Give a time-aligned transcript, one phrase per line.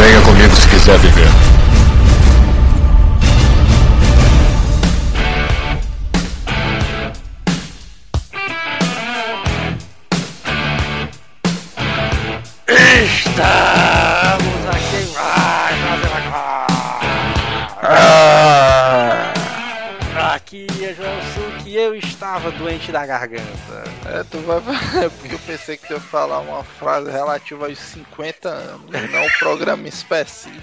[0.00, 1.28] Venha comigo se quiser viver.
[13.04, 15.76] Estamos aqui mais
[17.82, 19.32] Ah,
[20.34, 23.49] Aqui é Joel Suki e eu estava doente da garganta.
[25.70, 30.62] Pensei que ia falar uma frase relativa aos 50 anos, não um programa específico.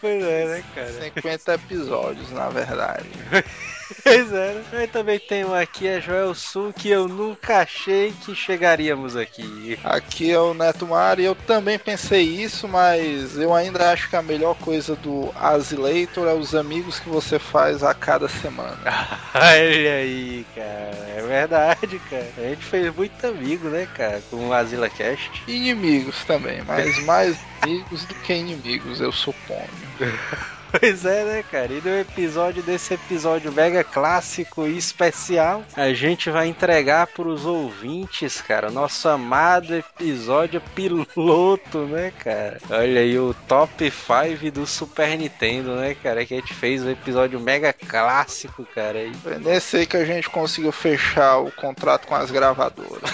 [0.00, 0.92] Pois é, né, cara?
[0.92, 3.06] 50 episódios, na verdade.
[4.02, 4.64] Pois é, né?
[4.72, 9.78] Eu também tenho aqui a Joel Suki e eu nunca achei que chegaríamos aqui.
[9.84, 14.22] Aqui é o Neto Mari, eu também pensei isso, mas eu ainda acho que a
[14.22, 18.78] melhor coisa do Asilator é os amigos que você faz a cada semana.
[19.34, 21.12] Olha aí, cara.
[21.16, 22.32] É verdade, cara.
[22.38, 25.42] A gente fez muito amigo, né, cara, com o Asila Cast.
[25.46, 29.68] Inimigos também, mas mais amigos do que inimigos, eu suponho.
[30.80, 31.70] Pois é, né, cara?
[31.70, 38.40] E no episódio desse episódio mega clássico e especial, a gente vai entregar pros ouvintes,
[38.40, 42.58] cara, nosso amado episódio piloto, né, cara?
[42.70, 46.24] Olha aí o top 5 do Super Nintendo, né, cara?
[46.24, 49.02] Que a gente fez um episódio mega clássico, cara.
[49.02, 53.10] E Foi nesse aí que a gente conseguiu fechar o contrato com as gravadoras.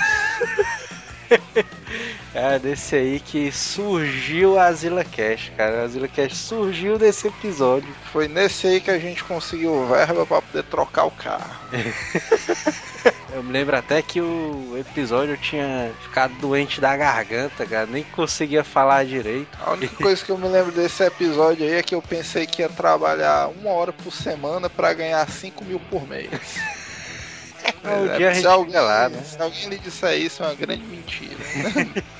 [2.34, 5.80] É, desse aí que surgiu a Azila Cash, cara.
[5.80, 7.88] A Azila Cash surgiu desse episódio.
[8.12, 11.56] Foi nesse aí que a gente conseguiu verba pra poder trocar o carro.
[13.32, 17.86] Eu me lembro até que o episódio eu tinha ficado doente da garganta, cara.
[17.86, 19.56] Nem conseguia falar direito.
[19.64, 22.62] A única coisa que eu me lembro desse episódio aí é que eu pensei que
[22.62, 26.30] ia trabalhar uma hora por semana pra ganhar 5 mil por mês.
[28.20, 29.22] É, se, alguém, lá, né?
[29.22, 31.36] se alguém lhe disser isso, é uma grande mentira.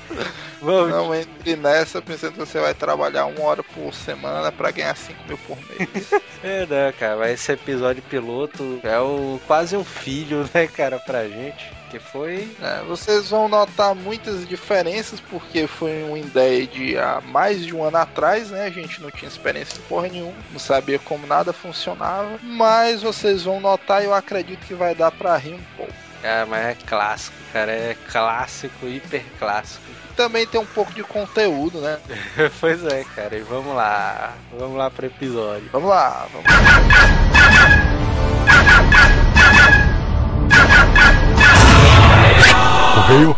[0.61, 4.97] Vamos, Não entre nessa pensando que você vai trabalhar uma hora por semana pra ganhar
[4.97, 6.11] 5 mil por mês.
[6.43, 11.27] É, não, cara, mas esse episódio piloto é o, quase um filho, né, cara, pra
[11.29, 11.78] gente.
[11.91, 12.55] Que foi.
[12.61, 17.83] É, vocês vão notar muitas diferenças porque foi uma ideia de há mais de um
[17.83, 18.67] ano atrás, né?
[18.67, 23.45] A gente não tinha experiência de porra nenhuma, não sabia como nada funcionava, mas vocês
[23.45, 26.09] vão notar e eu acredito que vai dar pra rir um pouco.
[26.23, 27.73] É, mas é clássico, cara.
[27.73, 29.85] É clássico, hiper clássico.
[30.17, 31.99] Também tem um pouco de conteúdo, né?
[32.61, 33.37] pois é, cara.
[33.37, 34.35] E vamos lá.
[34.59, 35.69] Vamos lá pro episódio.
[35.73, 36.59] Vamos lá, vamos lá.
[42.95, 43.37] Correio.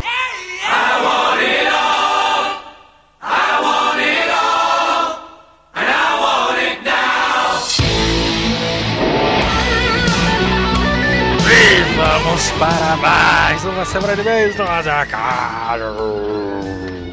[11.97, 15.95] Vamos para mais uma semana de mês do Azacaro.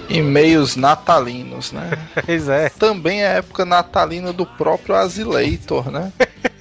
[0.08, 1.90] E-mails natalinos, né?
[2.26, 6.12] Pois é, Também é a época natalina do próprio Asileitor, né?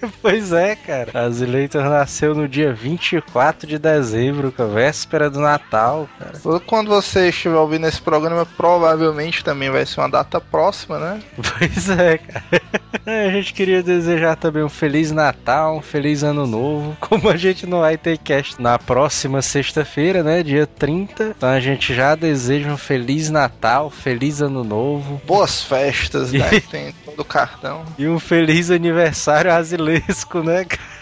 [0.22, 1.12] pois é, cara.
[1.14, 6.60] A Zileitor nasceu no dia 24 de dezembro, com a véspera do Natal, cara.
[6.66, 11.22] Quando você estiver ouvindo esse programa, provavelmente também vai ser uma data próxima, né?
[11.58, 12.62] Pois é, cara.
[13.06, 16.96] A gente queria desejar também um Feliz Natal, um Feliz Ano Novo.
[17.00, 20.44] Como a gente não vai ter cast na próxima sexta-feira, né?
[20.44, 21.34] Dia 30.
[21.38, 23.37] Então a gente já deseja um Feliz Natal,
[23.92, 25.22] Feliz Ano Novo.
[25.26, 26.60] Boas festas, né?
[26.62, 27.86] Tem todo o cartão.
[27.98, 30.98] E um feliz aniversário asilesco, né, cara?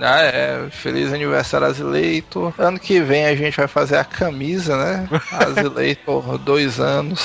[0.00, 0.68] Ah, é.
[0.70, 2.52] Feliz aniversário, Asileitor.
[2.58, 5.08] Ano que vem a gente vai fazer a camisa, né?
[5.32, 7.20] Asileitor, dois anos.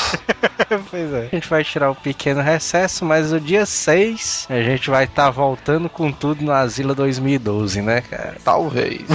[0.90, 1.28] pois é.
[1.32, 5.30] A gente vai tirar um pequeno recesso, mas no dia 6 a gente vai estar
[5.30, 8.38] voltando com tudo no Asila 2012, né, cara?
[8.44, 9.02] Talvez.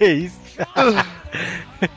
[0.00, 0.38] É isso.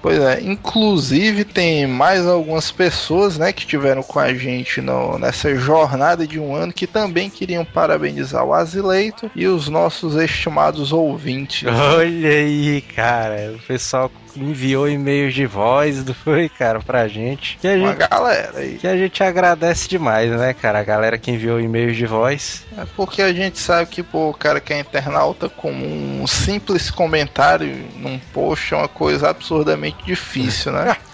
[0.01, 5.55] Pois é, inclusive tem mais algumas pessoas, né, que tiveram com a gente no- nessa
[5.55, 11.67] jornada de um ano que também queriam parabenizar o Asileito e os nossos estimados ouvintes.
[11.67, 13.53] Olha aí, cara.
[13.55, 17.57] O pessoal enviou e-mails de voz, foi, cara, pra gente.
[17.59, 18.77] Que a Uma gente, galera aí.
[18.79, 20.79] que a gente agradece demais, né, cara?
[20.79, 22.63] A galera que enviou e-mails de voz.
[22.77, 26.89] É porque a gente sabe que pô, o cara que é internauta comum, um simples
[26.89, 30.95] comentário num post é uma coisa absurdamente difícil, né?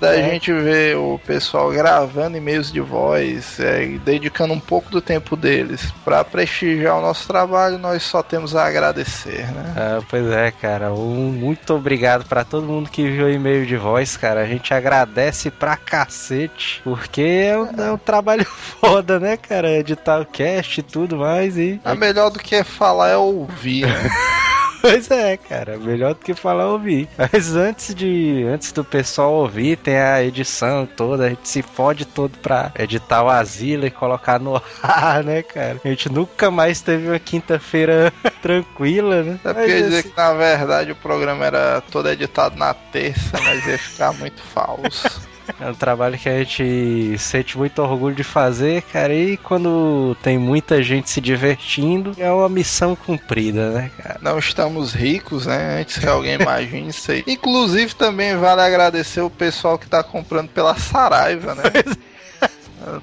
[0.00, 0.30] Da É.
[0.30, 5.90] gente ver o pessoal gravando e-mails de voz, é, dedicando um pouco do tempo deles
[6.04, 9.74] pra prestigiar o nosso trabalho, nós só temos a agradecer, né?
[9.76, 10.92] Ah, pois é, cara.
[10.92, 14.40] Um muito obrigado pra todo mundo que enviou e-mail de voz, cara.
[14.40, 18.44] A gente agradece pra cacete, porque é um, é um trabalho
[18.80, 19.70] foda, né, cara?
[19.70, 21.80] Editar o cast e tudo mais e.
[21.84, 24.10] A melhor do que falar é ouvir, né?
[24.86, 27.08] Pois é, cara, melhor do que falar ouvir.
[27.18, 32.04] Mas antes de antes do pessoal ouvir, tem a edição toda, a gente se fode
[32.04, 35.80] todo pra editar o asilo e colocar no ar, né, cara?
[35.84, 39.40] A gente nunca mais teve uma quinta-feira tranquila, né?
[39.44, 40.10] É porque dizer assim...
[40.10, 45.20] que na verdade o programa era todo editado na terça, mas ia ficar muito falso.
[45.60, 49.14] É um trabalho que a gente sente muito orgulho de fazer, cara.
[49.14, 54.18] E quando tem muita gente se divertindo, é uma missão cumprida, né, cara?
[54.20, 55.80] Não estamos ricos, né?
[55.80, 57.24] Antes que alguém imagine isso aí.
[57.26, 61.62] Inclusive, também vale agradecer o pessoal que tá comprando pela Saraiva, né?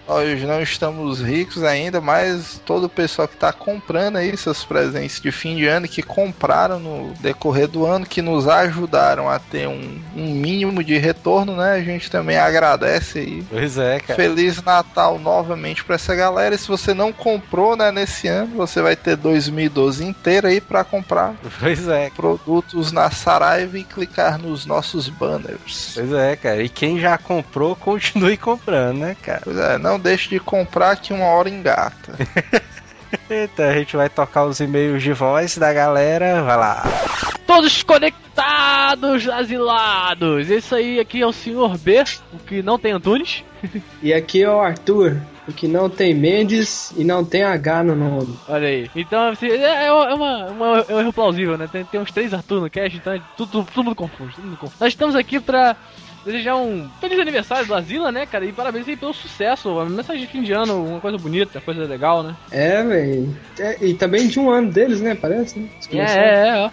[0.07, 5.21] Nós não estamos ricos ainda, mas todo o pessoal que está comprando aí seus presentes
[5.21, 9.67] de fim de ano, que compraram no decorrer do ano, que nos ajudaram a ter
[9.67, 11.73] um, um mínimo de retorno, né?
[11.73, 13.43] A gente também agradece aí.
[13.49, 14.15] Pois é, cara.
[14.15, 16.55] Feliz Natal novamente para essa galera.
[16.55, 20.83] E se você não comprou, né, nesse ano, você vai ter 2012 inteiro aí para
[20.83, 21.35] comprar.
[21.59, 22.09] Pois é.
[22.09, 25.91] Produtos na Saraiva e clicar nos nossos banners.
[25.95, 26.63] Pois é, cara.
[26.63, 29.41] E quem já comprou, continue comprando, né, cara?
[29.43, 32.17] Pois é, não deixe de comprar que uma hora engata.
[33.29, 36.83] então a gente vai tocar os e-mails de voz da galera, vai lá.
[37.45, 40.49] Todos conectados, asilados!
[40.49, 41.77] Esse aí aqui é o Sr.
[41.77, 42.03] B,
[42.33, 43.43] o que não tem Antunes.
[44.01, 45.17] e aqui é o Arthur,
[45.47, 48.37] o que não tem Mendes e não tem H no nome.
[48.47, 48.89] Olha aí.
[48.95, 51.67] Então, assim, é, é, uma, uma, é um erro plausível, né?
[51.71, 54.45] Tem, tem uns três Arthur no cast, então é tudo, tudo, tudo mundo confuso, tudo
[54.45, 54.77] mundo confuso.
[54.79, 55.75] Nós estamos aqui pra
[56.25, 58.45] desejar um feliz aniversário do Asila, né, cara?
[58.45, 59.69] E parabéns aí pelo sucesso.
[59.69, 62.35] Uma mensagem de fim de ano, uma coisa bonita, coisa legal, né?
[62.51, 63.35] É, velho.
[63.59, 65.15] É, e também de um ano deles, né?
[65.15, 65.69] Parece, né?
[65.91, 66.69] É, é, é, é.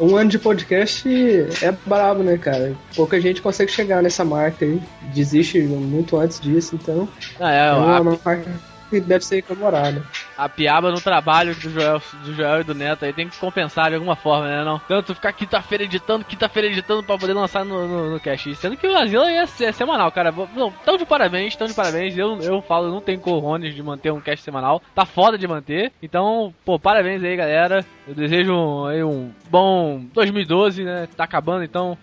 [0.00, 1.08] Um ano de podcast
[1.62, 2.74] é brabo, né, cara?
[2.94, 4.80] Pouca gente consegue chegar nessa marca aí.
[5.12, 7.08] Desiste muito antes disso, então.
[7.40, 8.04] Ah, é, é uma, a...
[8.04, 8.50] marca
[8.88, 10.02] que deve ser comemorada.
[10.36, 13.88] A piaba no trabalho do Joel, do Joel e do Neto aí tem que compensar
[13.88, 14.64] de alguma forma, né?
[14.64, 14.78] Não?
[14.78, 18.54] Tanto ficar quinta-feira editando, quinta-feira editando pra poder lançar no, no, no cast.
[18.56, 20.32] Sendo que o Asila é, é semanal, cara.
[20.54, 22.16] Não, tão de parabéns, tão de parabéns.
[22.16, 24.82] Eu, eu falo, não tem corrones de manter um cast semanal.
[24.94, 25.92] Tá foda de manter.
[26.02, 27.84] Então, pô, parabéns aí, galera.
[28.06, 31.08] Eu desejo um, aí, um bom 2012, né?
[31.16, 31.98] Tá acabando, então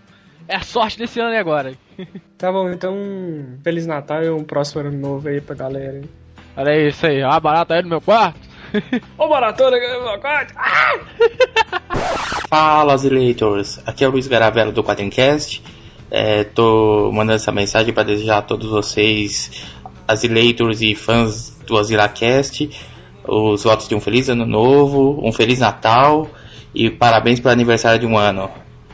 [0.47, 1.73] é a sorte desse ano e agora.
[2.37, 2.93] Tá bom, então
[3.63, 6.01] Feliz Natal e um próximo ano novo aí pra galera.
[6.57, 8.39] Olha isso aí, a barata aí no meu quarto.
[9.17, 10.53] Ô baratona no meu quarto.
[10.57, 10.99] Ah!
[12.49, 13.79] Fala, Azilators.
[13.85, 15.61] Aqui é o Luiz Garavelo do Quadrincast.
[16.09, 19.67] É, tô mandando essa mensagem para desejar a todos vocês,
[20.07, 22.69] Azilators e fãs do Azilacast,
[23.27, 26.29] os votos de um feliz ano novo, um feliz Natal
[26.73, 28.49] e parabéns pelo aniversário de um ano.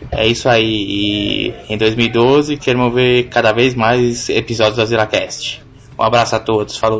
[0.09, 0.65] É isso aí.
[0.65, 5.60] E em 2012 queremos ver cada vez mais episódios do Azilacast.
[6.01, 6.99] Um abraço a todos, falou.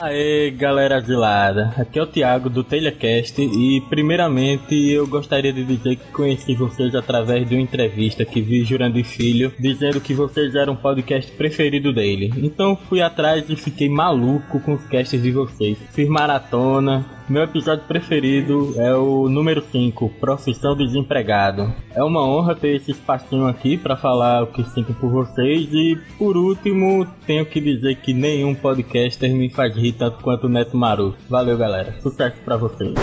[0.00, 1.74] Aê, galera azulada.
[1.76, 6.94] Aqui é o Thiago do Telecast e primeiramente eu gostaria de dizer que conheci vocês
[6.94, 11.92] através de uma entrevista que vi Jurandir Filho dizendo que vocês eram o podcast preferido
[11.92, 12.32] dele.
[12.38, 15.76] Então fui atrás e fiquei maluco com os casts de vocês.
[15.92, 21.74] Fiz maratona, meu episódio preferido é o número 5, Profissão Desempregado.
[21.94, 25.98] É uma honra ter esse espacinho aqui para falar o que sinto por vocês e,
[26.16, 30.76] por último, tenho que dizer que nenhum podcaster me faz rir tanto quanto o Neto
[30.76, 31.14] Maru.
[31.28, 31.94] Valeu, galera.
[32.00, 32.94] Sucesso para vocês.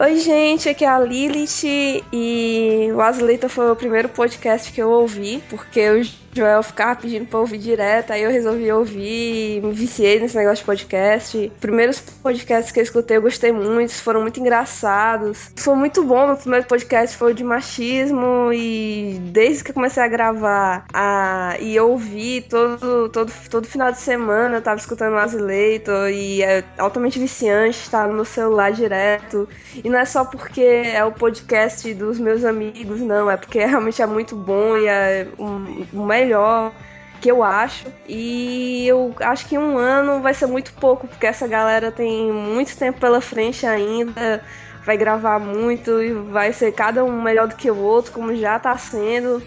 [0.00, 4.90] Oi, gente, aqui é a Lilith e o Asleta foi o primeiro podcast que eu
[4.90, 10.20] ouvi, porque eu Joel ficava pedindo pra ouvir direto, aí eu resolvi ouvir, me viciei
[10.20, 11.52] nesse negócio de podcast.
[11.60, 13.69] Primeiros podcasts que eu escutei eu gostei muito,
[14.00, 15.52] foram muito engraçados.
[15.56, 20.02] Foi muito bom, meu primeiro podcast foi o de machismo e desde que eu comecei
[20.02, 25.18] a gravar a, e ouvir todo, todo, todo final de semana eu tava escutando o
[25.18, 29.48] Azileito e é altamente viciante, tá no meu celular direto.
[29.82, 34.02] E não é só porque é o podcast dos meus amigos, não, é porque realmente
[34.02, 36.72] é muito bom e é um melhor
[37.20, 37.86] que eu acho.
[38.08, 42.76] E eu acho que um ano vai ser muito pouco, porque essa galera tem muito
[42.76, 44.42] tempo pela frente ainda.
[44.84, 48.58] Vai gravar muito e vai ser cada um melhor do que o outro, como já
[48.58, 49.42] tá sendo.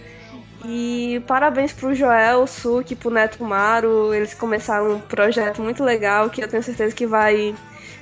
[0.65, 4.13] E parabéns pro Joel, Suki, pro Neto Maro.
[4.13, 7.53] Eles começaram um projeto muito legal que eu tenho certeza que vai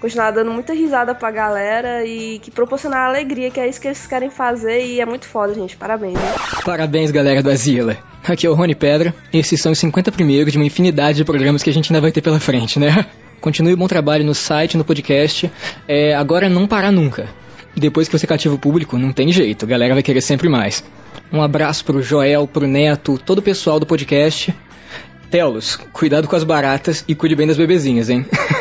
[0.01, 4.07] continuar dando muita risada pra galera e que proporcionar alegria, que é isso que eles
[4.07, 5.77] querem fazer e é muito foda, gente.
[5.77, 6.15] Parabéns.
[6.15, 6.35] Né?
[6.65, 7.95] Parabéns, galera do Azila.
[8.27, 9.13] Aqui é o Rony Pedra.
[9.31, 12.11] Esses são os 50 primeiros de uma infinidade de programas que a gente ainda vai
[12.11, 13.05] ter pela frente, né?
[13.39, 15.51] Continue o bom trabalho no site, no podcast.
[15.87, 17.29] É, agora não parar nunca.
[17.75, 20.83] Depois que você cativa o público, não tem jeito, a galera vai querer sempre mais.
[21.31, 24.53] Um abraço pro Joel, pro Neto, todo o pessoal do podcast.
[25.29, 28.25] Telos, cuidado com as baratas e cuide bem das bebezinhas, hein?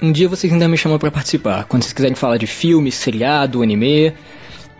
[0.00, 1.64] Um dia vocês ainda me chamam para participar.
[1.64, 4.14] Quando vocês quiserem falar de filme, seriado, anime.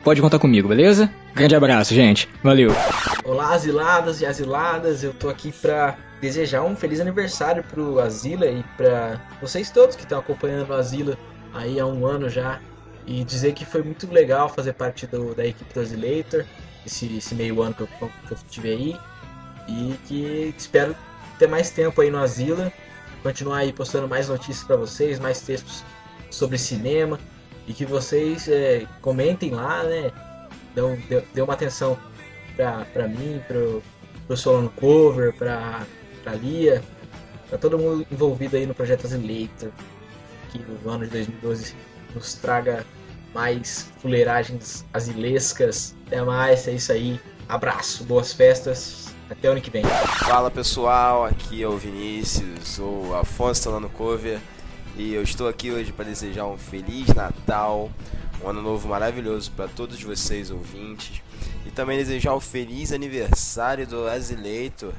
[0.04, 1.10] pode contar comigo, beleza?
[1.34, 2.28] Grande abraço, gente.
[2.42, 2.70] Valeu.
[3.24, 5.02] Olá, asiladas e asiladas.
[5.02, 10.02] Eu tô aqui pra desejar um feliz aniversário pro Asila e pra vocês todos que
[10.02, 11.16] estão acompanhando o Asila
[11.54, 12.60] aí há um ano já.
[13.06, 16.44] E dizer que foi muito legal fazer parte do, da equipe do Asilator,
[16.84, 17.88] esse, esse meio ano que eu,
[18.26, 18.96] que eu tive aí.
[19.66, 20.94] E que espero
[21.38, 22.70] ter mais tempo aí no Asila,
[23.26, 25.84] continuar aí postando mais notícias para vocês, mais textos
[26.30, 27.18] sobre cinema
[27.66, 30.12] e que vocês é, comentem lá, né?
[30.76, 31.98] Dão, dê, dê uma atenção
[32.54, 33.82] pra mim, pro,
[34.28, 35.84] pro Solano Cover, pra,
[36.22, 36.80] pra Lia,
[37.48, 39.72] pra todo mundo envolvido aí no projeto Asilator,
[40.52, 41.74] que no ano de 2012
[42.14, 42.86] nos traga
[43.34, 45.96] mais fuleiragens asilescas.
[46.06, 47.20] Até mais, é isso aí.
[47.48, 49.15] Abraço, boas festas.
[49.28, 49.82] Até o ano que vem.
[50.24, 54.38] Fala pessoal, aqui é o Vinícius, sou Afonso Solano Cover
[54.96, 57.90] e eu estou aqui hoje para desejar um feliz Natal,
[58.40, 61.22] um ano novo maravilhoso para todos vocês ouvintes
[61.66, 64.94] e também desejar um feliz aniversário do Asileito,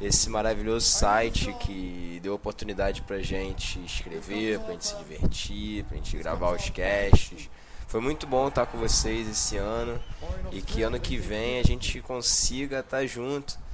[0.00, 6.16] esse maravilhoso site que deu oportunidade pra gente escrever, pra gente se divertir, pra gente
[6.16, 7.50] gravar os casts.
[7.86, 10.02] Foi muito bom estar com vocês esse ano
[10.50, 13.65] e que ano que vem a gente consiga estar junto,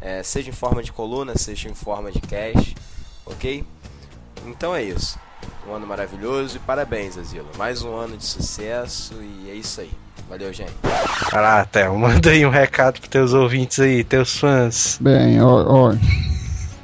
[0.00, 2.74] é, seja em forma de coluna, seja em forma de cast,
[3.24, 3.64] ok?
[4.46, 5.18] Então é isso.
[5.68, 7.48] Um ano maravilhoso e parabéns, Asilo.
[7.56, 9.90] Mais um ano de sucesso e é isso aí.
[10.28, 10.72] Valeu, gente.
[11.30, 14.98] Vai lá, Theo, manda aí um recado pros teus ouvintes aí, teus fãs.
[15.00, 15.94] Bem, ó, ó,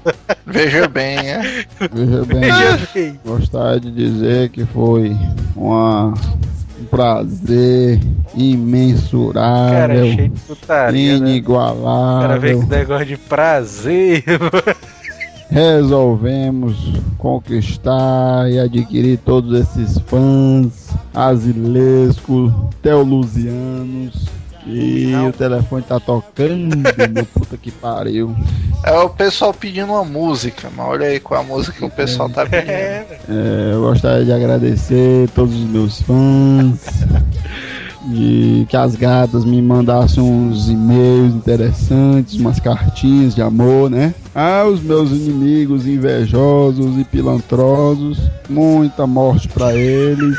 [0.46, 1.42] Veja bem, é.
[1.92, 2.40] veja bem.
[2.40, 3.20] Veja bem.
[3.24, 5.16] Gostaria de dizer que foi
[5.54, 6.14] uma,
[6.80, 11.38] um prazer Cara, imensurável, cheio de putaria, né?
[11.38, 12.60] O cara vê inigualável.
[12.60, 14.24] que negócio de prazer.
[15.50, 16.76] Resolvemos
[17.18, 24.39] conquistar e adquirir todos esses fãs asilescos, teolusianos.
[24.66, 26.76] E o telefone tá tocando,
[27.12, 28.34] meu puta que pariu.
[28.84, 32.28] É o pessoal pedindo uma música, mas olha aí qual a música que o pessoal
[32.28, 32.70] tá pedindo.
[32.70, 37.04] É, eu gostaria de agradecer todos os meus fãs.
[38.02, 44.14] De que as gatas me mandassem uns e-mails interessantes, umas cartinhas de amor, né?
[44.34, 50.36] Ah, os meus inimigos invejosos e pilantrosos, muita morte pra eles,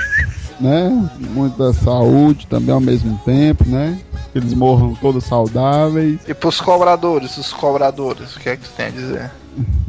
[0.62, 1.10] né?
[1.20, 4.00] Muita saúde também ao mesmo tempo, né?
[4.32, 6.20] Que eles morram todos saudáveis.
[6.28, 9.32] E pros cobradores, os cobradores, o que é que tu tem a dizer?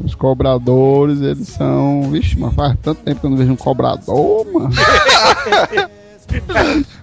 [0.03, 2.09] Os cobradores, eles são.
[2.11, 4.69] Vixe, mas faz tanto tempo que eu não vejo um cobrador, mano.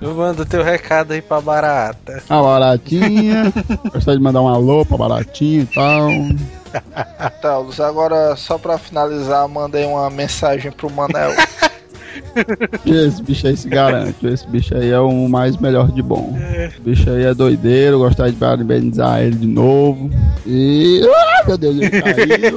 [0.00, 2.22] Manda teu recado aí pra barata.
[2.28, 3.52] A baratinha.
[3.92, 6.10] Gostaria de mandar um alô pra baratinha e tal.
[7.40, 11.32] Tá, Luz, agora só pra finalizar, mandei uma mensagem pro Manel.
[12.86, 14.26] Esse bicho aí se garante.
[14.26, 16.36] Esse bicho aí é o mais melhor de bom.
[16.66, 17.98] Esse bicho aí é doideiro.
[17.98, 20.10] Gostaria de parabenizar ele de novo.
[20.46, 21.00] E.
[21.04, 22.56] Ah, meu Deus, ele caiu.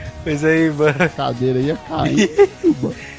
[0.24, 0.94] Pois aí, mano.
[0.98, 2.30] A cadeira ia cair.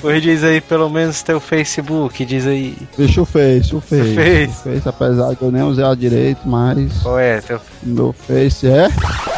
[0.02, 2.76] Pois diz aí pelo menos teu Facebook, diz aí.
[2.96, 4.14] Deixa o Face, o Face.
[4.14, 4.70] Face.
[4.70, 6.94] O Face, apesar de eu nem usar direito, mas.
[7.02, 7.42] Qual é?
[7.42, 7.60] Teu...
[7.82, 8.88] Meu Face é.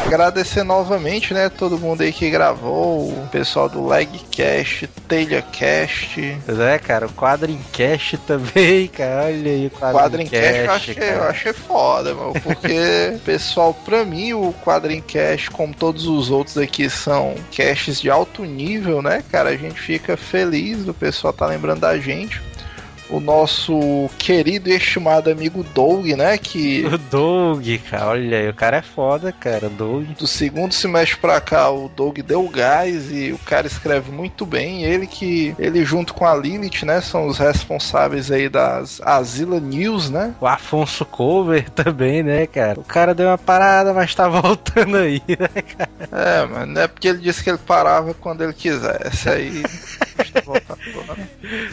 [0.07, 6.37] Agradecer novamente, né, todo mundo aí que gravou, o pessoal do Legcast, TelhaCast.
[6.45, 9.25] Pois é, cara, o Quadrincast também, cara.
[9.25, 10.91] Olha aí o Quadrincast eu Quadrincast.
[10.91, 16.57] achei, eu achei foda, meu, porque, pessoal, pra mim o Quadrincast, como todos os outros
[16.57, 19.49] aqui, são casts de alto nível, né, cara?
[19.49, 22.41] A gente fica feliz do pessoal tá lembrando da gente.
[23.09, 28.53] O nosso querido e estimado amigo Doug, né, que O Doug, cara, olha aí, o
[28.53, 30.07] cara é foda, cara, Doug.
[30.17, 34.83] do segundo semestre pra cá, o Doug deu gás e o cara escreve muito bem.
[34.83, 40.09] Ele que, ele junto com a Lilith, né, são os responsáveis aí das Asila News,
[40.09, 40.33] né?
[40.39, 42.79] O Afonso Cover também, né, cara?
[42.79, 45.89] O cara deu uma parada, mas tá voltando aí, né, cara?
[46.11, 49.29] É, mas não é porque ele disse que ele parava quando ele quisesse.
[49.29, 49.63] Aí.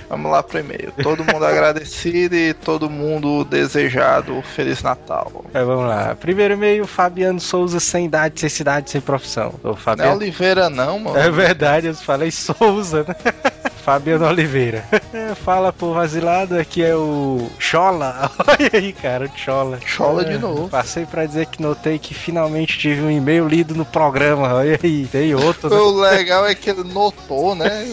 [0.08, 0.92] Vamos lá pro e-mail.
[1.02, 5.44] Todo mundo agradecido e todo mundo desejado Feliz Natal.
[5.52, 6.14] É, vamos lá.
[6.18, 9.54] Primeiro e-mail, Fabiano Souza, sem idade, sem cidade, sem profissão.
[9.62, 10.16] Ô, Não é Fabiano.
[10.16, 11.16] Oliveira, não, mano.
[11.18, 13.14] É verdade, eu falei Souza, né?
[13.84, 14.82] Fabiano Oliveira.
[15.44, 18.30] Fala, povo asilado, aqui é o Chola.
[18.48, 19.78] Olha aí, cara, o Chola.
[19.84, 20.68] Chola de É, novo.
[20.70, 24.54] Passei pra dizer que notei que finalmente tive um e-mail lido no programa.
[24.54, 25.68] Olha aí, tem outro.
[25.68, 25.76] né?
[25.76, 27.86] O legal é que ele notou, né?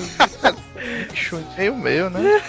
[1.33, 2.41] Um e-mail meu, né?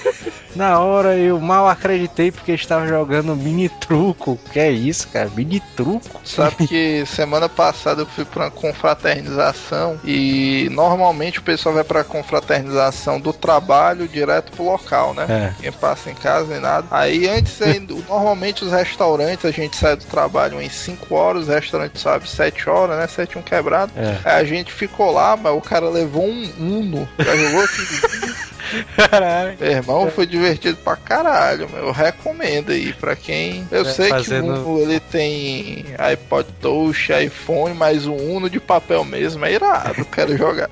[0.55, 4.39] Na hora eu mal acreditei porque estava jogando mini truco.
[4.53, 5.31] Que é isso, cara?
[5.35, 6.21] Mini truco?
[6.25, 12.05] Sabe que semana passada eu fui pra uma confraternização e normalmente o pessoal vai pra
[12.05, 15.27] confraternização do trabalho direto pro local, né?
[15.29, 15.55] É.
[15.61, 16.87] Quem passa em casa nem nada.
[16.91, 17.59] Aí antes,
[18.09, 22.69] normalmente os restaurantes, a gente sai do trabalho em 5 horas, os restaurantes sabe 7
[22.69, 23.07] horas, né?
[23.07, 23.93] 7 um quebrado.
[23.97, 24.19] É.
[24.25, 27.09] Aí a gente ficou lá, mas o cara levou um Uno.
[27.19, 28.43] Já jogou aqui?
[28.97, 29.57] Caralho.
[29.61, 31.87] Meu irmão, foi divertido pra caralho, meu.
[31.87, 33.67] Eu recomendo aí pra quem.
[33.71, 38.49] Eu É, sei fazendo- que o Uno ele tem iPod Touch, iPhone, mas o Uno
[38.49, 40.05] de papel mesmo é irado.
[40.07, 40.71] Quero jogar.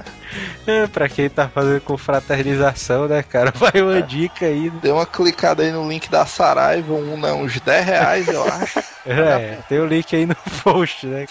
[0.66, 3.52] É, pra quem tá fazendo com fraternização, né, cara?
[3.54, 4.70] Vai uma dica aí.
[4.70, 8.44] Dê uma clicada aí no link da Saraiva, o Uno é uns 10 reais, eu
[8.44, 8.80] acho.
[9.06, 11.24] É, tem o link aí no post, né?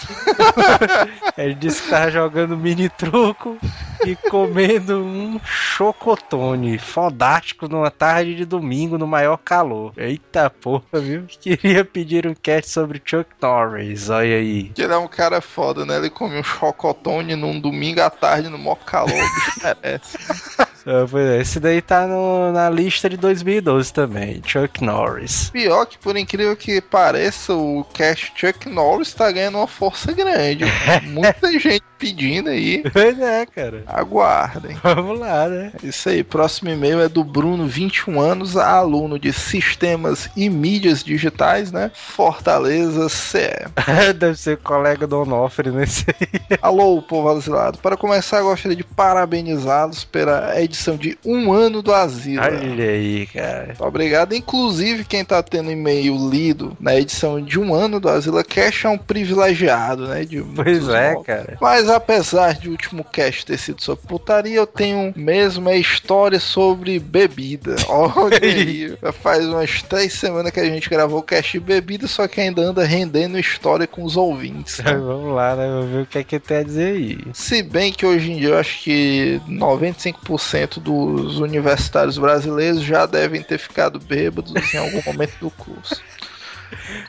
[1.38, 3.56] Ele disse que tava jogando mini truco
[4.04, 9.92] e comendo um chocotone fodástico numa tarde de domingo no maior calor.
[9.96, 11.26] Eita porra, viu?
[11.40, 14.70] Queria pedir um cast sobre Chuck Norris, olha aí.
[14.70, 15.96] Que ele é um cara foda, né?
[15.96, 20.18] Ele come um chocotone num domingo à tarde no maior calor, o bicho merece.
[20.86, 25.50] Ah, pois é, esse daí tá no- na lista de 2012 também, Chuck Norris.
[25.50, 30.64] Pior que, por incrível que pareça, o cast Chuck Norris tá ganhando uma força grande.
[31.06, 32.82] Muita gente pedindo aí.
[32.94, 33.84] Pois é, cara.
[33.86, 34.74] Aguardem.
[34.82, 35.70] Vamos lá, né?
[35.82, 41.70] Isso aí, próximo e-mail é do Bruno, 21 anos, aluno de Sistemas e Mídias Digitais,
[41.70, 41.90] né?
[41.94, 43.50] Fortaleza, CE.
[44.18, 46.58] Deve ser colega do Onofre nesse aí.
[46.62, 47.76] Alô, povo asilado.
[47.78, 52.42] Para começar, gostaria de parabenizá-los pela edição de um ano do Asilo.
[52.42, 53.74] Olha aí, cara.
[53.78, 54.34] Obrigado.
[54.34, 58.88] Inclusive, quem tá tendo e-mail lido na edição de um ano do Asila Cash é
[58.88, 60.24] um privilegiado, né?
[60.24, 61.26] De Pois é, modos.
[61.26, 61.56] cara.
[61.60, 66.38] Mas apesar de o último cast ter sido sobre putaria, eu tenho mesmo a história
[66.40, 67.76] sobre bebida.
[67.88, 68.96] Olha aí.
[69.02, 72.40] Já Faz umas três semanas que a gente gravou o cast de bebida, só que
[72.40, 74.78] ainda anda rendendo história com os ouvintes.
[74.78, 74.92] né?
[74.96, 75.66] Vamos lá, né?
[75.66, 77.18] Vamos ver o que é que tem a dizer aí.
[77.34, 83.42] Se bem que hoje em dia eu acho que 95% dos universitários brasileiros já devem
[83.42, 86.02] ter ficado bêbados em algum momento do curso.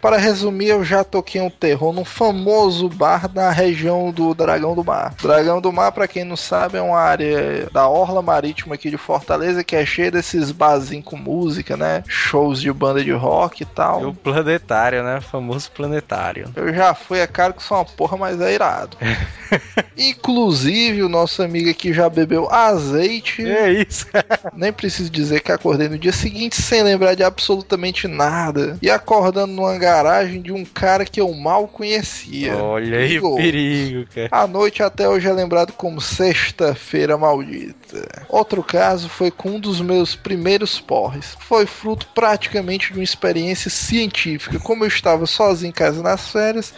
[0.02, 4.84] Para resumir, eu já toquei um terror num famoso bar na região do Dragão do
[4.84, 5.14] Mar.
[5.22, 8.98] Dragão do Mar, para quem não sabe, é uma área da orla marítima aqui de
[8.98, 12.04] Fortaleza que é cheia desses barzinhos com música, né?
[12.08, 14.02] Shows de banda de rock e tal.
[14.02, 15.18] E o planetário, né?
[15.18, 16.50] O famoso planetário.
[16.56, 18.98] Eu já fui, é caro que sou uma porra, mas é irado.
[19.98, 23.46] Inclusive, o nosso amigo aqui já bebeu azeite.
[23.46, 24.08] É isso.
[24.56, 28.78] Nem preciso dizer que acordei no dia seguinte sem lembrar de absolutamente nada.
[28.82, 32.56] E acordando numa garagem de um cara que eu mal conhecia.
[32.56, 34.30] Olha aí o perigo, cara.
[34.32, 38.26] A noite até hoje é lembrado como Sexta-feira Maldita.
[38.30, 41.36] Outro caso foi com um dos meus primeiros porres.
[41.42, 44.60] Foi fruto praticamente de uma experiência científica.
[44.60, 46.74] Como eu estava sozinho em casa nas férias,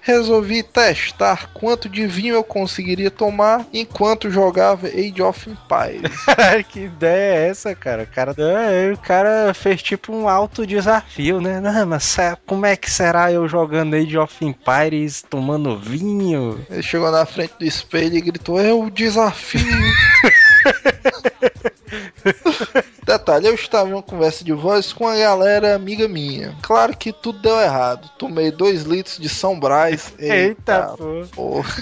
[0.00, 6.12] resolvi testar quanto de vinho eu conseguiria tomar enquanto jogava Age of Empires.
[6.68, 8.02] Que ideia é essa, cara?
[8.02, 11.60] O cara, é, o cara fez tipo um alto desafio, né?
[11.60, 16.64] Não, mas como é que será eu jogando Age of Empires tomando vinho?
[16.70, 19.62] Ele chegou na frente do espelho e gritou: É o desafio.
[23.08, 26.54] Detalhe, eu estava em uma conversa de voz com uma galera amiga minha.
[26.62, 28.10] Claro que tudo deu errado.
[28.18, 30.12] Tomei dois litros de São Brás.
[30.20, 30.94] Eita,
[31.34, 31.74] porra.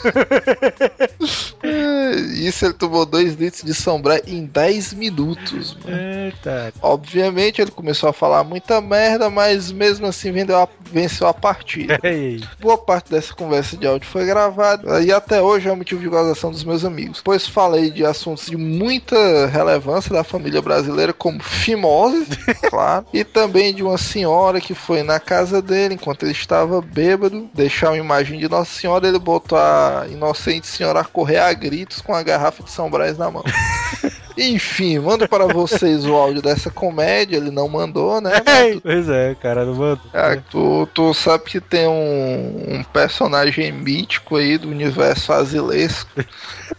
[1.63, 2.11] É,
[2.47, 5.77] Isso ele tomou dois litros de São Brás em 10 minutos.
[5.85, 5.97] mano.
[5.97, 6.73] Eita.
[6.81, 11.99] Obviamente ele começou a falar muita merda, mas mesmo assim vendeu a- venceu a partida.
[12.07, 16.09] Ei, Boa parte dessa conversa de áudio foi gravada e até hoje é motivo de
[16.09, 21.43] gozação dos meus amigos, pois falei de assuntos de muita relevância da família brasileira, como
[21.43, 22.27] fimose,
[22.69, 27.49] claro, e também de uma senhora que foi na casa dele enquanto ele estava bêbado,
[27.55, 32.01] deixar uma imagem de Nossa Senhora, ele botou a inocente senhora a correr a gritos
[32.01, 33.45] com a garrafa de São Brás na mão.
[34.37, 38.33] Enfim, mando para vocês o áudio dessa comédia, ele não mandou, né?
[38.45, 40.01] mas Pois é, cara, não mandou.
[40.13, 46.11] ah, tu, tu sabe que tem um, um personagem mítico aí do universo azilesco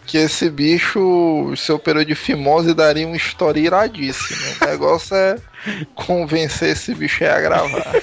[0.06, 4.38] que esse bicho, se operou de fimose, daria uma história iradíssima.
[4.62, 5.36] O negócio é
[5.94, 7.94] convencer esse bicho aí a gravar.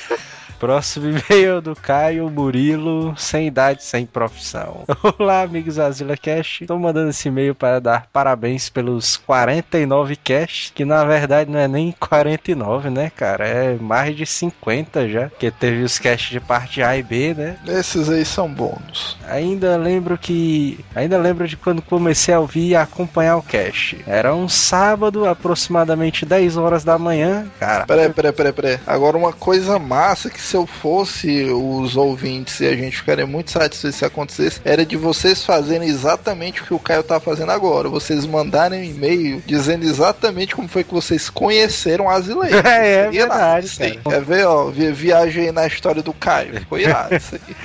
[0.59, 4.85] Próximo e-mail do Caio Murilo, sem idade, sem profissão.
[5.19, 6.61] Olá, amigos Azila Cash.
[6.61, 11.67] Estou mandando esse e-mail para dar parabéns pelos 49 cash, que na verdade não é
[11.67, 13.45] nem 49, né, cara?
[13.45, 17.57] É mais de 50 já, que teve os cash de parte A e B, né?
[17.67, 19.17] Esses aí são bônus.
[19.27, 20.79] Ainda lembro que.
[20.95, 23.95] Ainda lembro de quando comecei a ouvir e acompanhar o cash.
[24.07, 27.85] Era um sábado, aproximadamente 10 horas da manhã, cara.
[27.85, 28.79] Peraí, peraí, peraí, peraí.
[28.87, 33.51] Agora uma coisa massa que se eu fosse os ouvintes e a gente ficaria muito
[33.51, 37.89] satisfeito se acontecesse, era de vocês fazerem exatamente o que o Caio tá fazendo agora.
[37.89, 42.55] Vocês mandarem um e-mail dizendo exatamente como foi que vocês conheceram a Azileia.
[42.65, 43.99] É, é verdade, Sim.
[44.07, 46.59] Quer ver, ó, vi- viagem na história do Caio.
[46.59, 47.55] Ficou irado isso aí.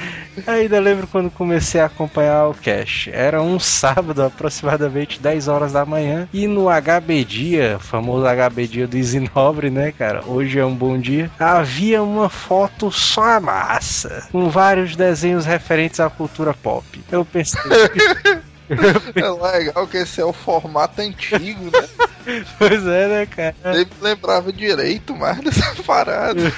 [0.47, 3.09] Ainda lembro quando comecei a acompanhar o Cash.
[3.13, 6.29] Era um sábado, aproximadamente 10 horas da manhã.
[6.33, 10.23] E no HB Dia, famoso HB Dia do Isinobre, né, cara?
[10.27, 11.31] Hoje é um bom dia.
[11.39, 14.27] Havia uma foto só a massa.
[14.31, 16.85] Com vários desenhos referentes à cultura pop.
[17.11, 17.61] Eu pensei.
[18.71, 21.89] É legal que esse é o formato antigo, né?
[22.57, 23.57] pois é, né, cara?
[23.65, 26.41] Nem lembrava direito mais dessa parada.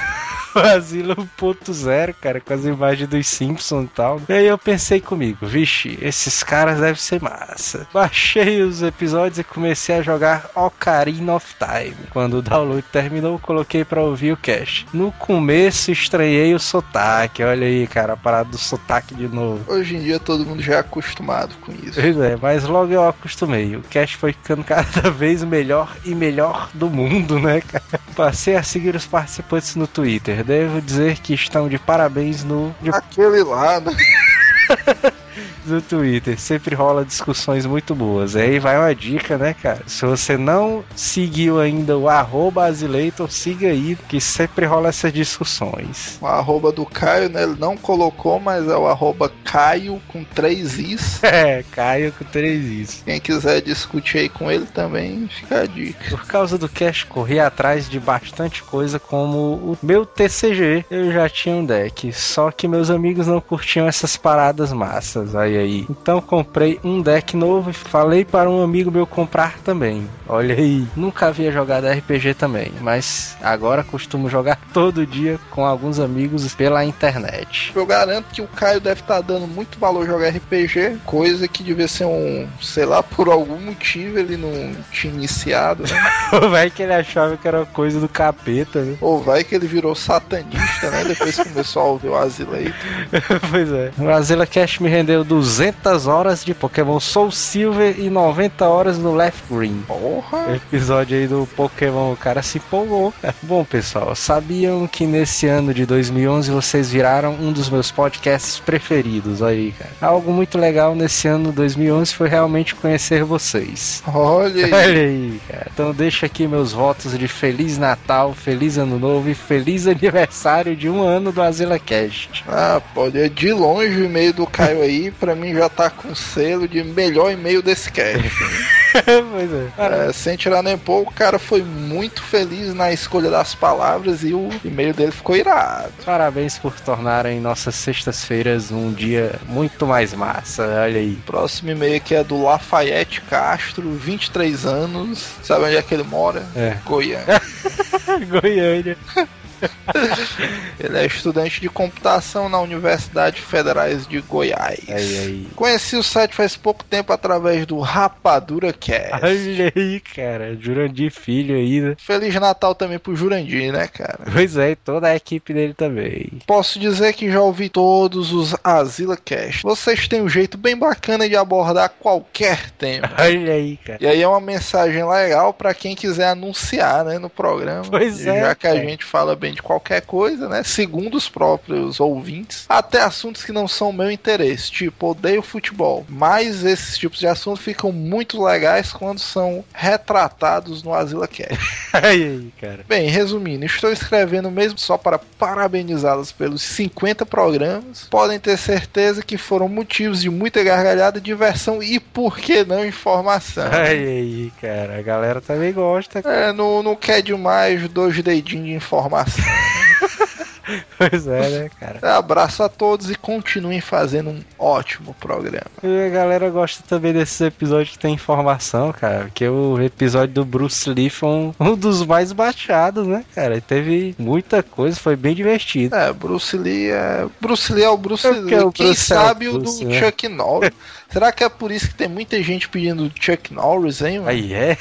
[0.58, 4.20] Asilo 1.0, cara, com as imagens dos Simpsons e tal.
[4.28, 7.86] E aí eu pensei comigo, vixe, esses caras devem ser massa.
[7.92, 11.96] Baixei os episódios e comecei a jogar Ocarina of Time.
[12.10, 14.86] Quando o download terminou, coloquei pra ouvir o cast.
[14.92, 19.64] No começo estranhei o sotaque, olha aí, cara, a parada do sotaque de novo.
[19.72, 22.00] Hoje em dia todo mundo já é acostumado com isso.
[22.00, 23.76] Pois é, mas logo eu acostumei.
[23.76, 28.00] O cast foi ficando cada vez melhor e melhor do mundo, né, cara?
[28.14, 30.41] Passei a seguir os participantes no Twitter.
[30.44, 32.74] Devo dizer que estão de parabéns no.
[32.80, 33.80] de- Aquele lá,
[35.66, 36.38] no Twitter.
[36.38, 38.36] Sempre rola discussões muito boas.
[38.36, 39.82] Aí vai uma dica, né, cara?
[39.86, 46.18] Se você não seguiu ainda o arroba Azileitor, siga aí, que sempre rola essas discussões.
[46.20, 47.42] O arroba do Caio, né?
[47.42, 51.20] Ele não colocou, mas é o arroba Caio com três Is.
[51.32, 53.04] É, Caio com três isso.
[53.04, 56.10] Quem quiser discutir aí com ele também, fica a dica.
[56.10, 60.84] Por causa do cash, corri atrás de bastante coisa, como o meu TCG.
[60.90, 65.31] Eu já tinha um deck, só que meus amigos não curtiam essas paradas massas.
[65.34, 65.86] Aí aí.
[65.88, 70.08] Então comprei um deck novo e falei para um amigo meu comprar também.
[70.28, 75.98] Olha aí, nunca havia jogado RPG também, mas agora costumo jogar todo dia com alguns
[75.98, 77.72] amigos pela internet.
[77.74, 81.88] Eu garanto que o Caio deve estar dando muito valor jogar RPG, coisa que devia
[81.88, 86.12] ser um, sei lá, por algum motivo ele não tinha iniciado, né?
[86.50, 88.96] Vai que ele achava que era coisa do capeta, né?
[89.00, 91.04] Ou vai que ele virou satanista, né?
[91.04, 92.74] Depois que começou a ouvir o Azileito.
[93.50, 93.90] pois é.
[93.98, 99.14] O Azila Cash me rendeu 200 horas de Pokémon Soul Silver e 90 horas no
[99.14, 99.82] Left Green.
[99.86, 100.54] Porra!
[100.54, 103.12] Episódio aí do Pokémon, o cara se empolgou.
[103.42, 109.42] Bom, pessoal, sabiam que nesse ano de 2011 vocês viraram um dos meus podcasts preferidos
[109.42, 109.90] aí, cara.
[110.00, 114.02] Algo muito legal nesse ano 2011 foi realmente conhecer vocês.
[114.06, 114.72] Olha aí.
[114.72, 115.66] Olha aí, cara.
[115.72, 120.88] Então deixa aqui meus votos de Feliz Natal, Feliz Ano Novo e Feliz Aniversário de
[120.88, 122.44] um ano do Azila Cast.
[122.48, 123.18] Ah, pode.
[123.18, 126.82] É de longe o e-mail do Caio aí, pra mim já tá com selo de
[126.82, 128.22] melhor e-mail desse cast.
[128.92, 130.08] pois é.
[130.08, 134.34] É, sem tirar nem pouco, o cara foi muito feliz na escolha das palavras e
[134.34, 135.92] o e-mail dele ficou irado.
[136.04, 140.62] Parabéns por tornarem nossas sextas-feiras um dia muito mais massa.
[140.62, 141.18] Olha aí.
[141.26, 145.26] Próximo e-mail aqui é do Lafayette Castro, 23 anos.
[145.42, 146.42] Sabe onde é que ele mora?
[146.54, 146.76] É.
[146.84, 147.40] Goiânia.
[148.28, 148.96] Goiânia.
[150.78, 154.80] Ele é estudante de computação na Universidade Federais de Goiás.
[154.88, 155.48] Aí, aí.
[155.54, 159.24] Conheci o site faz pouco tempo através do Rapadura Cast.
[159.24, 160.56] Olha aí, cara.
[160.58, 161.94] Jurandir Filho aí, né?
[161.98, 164.20] Feliz Natal também pro Jurandir, né, cara?
[164.32, 166.30] Pois é, e toda a equipe dele também.
[166.46, 169.62] Posso dizer que já ouvi todos os Azila Cast.
[169.62, 173.10] Vocês têm um jeito bem bacana de abordar qualquer tema.
[173.18, 173.98] Olha aí, cara.
[174.00, 177.84] E aí é uma mensagem legal pra quem quiser anunciar, né, no programa.
[177.88, 178.84] Pois é, Já que a cara.
[178.84, 183.68] gente fala bem de qualquer coisa, né, segundo os próprios ouvintes, até assuntos que não
[183.68, 186.04] são meu interesse, tipo, odeio futebol.
[186.08, 191.58] Mas esses tipos de assuntos ficam muito legais quando são retratados no Azila Cast.
[191.94, 192.84] Olha aí, cara.
[192.88, 198.06] Bem, resumindo, estou escrevendo mesmo só para parabenizá-los pelos 50 programas.
[198.10, 203.66] Podem ter certeza que foram motivos de muita gargalhada, diversão e, por que não, informação.
[203.66, 204.98] Olha aí, cara.
[204.98, 206.20] A galera também gosta.
[206.20, 209.41] É, não, não quer demais dois dedinhos de informação.
[210.96, 212.16] Pois é, né, cara?
[212.16, 215.66] Abraço a todos e continuem fazendo um ótimo programa.
[215.82, 219.24] E a galera gosta também desses episódios que tem informação, cara.
[219.24, 223.56] Porque o episódio do Bruce Lee foi um, um dos mais baixados, né, cara?
[223.56, 225.94] E teve muita coisa, foi bem divertido.
[225.96, 227.26] É, Bruce Lee é.
[227.40, 228.40] Bruce Lee é o Bruce É Lee.
[228.42, 230.00] porque o Quem Bruce é o sabe o Bruce, do né?
[230.00, 230.70] Chuck Norris.
[231.10, 234.30] Será que é por isso que tem muita gente pedindo Chuck Norris, hein, mano?
[234.30, 234.78] Aí é.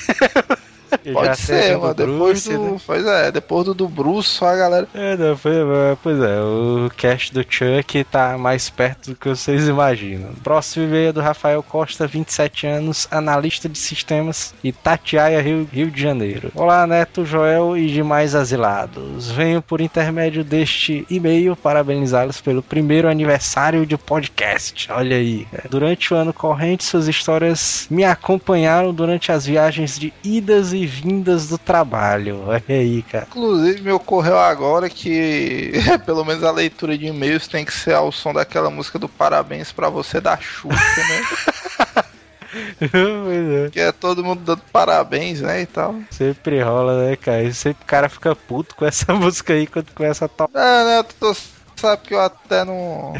[1.13, 1.93] Pode ser, mano.
[1.93, 2.59] Depois Bruce, do.
[2.73, 2.77] né?
[2.85, 4.87] Pois é, depois do do Bruce, só a galera.
[4.93, 5.53] É, não, foi,
[6.03, 10.29] pois é, o cast do Chuck tá mais perto do que vocês imaginam.
[10.43, 16.01] Próximo e-mail é do Rafael Costa, 27 anos, analista de sistemas, Itatiaia, Rio, Rio de
[16.01, 16.51] Janeiro.
[16.55, 19.31] Olá, Neto, Joel e demais asilados.
[19.31, 24.91] Venho por intermédio deste e-mail parabenizá-los pelo primeiro aniversário de podcast.
[24.91, 25.45] Olha aí.
[25.51, 25.63] cara.
[25.69, 31.47] Durante o ano corrente, suas histórias me acompanharam durante as viagens de idas e vindas
[31.47, 32.43] do trabalho.
[32.47, 33.27] Olha aí, cara.
[33.29, 35.71] Inclusive, me ocorreu agora que,
[36.05, 39.71] pelo menos a leitura de e-mails tem que ser ao som daquela música do Parabéns
[39.71, 42.05] pra você da Xuxa, né?
[42.81, 43.69] é.
[43.69, 45.61] que é todo mundo dando parabéns, né?
[45.61, 45.95] E tal.
[46.09, 47.43] Sempre rola, né, cara?
[47.43, 50.59] E sempre o cara fica puto com essa música aí quando começa a tocar.
[50.59, 51.03] É, né?
[51.19, 51.35] Tu
[51.75, 53.13] sabe que eu até não.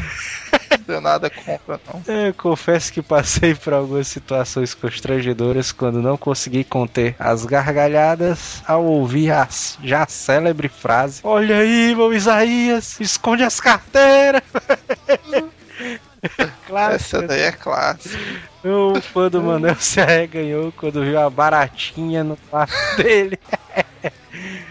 [0.82, 2.02] Tenho nada contra, não.
[2.06, 8.62] É, Eu confesso que passei por algumas situações constrangedoras quando não consegui conter as gargalhadas
[8.66, 9.48] ao ouvir a
[9.82, 14.42] já célebre frase: Olha aí, irmão Isaías, esconde as carteiras.
[16.66, 18.18] Claro, Essa daí é clássica.
[18.64, 23.38] o fã do Manel se arreganhou quando viu a baratinha no quarto dele.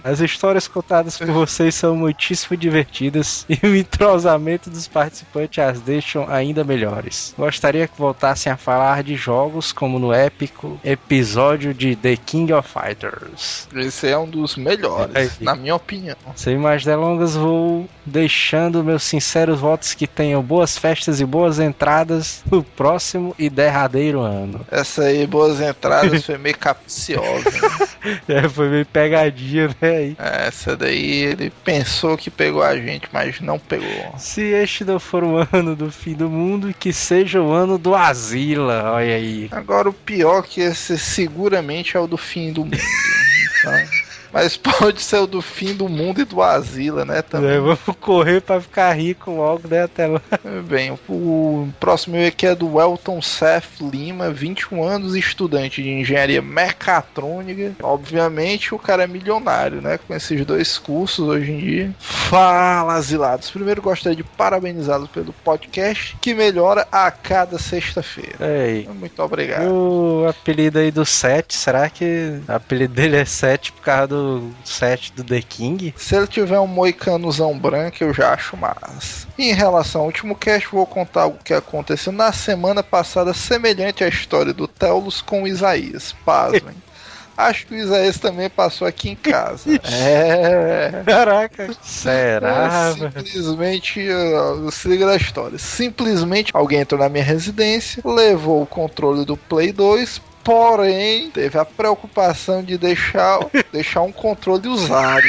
[0.04, 6.28] As histórias contadas por vocês são muitíssimo divertidas e o entrosamento dos participantes as deixam
[6.30, 7.34] ainda melhores.
[7.38, 12.68] Gostaria que voltassem a falar de jogos como no épico episódio de The King of
[12.68, 13.68] Fighters.
[13.76, 15.44] Esse é um dos melhores, É.
[15.44, 16.16] na minha opinião.
[16.36, 22.44] Sem mais delongas, vou deixando meus sinceros votos que tenham boas festas e boas entradas
[22.50, 24.66] no próximo e derradeiro ano.
[24.72, 27.50] Essa aí, boas entradas, foi meio capciosa.
[27.50, 27.88] né?
[28.28, 29.91] É, foi meio pegadinha, né?
[29.92, 30.16] Aí.
[30.18, 34.14] Essa daí ele pensou que pegou a gente, mas não pegou.
[34.18, 37.96] Se este não for o ano do fim do mundo, que seja o ano do
[37.96, 38.92] Asila.
[38.94, 39.48] Olha aí.
[39.52, 42.78] Agora o pior que esse seguramente é o do fim do mundo.
[43.64, 44.01] tá?
[44.32, 47.22] Mas pode ser o do fim do mundo e do Asila, né?
[47.22, 47.52] Também.
[47.52, 49.84] É, vamos correr pra ficar rico logo, né?
[49.84, 50.22] Até lá.
[50.68, 57.76] Bem, o próximo aqui é do Elton Seth Lima, 21 anos, estudante de engenharia mecatrônica.
[57.84, 60.00] Obviamente, o cara é milionário, né?
[60.08, 61.96] Com esses dois cursos hoje em dia.
[62.00, 63.50] Fala, asilados.
[63.52, 68.38] Primeiro, gostaria de parabenizá-los pelo podcast que melhora a cada sexta-feira.
[68.40, 68.88] Aí.
[68.94, 69.70] Muito obrigado.
[69.72, 74.21] O apelido aí do 7, será que o apelido dele é 7 por causa do
[74.64, 75.94] 7 do The King?
[75.98, 79.28] Se ele tiver um moicanozão branco, eu já acho massa.
[79.38, 84.04] E em relação ao último cast, vou contar algo que aconteceu na semana passada, semelhante
[84.04, 86.16] à história do Teulus com o Isaías.
[86.26, 86.76] Pasmem.
[87.38, 89.70] Acho que o Isaías também passou aqui em casa.
[89.92, 91.02] é.
[91.06, 91.70] Caraca.
[91.82, 92.94] Será?
[93.16, 95.58] É, simplesmente, uh, se liga da história.
[95.58, 101.66] Simplesmente alguém entrou na minha residência, levou o controle do Play 2, porém teve a
[101.66, 103.40] preocupação de deixar,
[103.72, 105.26] deixar um controle usado.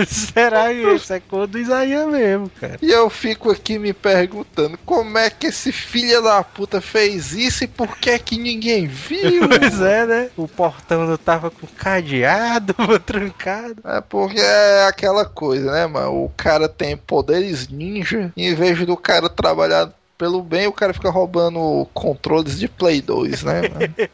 [0.06, 2.78] Será isso é cor do Isaías mesmo, cara?
[2.80, 7.64] E eu fico aqui me perguntando como é que esse filho da puta fez isso
[7.64, 9.48] e por que que ninguém viu?
[9.60, 10.30] Pois é, né?
[10.36, 13.82] O portão não tava com cadeado, trancado.
[13.84, 16.24] É porque é aquela coisa, né, mano?
[16.24, 21.08] O cara tem poderes ninja, em vez do cara trabalhar pelo bem, o cara fica
[21.08, 23.62] roubando controles de Play 2, né?
[23.62, 24.10] mano?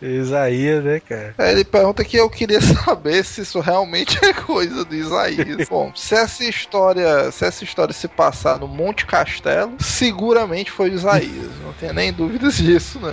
[0.00, 1.34] Isaías, né, cara?
[1.36, 5.68] Aí ele pergunta que eu queria saber se isso realmente é coisa do Isaías.
[5.68, 10.94] Bom, se essa história, se essa história se passar no Monte Castelo, seguramente foi o
[10.94, 11.50] Isaías.
[11.62, 13.12] Não tenho nem dúvidas disso, né?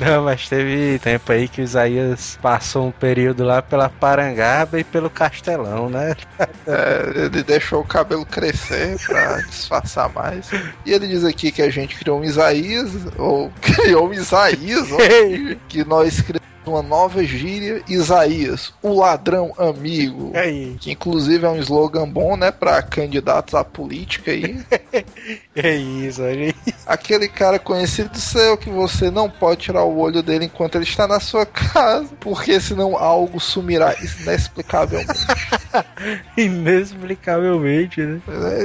[0.00, 4.84] Não, mas teve tempo aí que o Isaías passou um período lá pela Parangaba e
[4.84, 6.16] pelo Castelão, né?
[6.66, 10.48] É, ele deixou o cabelo crescer pra disfarçar mais.
[10.86, 14.96] E ele diz aqui que a gente criou um Isaías, ou criou um Isaías, ó,
[15.68, 20.32] que nós criamos uma nova gíria, Isaías, o ladrão amigo.
[20.34, 20.76] Aí.
[20.80, 24.60] Que inclusive é um slogan bom, né, pra candidatos à política aí.
[25.54, 26.54] É isso, aí.
[26.86, 31.06] Aquele cara conhecido seu que você não pode tirar o olho dele enquanto ele está
[31.06, 35.26] na sua casa, porque senão algo sumirá inexplicavelmente.
[36.36, 38.20] Inexplicavelmente, né?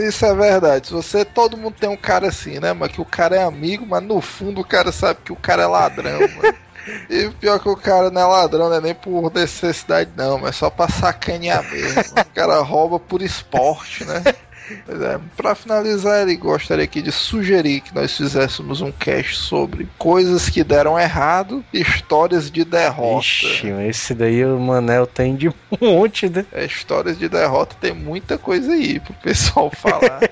[0.07, 0.87] Isso é verdade.
[0.87, 2.71] Se você, todo mundo tem um cara assim, né?
[2.71, 5.63] Mas que o cara é amigo, mas no fundo o cara sabe que o cara
[5.63, 6.64] é ladrão, mano.
[7.09, 10.55] E pior que o cara não é ladrão, não é nem por necessidade, não, mas
[10.55, 12.13] só pra sacanear mesmo.
[12.19, 14.23] O cara rouba por esporte, né?
[14.85, 19.87] Pois é, pra finalizar, ele gostaria aqui de sugerir que nós fizéssemos um cast sobre
[19.97, 23.25] coisas que deram errado, histórias de derrota.
[23.25, 26.45] Ixi, esse daí o Manel tem de monte, né?
[26.51, 30.19] É, histórias de derrota tem muita coisa aí pro pessoal falar.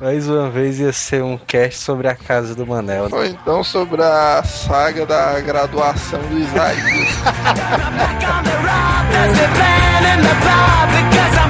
[0.00, 3.08] Mais uma vez ia ser um cast sobre a casa do Manel.
[3.08, 3.16] né?
[3.16, 7.10] Ou então sobre a saga da graduação do Isaías.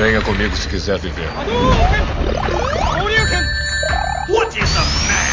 [0.00, 1.28] Venha comigo se quiser viver.
[4.28, 5.30] What is the man?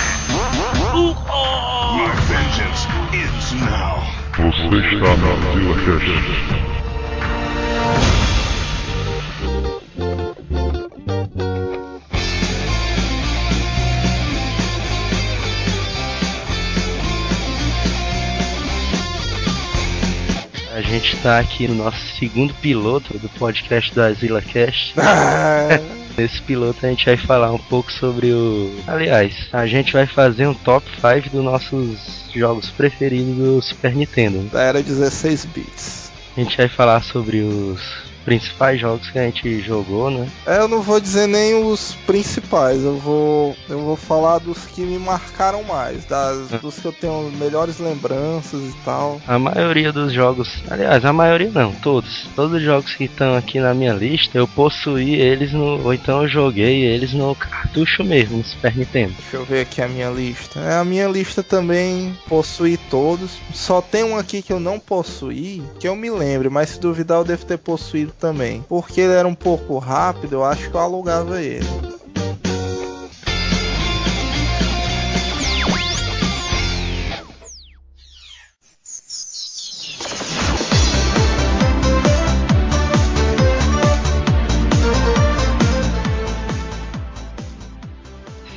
[0.92, 1.96] Who are...
[1.96, 4.04] My vengeance ends now.
[4.36, 6.67] Você está na ZillaCast.
[20.88, 24.94] Gente tá aqui no nosso segundo piloto do podcast do Azila Cast.
[26.18, 28.74] Nesse piloto a gente vai falar um pouco sobre o.
[28.88, 34.40] Aliás, a gente vai fazer um top 5 dos nossos jogos preferidos do Super Nintendo.
[34.50, 36.12] Da era 16 bits.
[36.36, 37.82] A gente vai falar sobre os
[38.28, 40.28] principais jogos que a gente jogou, né?
[40.46, 44.82] É, eu não vou dizer nem os principais, eu vou eu vou falar dos que
[44.82, 49.22] me marcaram mais, das, dos que eu tenho melhores lembranças e tal.
[49.26, 52.28] A maioria dos jogos, aliás, a maioria não, todos.
[52.36, 55.86] Todos os jogos que estão aqui na minha lista, eu possuí eles no.
[55.86, 59.14] Ou então eu joguei eles no cartucho mesmo, no Super Nintendo.
[59.18, 60.60] Deixa eu ver aqui a minha lista.
[60.60, 63.38] É, a minha lista também possui todos.
[63.54, 67.20] Só tem um aqui que eu não possuí, que eu me lembro, mas se duvidar
[67.20, 68.64] eu devo ter possuído também.
[68.68, 71.66] Porque ele era um pouco rápido, eu acho que eu alugava ele.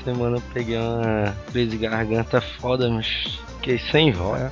[0.04, 4.50] Semana eu peguei uma crise de garganta foda, mas fiquei sem voz.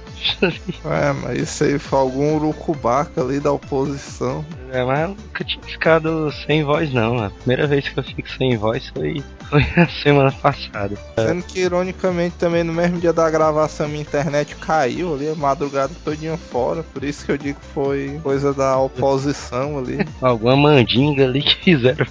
[0.84, 4.44] É, mas isso aí foi algum urucubaca ali da oposição.
[4.70, 7.24] É, mas eu nunca tinha ficado sem voz não.
[7.24, 10.96] A primeira vez que eu fico sem voz foi, foi a semana passada.
[11.18, 15.92] Sendo que, ironicamente, também no mesmo dia da gravação, minha internet caiu ali, a madrugada
[16.04, 16.82] todinha fora.
[16.82, 19.98] Por isso que eu digo que foi coisa da oposição ali.
[20.20, 22.06] Alguma mandinga ali que fizeram.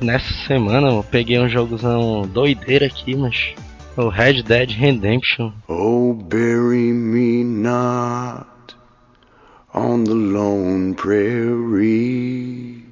[0.00, 3.54] Nessa semana eu peguei um jogozão doideira aqui, mas.
[3.98, 5.54] O Red Dead Redemption.
[5.70, 8.74] Oh, bury me not
[9.72, 12.84] on the lone prairie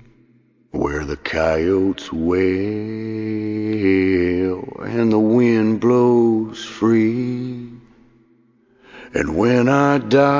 [0.70, 2.40] where the coyotes wail
[4.80, 7.68] and the wind blows free.
[9.12, 10.30] And when I die,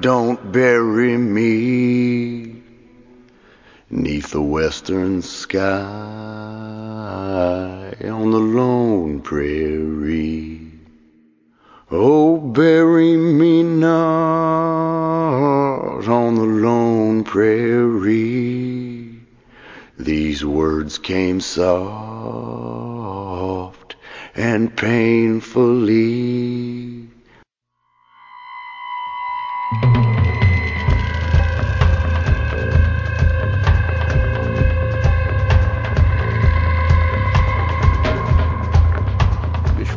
[0.00, 2.62] don't bury me
[3.90, 6.24] neath the western sky
[8.08, 10.60] on the lone prairie.
[11.90, 13.94] Oh, bury me not
[16.08, 19.20] on the lone prairie.
[19.98, 22.74] These words came soft
[24.34, 26.24] and painfully.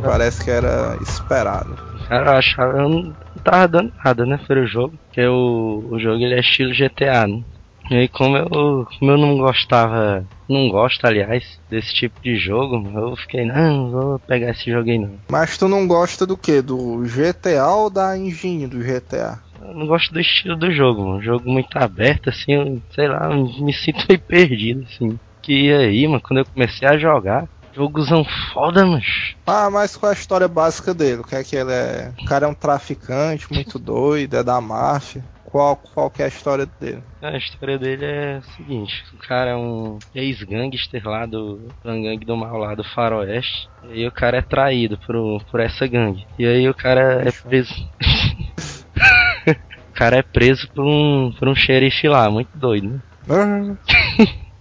[0.01, 1.75] Parece que era esperado.
[2.07, 2.77] Cara, eu achava.
[2.77, 4.39] Eu não tava dando nada, né?
[4.45, 4.97] Foi o jogo.
[5.07, 7.41] Porque o, o jogo ele é estilo GTA, né?
[7.89, 10.25] E aí, como eu, como eu não gostava.
[10.49, 14.97] Não gosto, aliás, desse tipo de jogo, eu fiquei, não, vou pegar esse jogo aí
[14.97, 15.19] não.
[15.29, 16.61] Mas tu não gosta do que?
[16.61, 19.41] Do GTA ou da engine do GTA?
[19.59, 21.17] Eu não gosto do estilo do jogo, mano.
[21.17, 25.19] Um jogo muito aberto, assim, eu, sei lá, me sinto meio perdido, assim.
[25.41, 27.45] Que aí, mano, quando eu comecei a jogar,
[27.77, 29.35] jogozão foda, mas.
[29.45, 31.21] Ah, mas qual é a história básica dele?
[31.21, 32.11] O que é que ele é?
[32.19, 35.23] O cara é um traficante muito doido, é da máfia.
[35.45, 37.01] Qual, qual que é a história dele?
[37.21, 42.25] A história dele é o seguinte, o cara é um ex-gangster lá do, da gangue
[42.25, 43.69] do mal lá do faroeste.
[43.85, 46.27] E aí o cara é traído por, por essa gangue.
[46.37, 47.73] E aí o cara é preso.
[49.89, 52.99] o cara é preso por um, por um xerife lá, muito doido, né?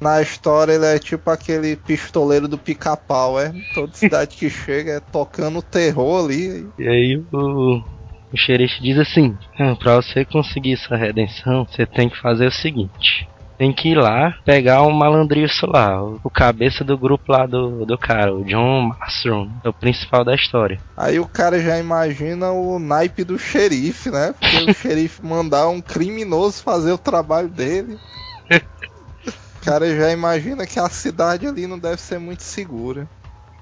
[0.00, 3.52] Na história ele é tipo aquele pistoleiro do pica-pau, é?
[3.74, 6.68] Toda cidade que chega é tocando terror ali.
[6.78, 7.82] E aí o,
[8.32, 12.52] o xerife diz assim: ah, pra você conseguir essa redenção, você tem que fazer o
[12.52, 13.26] seguinte.
[13.58, 17.96] tem que ir lá pegar um malandriço lá, o, cabeça do grupo lá do, do
[17.96, 20.78] cara, o John Mastron, é o principal da história.
[20.96, 24.34] Aí o cara já imagina o naipe do xerife, né?
[24.38, 27.98] Porque o xerife mandar um criminoso fazer o trabalho dele.
[29.66, 33.08] Cara já imagina que a cidade ali não deve ser muito segura.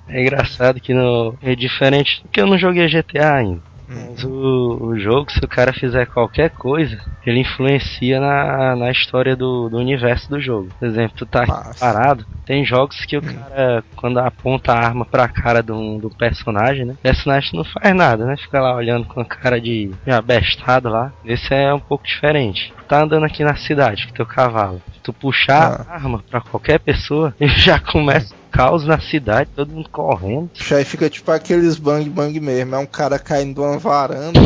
[0.06, 3.62] É engraçado que no, é diferente porque eu não joguei GTA ainda.
[3.88, 9.34] Mas o, o jogo, se o cara fizer qualquer coisa, ele influencia na, na história
[9.34, 10.68] do, do universo do jogo.
[10.78, 15.04] Por exemplo, tu tá aqui parado, tem jogos que o cara, quando aponta a arma
[15.04, 16.92] pra cara do, do personagem, né?
[16.94, 18.36] O personagem não faz nada, né?
[18.36, 21.12] Fica lá olhando com a cara de, de abestado lá.
[21.24, 22.72] Esse é um pouco diferente.
[22.76, 24.82] Tu tá andando aqui na cidade com teu cavalo.
[25.02, 29.88] Tu puxar a arma pra qualquer pessoa, ele já começa caos na cidade, todo mundo
[29.90, 30.48] correndo.
[30.54, 32.76] Já fica tipo aqueles bang bang mesmo.
[32.76, 34.38] É um cara caindo de uma varanda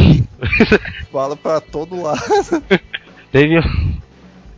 [1.13, 2.23] bala pra todo lado.
[3.31, 3.99] Teve um...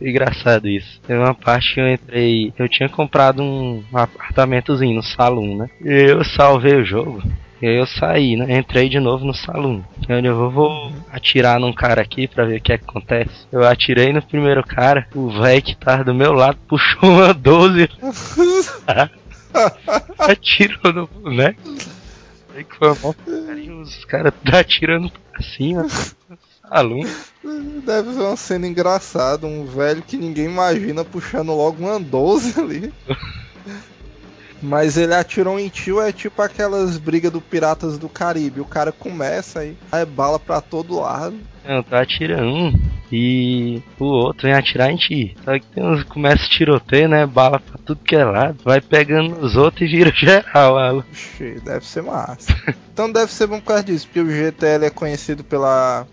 [0.01, 0.99] Engraçado isso.
[1.05, 2.53] Teve uma parte que eu entrei.
[2.57, 5.69] Eu tinha comprado um apartamentozinho no salão, né?
[5.83, 7.21] E eu salvei o jogo.
[7.61, 8.57] E aí eu saí, né?
[8.57, 9.85] Entrei de novo no salão.
[10.09, 13.45] Onde eu vou, vou atirar num cara aqui pra ver o que, é que acontece.
[13.51, 17.87] Eu atirei no primeiro cara, o velho que tava do meu lado puxou uma 12.
[20.17, 21.59] Atirou no boneco.
[22.55, 25.87] Aí que foi uma carinho, os caras tá atirando pra cima.
[26.63, 27.09] Aluno.
[27.85, 32.93] Deve ser uma cena engraçada, um velho que ninguém imagina puxando logo uma 12 ali.
[34.61, 38.61] Mas ele atirou em tio, é tipo aquelas brigas do Piratas do Caribe.
[38.61, 41.35] O cara começa aí, é bala pra todo lado.
[41.65, 42.73] Não, tá atirando um
[43.11, 45.35] e o outro vem atirar em ti.
[45.43, 47.25] Só que tem uns começa a tiroteio, né?
[47.25, 48.57] Bala pra tudo que é lado.
[48.63, 50.99] Vai pegando os outros e vira geral.
[50.99, 52.55] Oxi, deve ser massa.
[52.93, 56.07] então deve ser bom por causa disso, porque o GTL é conhecido pela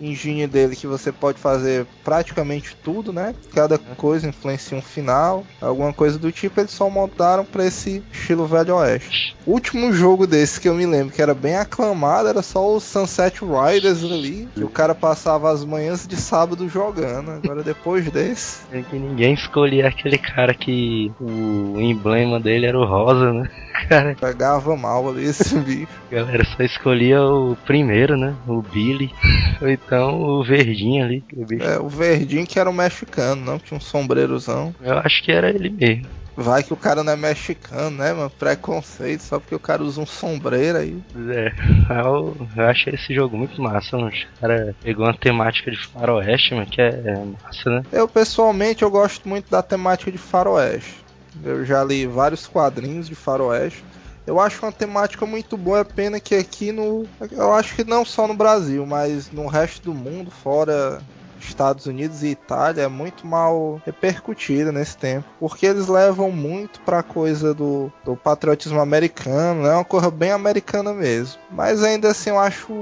[0.00, 3.34] engine dele que você pode fazer praticamente tudo, né?
[3.54, 8.46] Cada coisa influencia um final, alguma coisa do tipo, eles só montaram para esse estilo
[8.46, 9.36] velho oeste.
[9.46, 12.80] O último jogo desse que eu me lembro que era bem aclamado era só o
[12.80, 17.30] Sunset Riders ali, que o cara passava as manhãs de sábado jogando.
[17.32, 22.84] Agora depois desse, É que ninguém escolhia aquele cara que o emblema dele era o
[22.84, 23.50] rosa, né?
[23.88, 25.88] Cara, pegava mal ali esse bicho.
[26.10, 28.34] galera só escolhia o primeiro, né?
[28.46, 29.10] O Billy.
[29.90, 31.24] Então o verdinho ali.
[31.34, 31.64] O bicho.
[31.64, 33.58] É, o verdinho que era o mexicano, não?
[33.58, 34.72] Tinha um sombreirozão.
[34.80, 36.06] Eu acho que era ele mesmo.
[36.36, 38.30] Vai que o cara não é mexicano, né, mano?
[38.30, 40.96] Preconceito, só porque o cara usa um sombreiro aí.
[41.28, 41.52] É,
[42.00, 44.10] eu, eu achei esse jogo muito massa, mano.
[44.10, 47.82] O cara pegou uma temática de faroeste, mano, que é, é massa, né?
[47.92, 51.04] Eu, pessoalmente, eu gosto muito da temática de faroeste.
[51.44, 53.84] Eu já li vários quadrinhos de faroeste.
[54.30, 57.04] Eu acho uma temática muito boa, é pena que aqui no...
[57.32, 61.02] Eu acho que não só no Brasil, mas no resto do mundo, fora
[61.40, 65.26] Estados Unidos e Itália, é muito mal repercutida nesse tempo.
[65.40, 69.74] Porque eles levam muito pra coisa do, do patriotismo americano, né?
[69.74, 71.40] Uma coisa bem americana mesmo.
[71.50, 72.72] Mas ainda assim eu acho,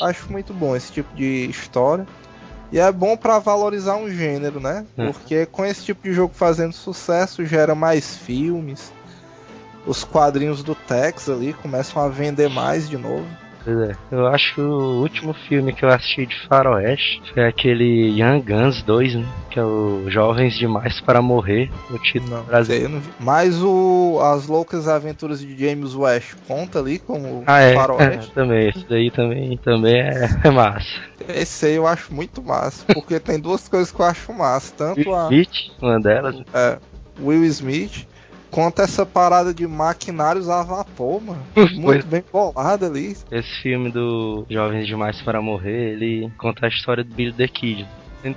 [0.00, 2.06] acho muito bom esse tipo de história.
[2.72, 4.86] E é bom pra valorizar um gênero, né?
[4.96, 5.12] Hum.
[5.12, 8.90] Porque com esse tipo de jogo fazendo sucesso, gera mais filmes.
[9.86, 13.26] Os quadrinhos do Tex ali começam a vender mais de novo.
[13.64, 13.96] Pois é.
[14.10, 18.82] Eu acho que o último filme que eu assisti de faroeste foi aquele Young Guns
[18.82, 19.24] 2, né?
[19.50, 21.68] Que é o Jovens Demais para Morrer.
[21.90, 22.88] O título aí brasileiro.
[22.90, 23.02] não.
[23.18, 28.30] Mas o As Loucas Aventuras de James West conta ali como Ah, é, é, faroeste.
[28.32, 28.68] também.
[28.68, 30.88] Esse daí também, também é, é massa.
[31.28, 34.72] Esse aí eu acho muito massa, porque tem duas coisas que eu acho massa.
[34.76, 36.36] Tanto a Smith, uma delas.
[36.54, 36.78] é,
[37.20, 38.06] Will Smith,
[38.50, 41.42] quanto essa parada de maquinários a vapor, mano.
[41.54, 41.72] Pois.
[41.72, 43.16] Muito bem bolado ali.
[43.30, 47.86] Esse filme do Jovens Demais para Morrer, ele conta a história do Billy the Kid.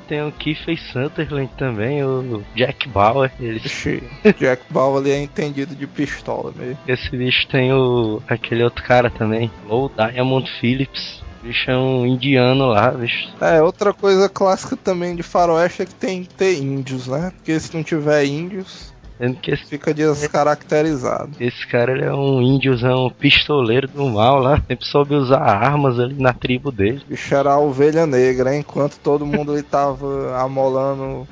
[0.08, 3.32] Tem o Kiefer Sutherland também, o Jack Bauer.
[3.40, 3.60] Ele...
[4.38, 6.78] Jack Bauer ali é entendido de pistola mesmo.
[6.88, 11.22] Esse bicho tem o aquele outro cara também, Low Diamond Phillips.
[11.42, 13.34] O bicho é um indiano lá, bicho.
[13.42, 17.32] É, outra coisa clássica também de faroeste é que tem que ter índios, né?
[17.36, 18.94] Porque se não tiver índios,
[19.42, 21.32] que esse, fica descaracterizado.
[21.40, 24.62] esse cara ele é um índiozão pistoleiro do mal lá.
[24.68, 27.02] Sempre soube usar armas ali na tribo dele.
[27.06, 28.62] O bicho era a ovelha negra, hein?
[28.62, 31.28] enquanto todo mundo ali tava amolando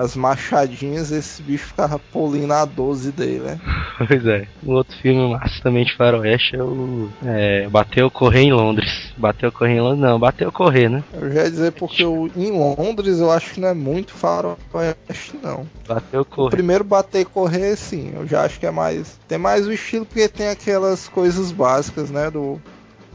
[0.00, 3.60] as machadinhas, esse bicho ficava polindo a 12 dele, né?
[4.08, 4.46] Pois é.
[4.64, 9.12] Um outro filme massa também de faroeste é o é, Bateu Correr em Londres.
[9.18, 10.00] Bateu Correr em Londres?
[10.00, 11.04] Não, Bateu Correr, né?
[11.12, 15.38] Eu já ia dizer porque o, em Londres eu acho que não é muito faroeste,
[15.42, 15.66] não.
[15.86, 16.50] Bateu O Correr.
[16.50, 19.18] primeiro bater e correr, sim, eu já acho que é mais.
[19.28, 22.30] Tem mais o estilo porque tem aquelas coisas básicas, né?
[22.30, 22.58] Do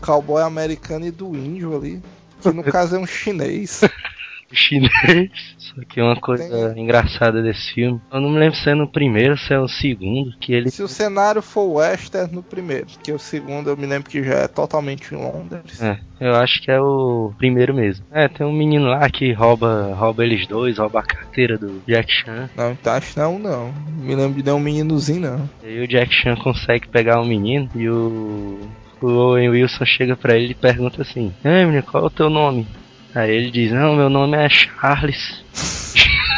[0.01, 1.99] cowboy americano e do índio ali.
[2.41, 3.81] Que no caso é um chinês.
[4.55, 5.55] chinês.
[5.57, 9.37] Só que uma coisa engraçada desse filme, eu não me lembro se é no primeiro
[9.37, 13.19] se é no segundo, que ele Se o cenário for western no primeiro, porque o
[13.19, 15.81] segundo eu me lembro que já é totalmente em Londres.
[15.81, 18.05] É, eu acho que é o primeiro mesmo.
[18.11, 22.11] É, tem um menino lá que rouba, rouba eles dois, rouba a carteira do Jack
[22.11, 22.49] Chan.
[22.55, 23.73] Não, então acho que não, não.
[23.97, 25.49] Me lembro de nenhum meninozinho, não.
[25.63, 28.59] E aí o Jack Chan consegue pegar o menino e o,
[29.01, 32.29] o Owen Wilson chega pra ele e pergunta assim: Ei, menino, qual é o teu
[32.29, 32.67] nome?
[33.15, 35.43] Aí ele diz: Não, meu nome é Charles.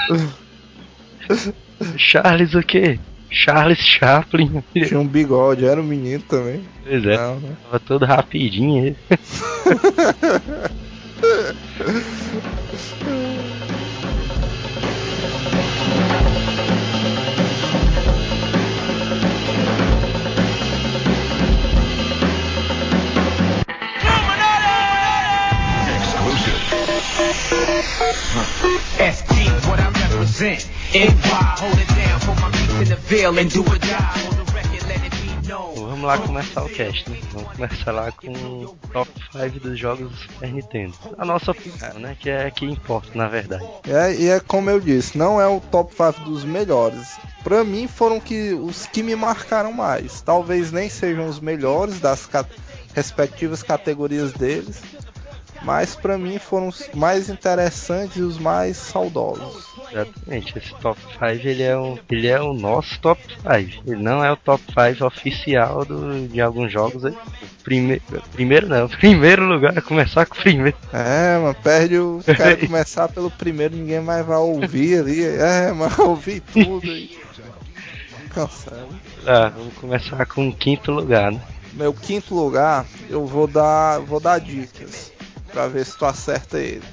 [1.97, 2.99] Charles o quê?
[3.29, 4.63] Charles Chaplin.
[4.73, 6.61] Tinha um bigode, era um menino também.
[6.83, 7.57] Pois é, Não, né?
[7.63, 8.95] tava todo rapidinho ele.
[28.97, 30.69] SG, what I represent.
[30.93, 31.09] NY,
[31.57, 34.13] hold it down for my peace in the veil and do die.
[34.71, 35.73] It known.
[35.73, 37.17] Vamos lá começar o cast, né?
[37.33, 40.93] Vamos começar lá com o top 5 dos jogos do Super Nintendo.
[41.17, 42.15] A nossa opinião, né?
[42.19, 43.65] Que é que importa, na verdade.
[43.87, 47.17] É, e é como eu disse, não é o top 5 dos melhores.
[47.43, 50.21] Pra mim foram que os que me marcaram mais.
[50.21, 52.29] Talvez nem sejam os melhores das
[52.93, 54.81] respectivas categorias deles,
[55.61, 59.65] mas pra mim foram os mais interessantes e os mais saudosos.
[59.91, 63.83] Exatamente, esse top 5 ele é, o, ele é o nosso top 5.
[63.85, 67.15] Ele não é o top 5 oficial do, de alguns jogos aí.
[67.63, 68.01] Primeiro,
[68.33, 70.77] primeiro não, primeiro lugar é começar com o primeiro.
[70.93, 75.23] É, mano, perde o cara começar pelo primeiro, ninguém mais vai ouvir ali.
[75.23, 77.17] É, mas ouvir tudo aí.
[78.33, 78.87] Cansado.
[79.25, 81.41] Ah, vamos começar com o quinto lugar, né?
[81.73, 85.11] Meu quinto lugar, eu vou dar, vou dar dicas
[85.57, 86.83] pra ver se tu acerta ele.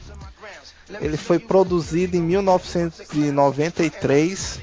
[0.99, 4.61] Ele foi produzido em 1993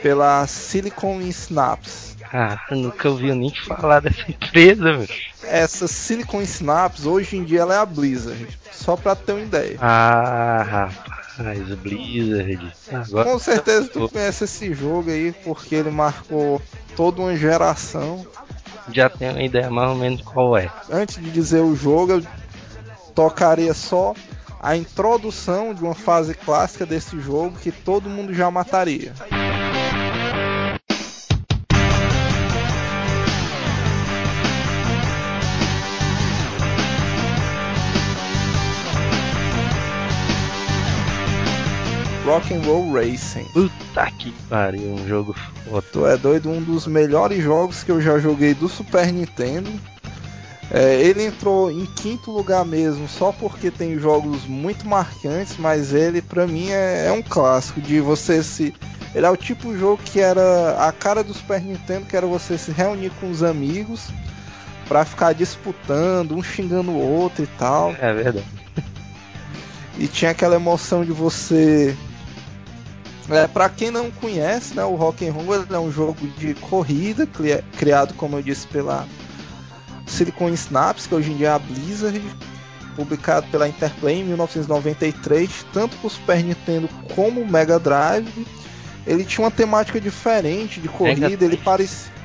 [0.00, 2.14] pela Silicon Synapse.
[2.32, 5.08] Ah, nunca ouvi nem falar dessa empresa, velho.
[5.42, 9.76] Essa Silicon Synapse hoje em dia ela é a Blizzard, só pra ter uma ideia.
[9.80, 12.72] Ah, rapaz, Blizzard.
[12.92, 16.62] Agora Com certeza tu conhece esse jogo aí porque ele marcou
[16.94, 18.24] toda uma geração.
[18.92, 20.70] já tem uma ideia mais ou menos qual é.
[20.90, 22.22] Antes de dizer o jogo, eu
[23.16, 24.14] tocaria só
[24.60, 29.14] a introdução de uma fase clássica desse jogo que todo mundo já mataria.
[42.26, 43.44] Rock and Roll Racing.
[43.52, 45.32] Puta que pariu, um jogo
[45.64, 45.86] foda.
[45.92, 49.70] Tu é doido, um dos melhores jogos que eu já joguei do Super Nintendo.
[50.70, 56.20] É, ele entrou em quinto lugar mesmo, só porque tem jogos muito marcantes, mas ele
[56.20, 58.74] pra mim é, é um clássico de você se.
[59.14, 62.26] Ele é o tipo de jogo que era a cara do Super Nintendo, que era
[62.26, 64.08] você se reunir com os amigos
[64.88, 67.94] pra ficar disputando, um xingando o outro e tal.
[68.00, 68.44] É verdade.
[69.98, 71.96] E tinha aquela emoção de você.
[73.30, 77.62] É, para quem não conhece, né, o Rock'n'Roll ele é um jogo de corrida cri-
[77.76, 79.06] criado, como eu disse, pela
[80.06, 82.22] Silicon Synapse, que hoje em dia é a Blizzard,
[82.94, 88.46] publicado pela Interplay em 1993, tanto para o Super Nintendo como o Mega Drive.
[89.06, 92.16] Ele tinha uma temática diferente de corrida, Mega ele parecia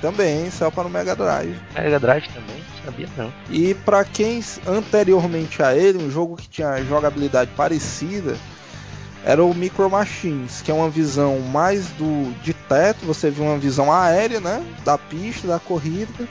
[0.00, 1.56] também saiu para o Mega Drive.
[1.74, 2.62] Mega Drive também?
[2.84, 3.32] Sabia não.
[3.50, 8.36] E para quem anteriormente a ele, um jogo que tinha jogabilidade parecida,
[9.24, 13.58] era o Micro Machines, que é uma visão mais do de teto, você vê uma
[13.58, 16.28] visão aérea, né, da pista, da corrida.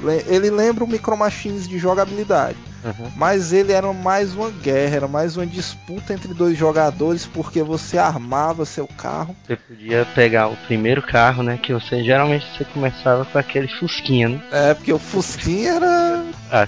[0.00, 3.10] Le- Ele lembra o Micro Machines de jogabilidade, Uhum.
[3.16, 7.96] mas ele era mais uma guerra, era mais uma disputa entre dois jogadores, porque você
[7.98, 9.34] armava seu carro.
[9.46, 11.58] Você podia pegar o primeiro carro, né?
[11.60, 14.42] Que você geralmente você começava com aquele Fusquinha, né?
[14.52, 16.66] É, porque o Fusquinha era Ah,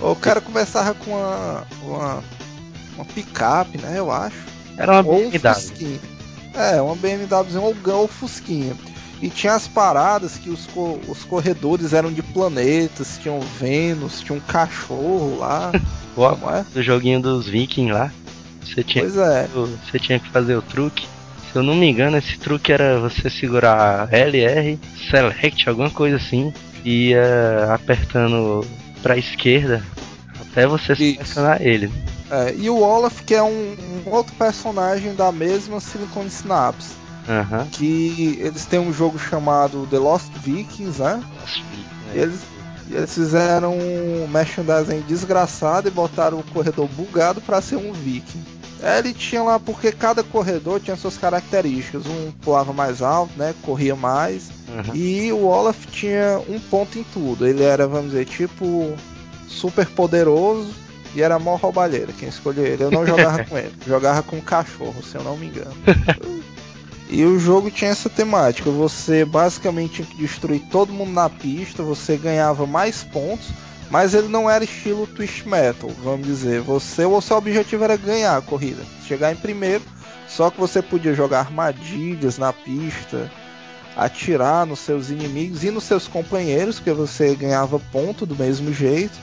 [0.00, 2.24] O cara começava com uma, uma,
[2.96, 3.98] uma picape, né?
[3.98, 4.36] Eu acho.
[4.76, 5.54] Era uma Ou um BMW.
[5.54, 6.00] Fusquinha.
[6.54, 8.74] É, uma BMWzinha ou ou Fusquinha.
[9.22, 14.36] E tinha as paradas que os, co- os corredores eram de planetas, tinham Vênus, tinha
[14.36, 15.72] um cachorro lá.
[16.12, 16.64] Igual Como é?
[16.74, 18.12] do joguinho dos Vikings lá.
[18.62, 19.48] Você tinha, Pois é.
[19.54, 21.06] você tinha que fazer o truque.
[21.52, 24.78] Se eu não me engano, esse truque era você segurar LR,
[25.10, 26.52] Select, alguma coisa assim,
[26.84, 28.66] e ia apertando
[29.02, 29.82] pra esquerda
[30.40, 31.92] até você selecionar ele.
[32.30, 36.94] É, e o Olaf, que é um, um outro personagem da mesma Silicon Synapse.
[37.28, 37.66] Aham.
[37.70, 41.22] Que eles têm um jogo chamado The Lost Vikings, né?
[42.14, 42.40] E eles,
[42.90, 48.44] E eles fizeram um merchandising desgraçado e botaram o corredor bugado para ser um viking.
[48.82, 52.04] É, ele tinha lá porque cada corredor tinha suas características.
[52.06, 53.54] Um pulava mais alto, né?
[53.62, 54.50] Corria mais.
[54.68, 54.94] Uhum.
[54.94, 57.46] E o Olaf tinha um ponto em tudo.
[57.46, 58.94] Ele era, vamos dizer, tipo
[59.48, 60.68] super poderoso
[61.14, 62.84] e era mó roubalheira quem escolheu ele.
[62.84, 65.74] Eu não jogava com ele, jogava com um cachorro, se eu não me engano.
[67.08, 68.70] E o jogo tinha essa temática.
[68.70, 73.48] Você basicamente tinha que destruir todo mundo na pista, você ganhava mais pontos,
[73.90, 76.60] mas ele não era estilo twist metal, vamos dizer.
[76.62, 79.84] Você, o seu objetivo era ganhar a corrida, chegar em primeiro,
[80.28, 83.30] só que você podia jogar armadilhas na pista,
[83.96, 89.16] atirar nos seus inimigos e nos seus companheiros, que você ganhava ponto do mesmo jeito.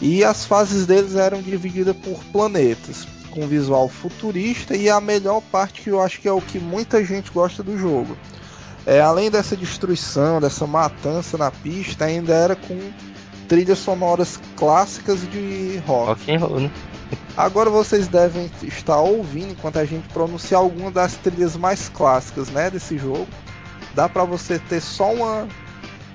[0.00, 5.82] E as fases deles eram divididas por planetas, com visual futurista e a melhor parte
[5.82, 8.16] que eu acho que é o que muita gente gosta do jogo.
[8.86, 12.78] É, além dessa destruição, dessa matança na pista, ainda era com
[13.46, 16.08] trilhas sonoras clássicas de rock.
[16.08, 16.70] Rock and roll, né?
[17.36, 22.70] Agora vocês devem estar ouvindo enquanto a gente pronunciar alguma das trilhas mais clássicas, né,
[22.70, 23.28] desse jogo.
[23.94, 25.46] Dá pra você ter só uma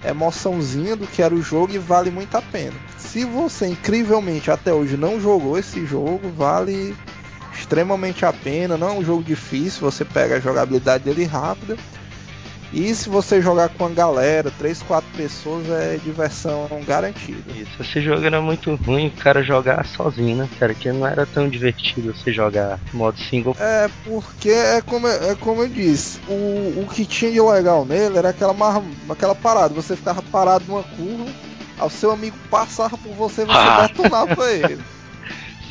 [0.04, 2.76] emoçãozinha do que era o jogo e vale muito a pena.
[2.97, 6.95] Se você incrivelmente até hoje não jogou esse jogo, vale
[7.54, 8.78] extremamente a pena.
[8.78, 11.78] Não é um jogo difícil, você pega a jogabilidade dele rápida.
[12.74, 17.51] E se você jogar com a galera, 3, 4 pessoas, é diversão garantida.
[17.53, 20.74] Isso, esse jogo era muito ruim o cara jogar sozinho, né, cara?
[20.74, 23.55] Que não era tão divertido você jogar modo single.
[23.59, 28.17] É, porque é como, é como eu disse, o, o que tinha de legal nele
[28.17, 31.26] era aquela, mar, aquela parada, você ficava parado numa curva,
[31.82, 33.88] o seu amigo passava por você e você Ah.
[33.91, 34.80] detonava ele.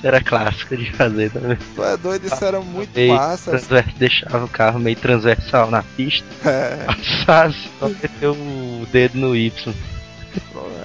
[0.01, 1.59] Isso era clássico de fazer também.
[1.75, 3.61] Tu é doido, isso era muito Meio massa.
[3.99, 6.27] Deixava o carro meio transversal na pista.
[6.49, 6.87] É.
[6.87, 9.75] Passasse, só meteu o dedo no Y.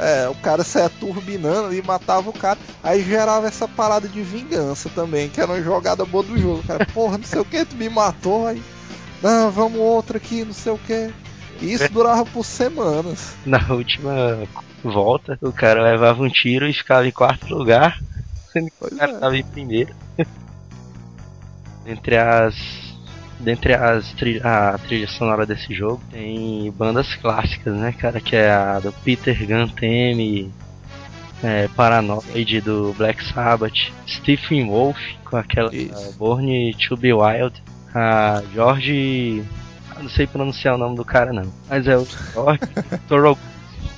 [0.02, 2.60] É, o cara saia turbinando e matava o cara.
[2.84, 6.62] Aí gerava essa parada de vingança também, que era uma jogada boa do jogo.
[6.68, 8.62] Cara, porra, não sei o que, tu me matou aí.
[9.24, 11.10] Não, vamos outra aqui, não sei o que.
[11.62, 13.34] E isso durava por semanas.
[13.46, 14.44] Na última
[14.84, 17.98] volta, o cara levava um tiro e ficava em quarto lugar,
[18.56, 19.94] sendo que o cara tava em primeiro.
[21.86, 22.56] Entre as.
[23.38, 28.22] Dentre as tri- a trilha sonora desse jogo, tem bandas clássicas, né, cara?
[28.22, 30.54] Que é a do Peter Gunn Theme,
[31.44, 37.62] é, Paranoid do Black Sabbath, Stephen Wolf com aquela uh, Born to Be Wild,
[37.94, 39.44] a George.
[40.00, 42.62] não sei pronunciar o nome do cara não, mas é o George
[43.10, 43.42] Thorogood,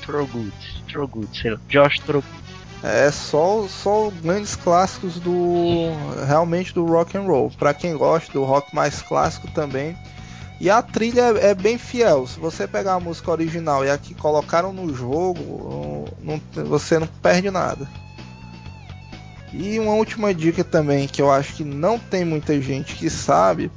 [0.03, 0.53] Thorogood,
[0.91, 2.47] Thorogood, sei lá, Josh Thorogood.
[2.84, 5.90] É só, só grandes clássicos do
[6.28, 7.52] realmente do rock and roll.
[7.58, 9.98] Pra quem gosta do rock mais clássico também.
[10.60, 12.26] E a trilha é, é bem fiel.
[12.28, 17.08] Se você pegar a música original e a que colocaram no jogo, não- você não
[17.08, 17.88] perde nada.
[19.54, 23.72] E uma última dica também que eu acho que não tem muita gente que sabe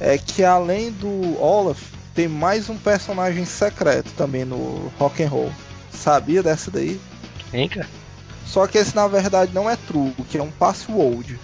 [0.00, 1.80] é que além do Olaf
[2.14, 5.52] tem mais um personagem secreto também no rock and roll.
[5.92, 7.00] Sabia dessa daí?
[7.52, 7.88] Hein, cara?
[8.46, 11.38] Só que esse na verdade não é truque, é um password.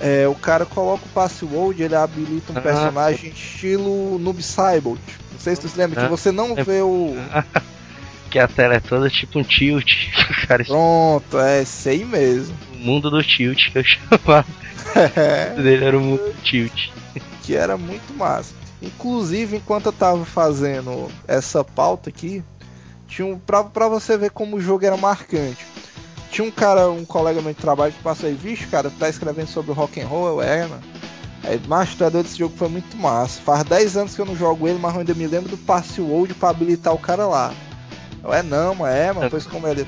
[0.00, 5.00] É, o cara coloca o password, ele habilita um Ah, personagem estilo Noob Saibot.
[5.32, 7.14] Não sei se tu se lembra, que Ah, você não é- vê o.
[8.30, 9.88] Que a tela é toda tipo um tilt.
[10.46, 12.54] Cara, Pronto, é aí mesmo.
[12.74, 14.44] o mundo do tilt que eu chamava.
[15.16, 15.50] É.
[15.60, 16.90] dele era o mundo do tilt.
[17.42, 18.52] que era muito massa.
[18.82, 22.42] Inclusive, enquanto eu tava fazendo essa pauta aqui,
[23.06, 25.64] tinha um, pra, pra você ver como o jogo era marcante.
[26.30, 29.08] Tinha um cara, um colega meu de trabalho que passou aí, vixe, cara, tu tá
[29.08, 30.82] escrevendo sobre o rock and roll, eu é, mano.
[31.44, 33.40] Aí, mas tu é doido, esse jogo foi muito massa.
[33.40, 36.34] Faz 10 anos que eu não jogo ele, mas eu ainda me lembro do password
[36.34, 37.54] pra habilitar o cara lá.
[38.22, 39.86] Eu é não, mas é, mano, pois como ele.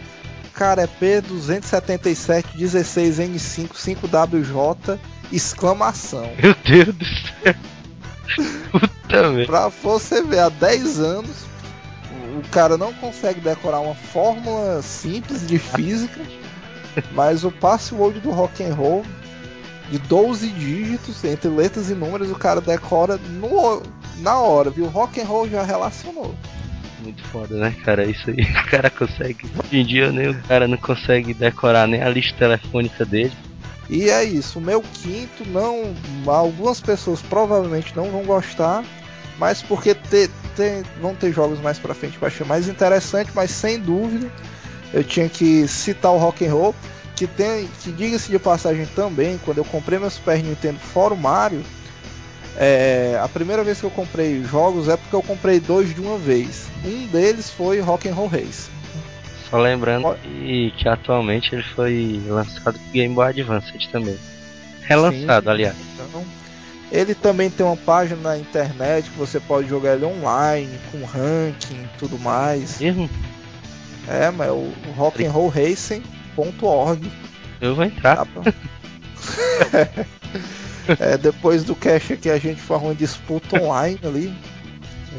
[0.54, 4.98] Cara, é P27716N5 5WJ
[5.32, 6.30] exclamação.
[6.40, 7.54] Meu Deus do céu.
[8.70, 9.46] Puta merda.
[9.46, 11.48] Pra você ver, há 10 anos
[12.39, 16.20] o cara não consegue decorar uma fórmula simples de física,
[17.12, 19.05] mas o password do rock and roll
[19.91, 23.82] de 12 dígitos entre letras e números o cara decora no,
[24.18, 24.86] na hora, viu?
[24.86, 26.34] Rock and roll já relacionou.
[27.01, 28.05] Muito foda, né, cara?
[28.05, 28.36] Isso aí.
[28.66, 29.47] O cara consegue.
[29.59, 33.32] Hoje em dia nem o cara não consegue decorar nem a lista telefônica dele.
[33.89, 35.95] E é isso, o meu quinto não.
[36.26, 38.84] Algumas pessoas provavelmente não vão gostar,
[39.39, 40.28] mas porque te-
[40.59, 44.28] te- vão ter jogos mais pra frente que eu achei mais interessante, mas sem dúvida
[44.92, 46.74] eu tinha que citar o Rock and Roll,
[47.14, 47.68] que tem.
[47.82, 51.62] que diga-se de passagem também, quando eu comprei meu Super Nintendo fora o Mario,
[52.56, 56.18] é, a primeira vez que eu comprei jogos é porque eu comprei dois de uma
[56.18, 56.66] vez.
[56.84, 58.68] Um deles foi Rock and Roll Race.
[59.48, 64.18] Só lembrando que, que atualmente ele foi lançado pro Game Boy Advance também.
[64.82, 65.50] Relançado, Sim.
[65.50, 65.76] aliás.
[65.94, 66.24] Então,
[66.91, 71.82] ele também tem uma página na internet que você pode jogar ele online, com ranking
[71.82, 72.80] e tudo mais.
[72.80, 73.09] Mesmo?
[74.07, 77.12] É, mas é o rock'n'rollracing.org.
[77.61, 78.26] Eu vou entrar.
[80.99, 84.34] É, depois do cast aqui a gente faz uma disputa online ali.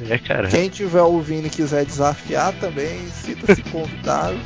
[0.09, 0.47] É, cara.
[0.47, 4.39] Quem tiver ouvindo e quiser desafiar também, sinta-se convidado.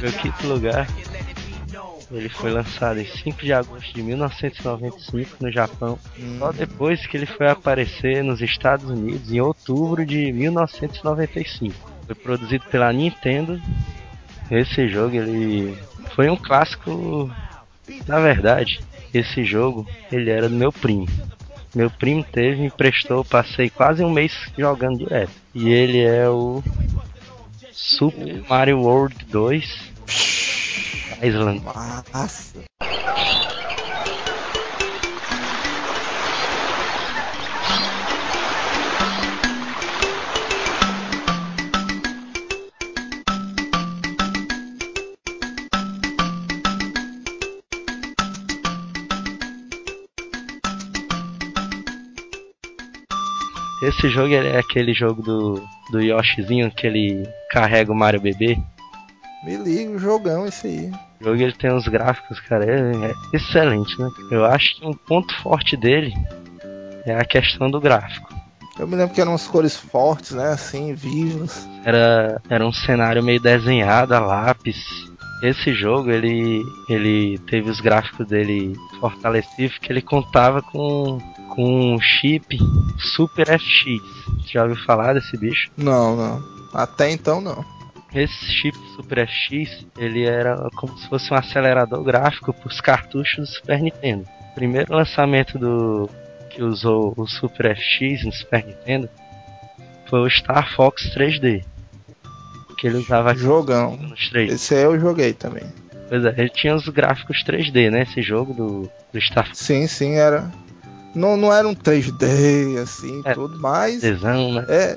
[0.00, 0.86] Meu quinto lugar.
[2.10, 5.98] Ele foi lançado em 5 de agosto de 1995 no Japão,
[6.38, 11.74] só depois que ele foi aparecer nos Estados Unidos em outubro de 1995.
[12.04, 13.60] Foi produzido pela Nintendo.
[14.50, 15.74] Esse jogo ele
[16.14, 17.30] foi um clássico.
[18.06, 18.80] Na verdade,
[19.14, 21.06] esse jogo ele era do meu primo.
[21.74, 25.32] Meu primo teve, me emprestou, passei quase um mês jogando direto.
[25.54, 26.62] E ele é o
[27.72, 29.92] Super Mario World 2
[31.22, 31.62] Island.
[32.12, 32.62] Massa.
[53.82, 58.56] Esse jogo é aquele jogo do, do Yoshizinho que ele carrega o Mario bebê.
[59.44, 60.92] Me liga jogão esse aí.
[61.20, 64.08] O jogo ele tem uns gráficos, cara, é, é excelente, né?
[64.30, 66.14] Eu acho que um ponto forte dele
[67.04, 68.32] é a questão do gráfico.
[68.78, 70.50] Eu me lembro que eram umas cores fortes, né?
[70.50, 71.68] Assim, vivas.
[71.84, 75.11] Era, era um cenário meio desenhado a lápis.
[75.42, 81.18] Esse jogo ele, ele teve os gráficos dele fortalecidos que ele contava com,
[81.48, 82.56] com um chip
[82.96, 84.00] Super FX.
[84.38, 85.68] Você já ouviu falar desse bicho?
[85.76, 86.40] Não, não.
[86.72, 87.64] Até então não.
[88.14, 93.48] Esse chip Super FX, ele era como se fosse um acelerador gráfico para os cartuchos
[93.48, 94.24] do Super Nintendo.
[94.52, 96.08] O primeiro lançamento do
[96.50, 99.08] que usou o Super FX no Super Nintendo
[100.06, 101.64] foi o Star Fox 3D.
[102.82, 103.96] Que ele usava Jogão.
[103.96, 104.54] nos 3D.
[104.54, 105.62] Esse aí eu joguei também.
[106.08, 108.02] Pois é, ele tinha os gráficos 3D, né?
[108.02, 109.58] Esse jogo do, do Star Fox.
[109.58, 110.50] Sim, sim, era.
[111.14, 114.00] Não, não era um 3D assim, É, tudo, mas.
[114.00, 114.66] Tesão, né?
[114.68, 114.96] É.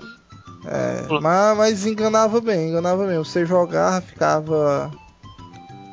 [0.66, 3.20] é mas, mas enganava bem, enganava bem.
[3.20, 4.92] Você jogava, ficava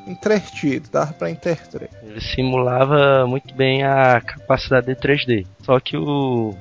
[0.06, 1.90] entretido, dava pra interter.
[2.02, 5.46] Ele simulava muito bem a capacidade de 3D.
[5.62, 6.54] Só que o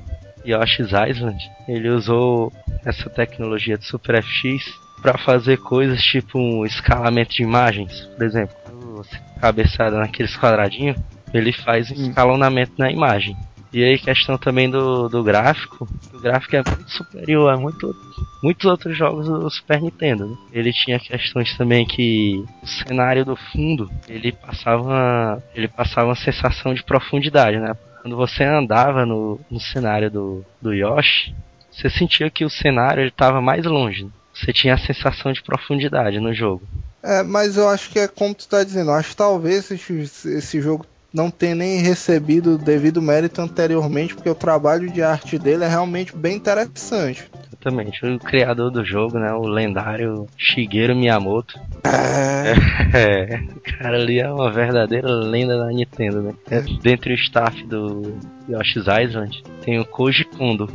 [0.45, 2.51] Yoshi's Island, ele usou
[2.83, 8.55] essa tecnologia de Super FX para fazer coisas tipo um escalamento de imagens, por exemplo.
[8.63, 10.97] Quando você cabeçada naqueles quadradinhos,
[11.33, 13.35] ele faz um escalonamento na imagem.
[13.73, 17.95] E aí questão também do, do gráfico, o gráfico é muito superior a muito,
[18.43, 20.27] muitos outros jogos do Super Nintendo.
[20.27, 20.37] né?
[20.51, 26.15] Ele tinha questões também que o cenário do fundo, ele passava uma, ele passava uma
[26.15, 27.73] sensação de profundidade, né?
[28.01, 31.33] Quando você andava no, no cenário do, do Yoshi,
[31.71, 34.03] você sentia que o cenário estava mais longe.
[34.03, 34.11] né?
[34.41, 36.63] Você tinha a sensação de profundidade no jogo.
[37.03, 39.93] É, mas eu acho que é como tu tá dizendo, eu acho que talvez esse,
[40.29, 45.37] esse jogo não tenha nem recebido o devido mérito anteriormente, porque o trabalho de arte
[45.37, 47.29] dele é realmente bem interessante.
[47.51, 48.03] Exatamente.
[48.05, 49.31] O criador do jogo, né?
[49.33, 51.59] O lendário Shigeru Miyamoto.
[51.83, 52.53] É.
[52.93, 56.33] É, o cara ali é uma verdadeira lenda da Nintendo, né?
[56.49, 56.61] É.
[56.81, 58.17] Dentre o staff do
[58.49, 60.69] Yoshi's Island, tem o Koji Kondo.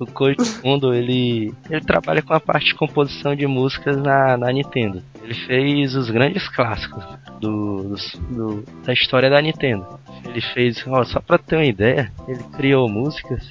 [0.00, 4.50] O Koji Kondo, ele, ele trabalha com a parte de composição de músicas na, na
[4.50, 5.02] Nintendo.
[5.22, 7.04] Ele fez os grandes clássicos
[7.40, 7.94] do,
[8.30, 9.86] do- da história da Nintendo.
[10.24, 13.46] Ele fez, ó, só pra ter uma ideia, ele criou músicas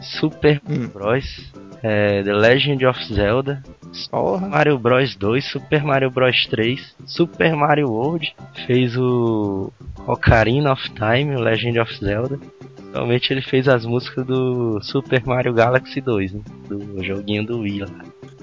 [0.00, 3.62] Super Mario Bros, é, The Legend of Zelda,
[3.92, 8.34] Super Mario Bros 2, Super Mario Bros 3, Super Mario World,
[8.66, 9.72] fez o
[10.06, 12.38] Ocarina of Time, Legend of Zelda.
[12.90, 17.80] Atualmente ele fez as músicas do Super Mario Galaxy 2, né, do joguinho do Wii
[17.80, 17.88] lá.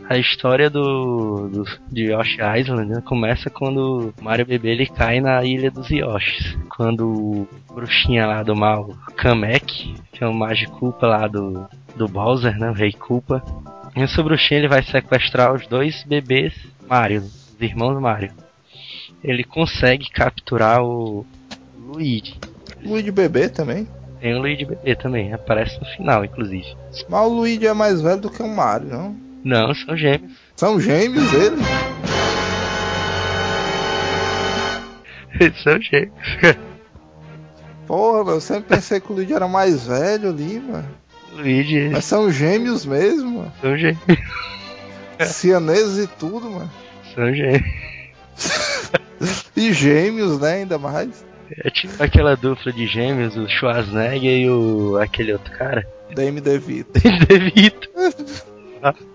[0.09, 5.21] A história do, do de Yoshi Island né, começa quando o Mario bebê ele cai
[5.21, 6.57] na ilha dos Yoshis.
[6.69, 11.65] Quando o bruxinha lá do mal, Kamek, que é o Magiculpa lá do,
[11.95, 12.93] do Bowser, né, o Rei.
[13.95, 16.53] E esse bruxinho ele vai sequestrar os dois bebês
[16.87, 18.31] Mario, os irmãos Mario.
[19.23, 21.25] Ele consegue capturar o
[21.79, 22.35] Luigi.
[22.83, 23.87] Luigi bebê também.
[24.23, 26.77] Tem o Luigi bebê também, aparece no final, inclusive.
[27.09, 29.17] Mas o Luigi é mais velho do que o Mario, não?
[29.43, 30.31] Não, são gêmeos.
[30.55, 31.57] São gêmeos ele?
[35.41, 36.13] Eles são gêmeos.
[37.85, 40.87] Porra, eu sempre pensei que o Luigi era mais velho ali, mano.
[41.33, 41.89] Luigi.
[41.91, 43.53] Mas são gêmeos mesmo, mano.
[43.59, 43.99] São gêmeos.
[45.19, 46.71] Cianeses e tudo, mano.
[47.13, 47.65] São gêmeos.
[49.53, 50.53] e gêmeos, né?
[50.53, 51.25] Ainda mais.
[51.59, 55.87] É tipo aquela dupla de gêmeos, o Schwarzenegger e o aquele outro cara.
[56.15, 56.91] Dame DeVito.
[56.99, 57.89] Dame DeVito.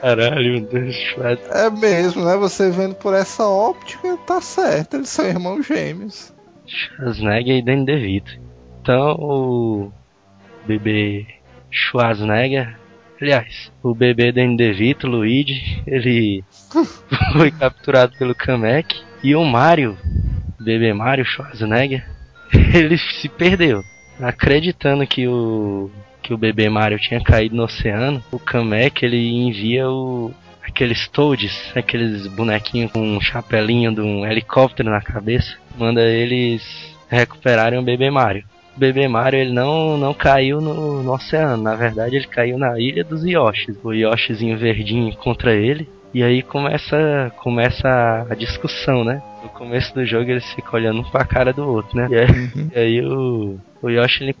[0.00, 1.56] Caralho, meu Deus, Schwarzenegger.
[1.56, 2.36] É mesmo, né?
[2.36, 4.94] Você vendo por essa óptica, tá certo.
[4.94, 6.32] Eles são irmãos gêmeos.
[6.66, 8.38] Schwarzenegger e Danny DeVito.
[8.80, 9.92] Então o
[10.66, 11.26] bebê
[11.70, 12.76] Schwarzenegger,
[13.20, 16.44] aliás, o bebê Danny DeVito, Luigi, ele
[17.32, 19.96] foi capturado pelo Kamek e o Mario,
[20.62, 22.04] bebê Mario Schwarzenegger,
[22.74, 23.82] ele se perdeu,
[24.20, 25.90] acreditando que o
[26.22, 28.22] que o bebê Mario tinha caído no oceano.
[28.30, 30.32] O Kamek ele envia o
[30.62, 36.62] aqueles Toads, aqueles bonequinhos com um chapelinho de um helicóptero na cabeça, manda eles
[37.08, 38.44] recuperarem o bebê Mario.
[38.74, 42.78] O bebê Mario ele não, não caiu no, no oceano, na verdade ele caiu na
[42.78, 43.76] ilha dos Yoshis.
[43.82, 49.22] O Yoshizinho verdinho encontra ele e aí começa, começa a discussão, né?
[49.42, 52.08] No começo do jogo eles ficam olhando um pra cara do outro, né?
[52.10, 52.26] E aí,
[52.74, 54.36] e aí o, o Yoshi ele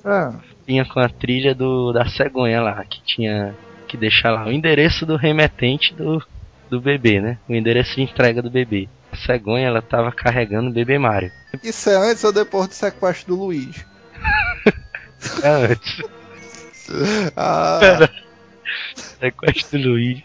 [0.66, 3.54] vinha com a trilha do, da cegonha lá, que tinha
[3.88, 6.22] que deixar lá o endereço do remetente do,
[6.68, 7.38] do bebê, né?
[7.48, 8.88] O endereço de entrega do bebê.
[9.10, 11.30] A cegonha ela tava carregando o bebê Mario.
[11.62, 13.84] Isso é antes ou depois do sequestro do Luigi?
[15.42, 16.02] É antes.
[17.36, 17.78] Ah,
[18.94, 20.24] Sequestro do Luigi.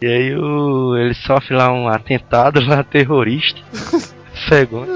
[0.00, 3.60] E aí o, ele sofre lá um atentado lá terrorista.
[4.48, 4.86] Cegonha.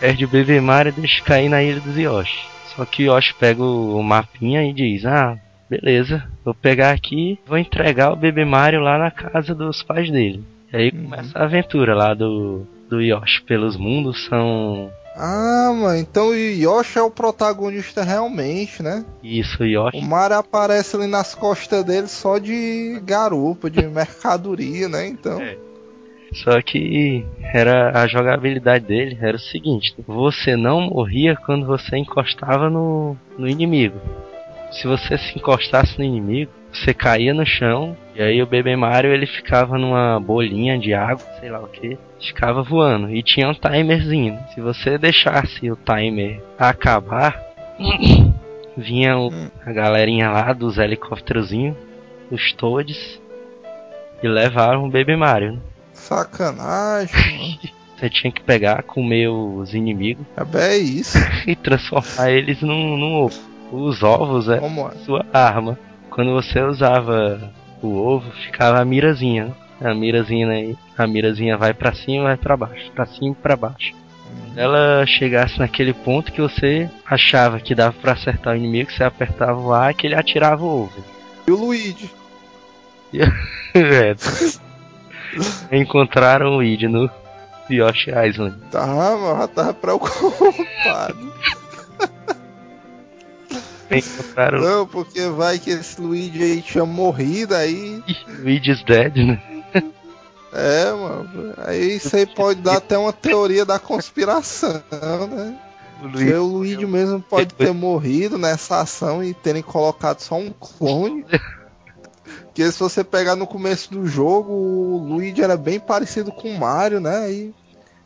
[0.00, 2.46] Perde o bebê Mario e deixa cair na ilha dos Yoshi.
[2.74, 5.36] Só que o Yoshi pega o, o mapinha e diz: Ah,
[5.68, 10.42] beleza, vou pegar aqui vou entregar o bebê Mario lá na casa dos pais dele.
[10.72, 14.24] E aí começa a aventura lá do, do Yoshi pelos mundos.
[14.26, 14.90] São.
[15.22, 19.04] Ah, mano, então o Yoshi é o protagonista realmente, né?
[19.22, 19.98] Isso, o Yoshi.
[19.98, 25.06] O Mario aparece ali nas costas dele só de garupa, de mercadoria, né?
[25.06, 25.38] Então.
[26.32, 32.70] Só que era a jogabilidade dele era o seguinte: você não morria quando você encostava
[32.70, 34.00] no, no inimigo.
[34.72, 39.12] Se você se encostasse no inimigo, você caía no chão e aí o bebê Mario
[39.14, 43.54] ele ficava numa bolinha de água, sei lá o que, ficava voando e tinha um
[43.54, 44.38] timerzinho.
[44.54, 47.40] Se você deixasse o timer acabar,
[48.76, 49.30] vinha o-
[49.64, 51.76] a galerinha lá dos helicópterozinhos,
[52.30, 53.20] os Toads,
[54.22, 55.52] e levaram o bebê Mario.
[55.54, 55.58] né?
[55.94, 57.58] Sacanagem, mano.
[58.00, 61.18] Você tinha que pegar, comer os inimigos É isso.
[61.46, 63.38] e transformar eles num, num ovo.
[63.70, 64.92] Os ovos é Como é?
[65.04, 65.78] sua arma.
[66.10, 67.52] Quando você usava
[67.82, 69.46] o ovo, ficava a mirazinha.
[69.80, 69.90] né?
[69.90, 73.56] A mirazinha aí, a mirazinha vai pra cima, vai pra baixo, pra cima e pra
[73.56, 73.94] baixo.
[74.56, 79.58] Ela chegasse naquele ponto que você achava que dava pra acertar o inimigo, você apertava
[79.60, 81.04] o A que ele atirava o ovo.
[81.46, 82.10] E o Luigi?
[83.74, 84.14] é.
[85.72, 87.10] Encontraram o Weed no
[87.70, 88.56] Yoshi Island.
[88.72, 91.32] Já tava preocupado.
[93.90, 98.02] Encontraram Não, porque vai que esse Luigi aí tinha morrido aí.
[98.28, 99.42] o Weed is dead, né?
[100.52, 101.54] É, mano.
[101.58, 104.82] Aí isso aí pode dar até uma teoria da conspiração,
[105.28, 105.56] né?
[106.02, 111.24] O Luigi mesmo pode ter morrido nessa ação e terem colocado só um clone.
[112.46, 116.58] Porque se você pegar no começo do jogo, o Luigi era bem parecido com o
[116.58, 117.30] Mario, né?
[117.30, 117.54] E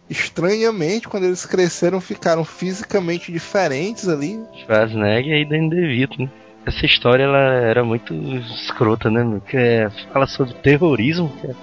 [0.08, 4.40] estranhamente, quando eles cresceram, ficaram fisicamente diferentes ali.
[4.64, 6.30] Schwarzenegger e Danny DeVito, né?
[6.66, 9.22] Essa história ela era muito escrota, né?
[9.22, 9.40] meu?
[9.40, 11.54] Que é, fala sobre terrorismo, é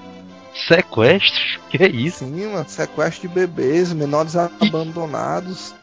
[0.67, 2.19] sequestro, que é isso?
[2.19, 5.73] Sim, mano, sequestro de bebês, menores abandonados.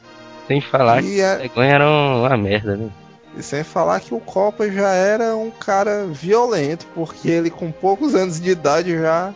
[0.46, 2.88] Sem falar E que é- a cegonha era uma merda, né?
[3.36, 8.14] E sem falar que o Copa já era um cara violento, porque ele com poucos
[8.14, 9.32] anos de idade já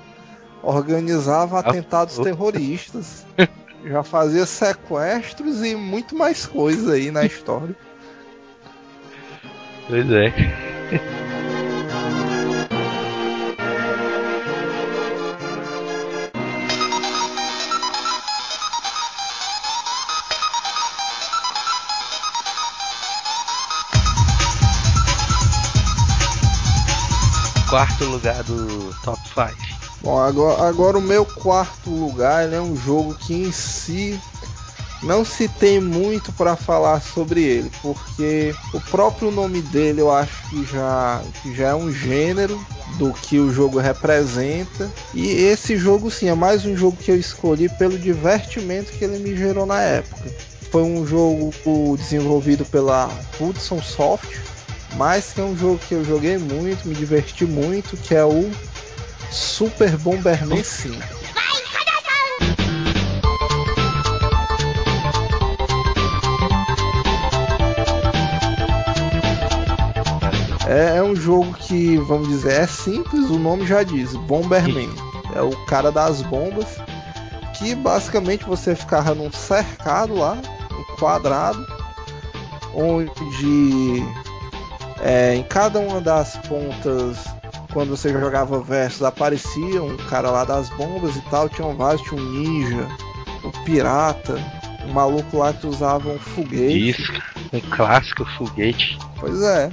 [0.62, 3.26] organizava atentados terroristas.
[3.84, 7.74] Já fazia sequestros e muito mais coisas aí na história.
[9.88, 10.32] Pois é.
[27.68, 29.71] Quarto lugar do top 5.
[30.02, 34.20] Bom, agora, agora o meu quarto lugar ele é um jogo que em si
[35.00, 40.48] não se tem muito para falar sobre ele, porque o próprio nome dele eu acho
[40.48, 42.60] que já, que já é um gênero
[42.98, 44.90] do que o jogo representa.
[45.14, 49.18] E esse jogo sim é mais um jogo que eu escolhi pelo divertimento que ele
[49.18, 50.30] me gerou na época.
[50.70, 51.52] Foi um jogo
[51.96, 53.08] desenvolvido pela
[53.40, 54.36] Hudson Soft,
[54.96, 58.50] mas que é um jogo que eu joguei muito, me diverti muito, que é o
[59.32, 60.94] Super Bomberman 5.
[70.68, 74.90] É, é um jogo que, vamos dizer, é simples, o nome já diz, Bomberman.
[75.34, 76.66] É o cara das bombas,
[77.54, 80.36] que basicamente você ficava num cercado lá,
[80.70, 81.66] um quadrado,
[82.74, 84.02] onde
[85.00, 87.16] é, em cada uma das pontas,
[87.72, 92.20] quando você jogava versus, aparecia um cara lá das bombas e tal, tinha vários, tinha
[92.20, 92.88] um ninja,
[93.44, 94.38] um pirata,
[94.86, 96.90] um maluco lá que usava um foguete.
[96.90, 97.12] Isso,
[97.52, 98.98] um clássico foguete.
[99.18, 99.70] Pois é.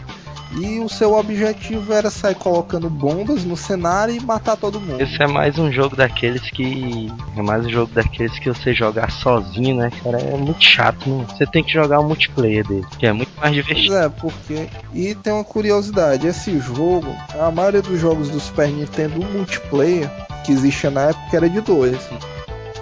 [0.51, 5.01] E o seu objetivo era sair colocando bombas no cenário e matar todo mundo.
[5.01, 7.11] Esse é mais um jogo daqueles que.
[7.37, 10.19] É mais um jogo daqueles que você jogar sozinho, né, cara?
[10.19, 11.25] É muito chato, né?
[11.29, 13.89] Você tem que jogar o multiplayer dele, que é muito mais divertido.
[13.89, 14.67] Pois é, porque.
[14.93, 20.09] E tem uma curiosidade: esse jogo, a maioria dos jogos do Super Nintendo, o multiplayer
[20.43, 21.97] que existia na época era de dois.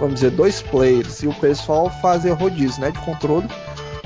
[0.00, 1.22] Vamos dizer, dois players.
[1.22, 2.90] E o pessoal fazia rodízio, né?
[2.90, 3.48] De controle.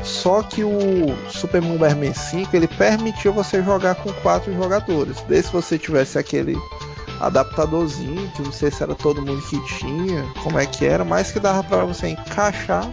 [0.03, 5.20] Só que o Super Bomberman 5 ele permitia você jogar com quatro jogadores.
[5.28, 6.57] Desde se você tivesse aquele
[7.20, 11.30] adaptadorzinho, que não sei se era todo mundo que tinha, como é que era, mas
[11.30, 12.92] que dava para você encaixar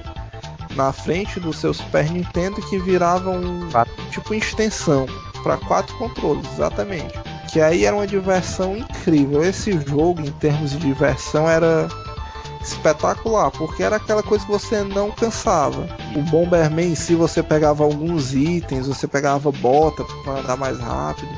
[0.76, 3.68] na frente do seu Super Nintendo que virava um
[4.12, 5.08] tipo extensão
[5.42, 7.14] para quatro controles, exatamente.
[7.52, 9.44] Que aí era uma diversão incrível.
[9.44, 11.88] Esse jogo, em termos de diversão, era
[12.62, 15.88] espetacular, porque era aquela coisa que você não cansava.
[16.16, 21.30] O Bomberman em si você pegava alguns itens, você pegava bota para andar mais rápido,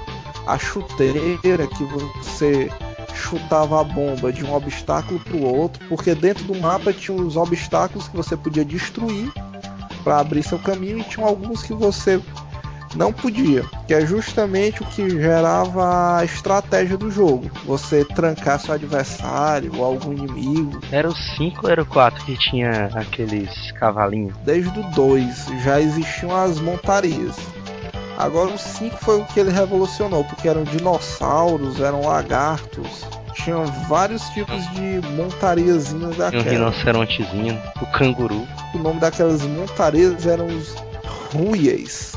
[0.48, 2.70] a chuteira que você
[3.14, 7.38] chutava a bomba de um obstáculo para o outro, porque dentro do mapa tinha os
[7.38, 9.32] obstáculos que você podia destruir
[10.04, 12.22] para abrir seu caminho e tinha alguns que você
[12.96, 17.50] não podia, que é justamente o que gerava a estratégia do jogo.
[17.66, 20.80] Você trancar seu adversário ou algum inimigo.
[20.92, 24.36] Era o 5 ou era o 4 que tinha aqueles cavalinhos?
[24.44, 27.36] Desde o 2 já existiam as montarias.
[28.18, 34.22] Agora o 5 foi o que ele revolucionou, porque eram dinossauros, eram lagartos, tinham vários
[34.30, 36.44] tipos de montariazinhas daquela.
[36.44, 38.48] Um rinocerontezinho, o canguru.
[38.76, 40.76] O nome daquelas montarias eram os
[41.34, 42.12] ruias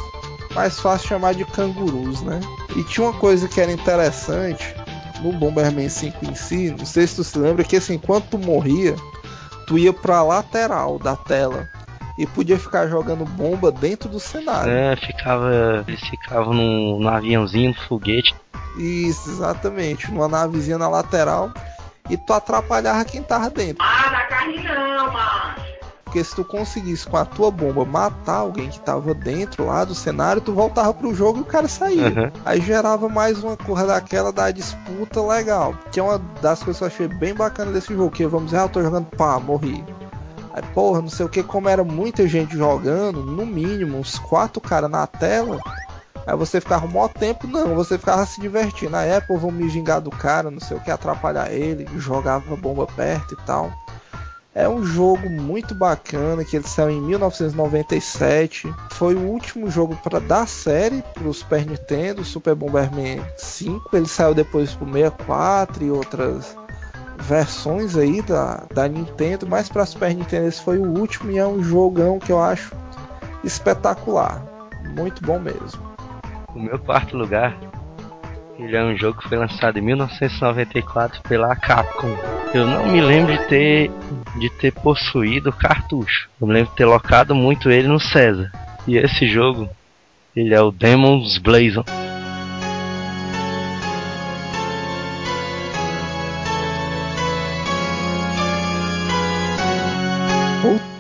[0.55, 2.41] mais fácil chamar de cangurus, né?
[2.77, 4.75] E tinha uma coisa que era interessante
[5.21, 8.39] no Bomberman 5 em si, não sei se tu se lembra, que assim, quando tu
[8.39, 8.95] morria,
[9.67, 11.69] tu ia pra lateral da tela
[12.19, 14.71] e podia ficar jogando bomba dentro do cenário.
[14.71, 15.85] É, ficava.
[15.87, 18.35] Eles ficavam num, num aviãozinho, num foguete.
[18.77, 21.53] Isso, exatamente, numa navezinha na lateral
[22.11, 23.85] e tu atrapalhava quem tava dentro.
[23.85, 25.74] Ah, na carne não, mano.
[26.15, 29.97] Porque se tu conseguisse com a tua bomba matar alguém que tava dentro lá do
[29.97, 32.07] cenário, tu voltava pro jogo e o cara saía.
[32.07, 32.31] Uhum.
[32.45, 35.75] Aí gerava mais uma coisa daquela da disputa legal.
[35.91, 38.13] Que é uma das coisas que eu achei bem bacana desse jogo.
[38.13, 39.85] Que vamos dizer, ah, eu tô jogando, pá, morri.
[40.53, 44.61] Aí, porra, não sei o que, como era muita gente jogando, no mínimo uns quatro
[44.61, 45.59] caras na tela.
[46.25, 48.95] Aí você ficava um maior tempo, não, você ficava se divertindo.
[48.95, 52.87] Aí, pô, vou me gingar do cara, não sei o que, atrapalhar ele, jogava bomba
[52.87, 53.73] perto e tal.
[54.55, 58.73] É um jogo muito bacana que ele saiu em 1997.
[58.93, 63.97] Foi o último jogo para da série para o Super Nintendo, Super Bomberman 5.
[63.97, 66.57] Ele saiu depois para o 64 e outras
[67.19, 71.47] versões aí da, da Nintendo, mas para Super Nintendo esse foi o último e é
[71.47, 72.73] um jogão que eu acho
[73.43, 74.41] espetacular.
[74.97, 75.83] Muito bom mesmo.
[76.55, 77.59] O meu quarto lugar
[78.59, 82.17] ele é um jogo que foi lançado em 1994 pela Capcom.
[82.53, 83.91] Eu não me lembro de ter
[84.39, 86.29] de ter possuído o cartucho.
[86.41, 88.51] Eu me lembro de ter locado muito ele no César.
[88.87, 89.69] E esse jogo,
[90.35, 91.85] ele é o Demon's Blazon.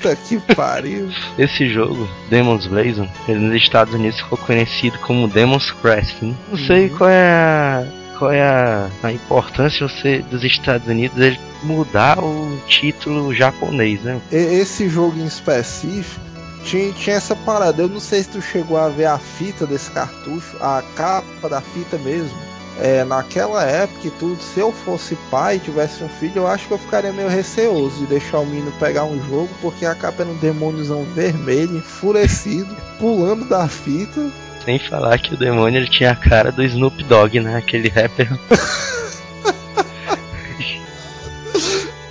[0.04, 1.08] Puta que pariu.
[1.38, 6.22] Esse jogo, Demon's Blazon, ele nos Estados Unidos ficou conhecido como Demon's Crest.
[6.22, 6.34] Né?
[6.50, 7.86] Não sei qual é a
[8.18, 14.20] qual é a, a importância você dos Estados Unidos ele mudar o título japonês, né?
[14.30, 16.20] Esse jogo em específico
[16.64, 17.82] tinha, tinha essa parada.
[17.82, 21.60] Eu não sei se tu chegou a ver a fita desse cartucho, a capa da
[21.60, 22.36] fita mesmo.
[22.80, 26.66] É, naquela época e tudo, se eu fosse pai e tivesse um filho, eu acho
[26.66, 30.22] que eu ficaria meio receoso de deixar o menino pegar um jogo, porque a capa
[30.22, 34.30] era um demôniozão vermelho, enfurecido, pulando da fita.
[34.64, 37.56] Sem falar que o demônio ele tinha a cara do Snoop Dogg, né?
[37.56, 38.28] Aquele rapper.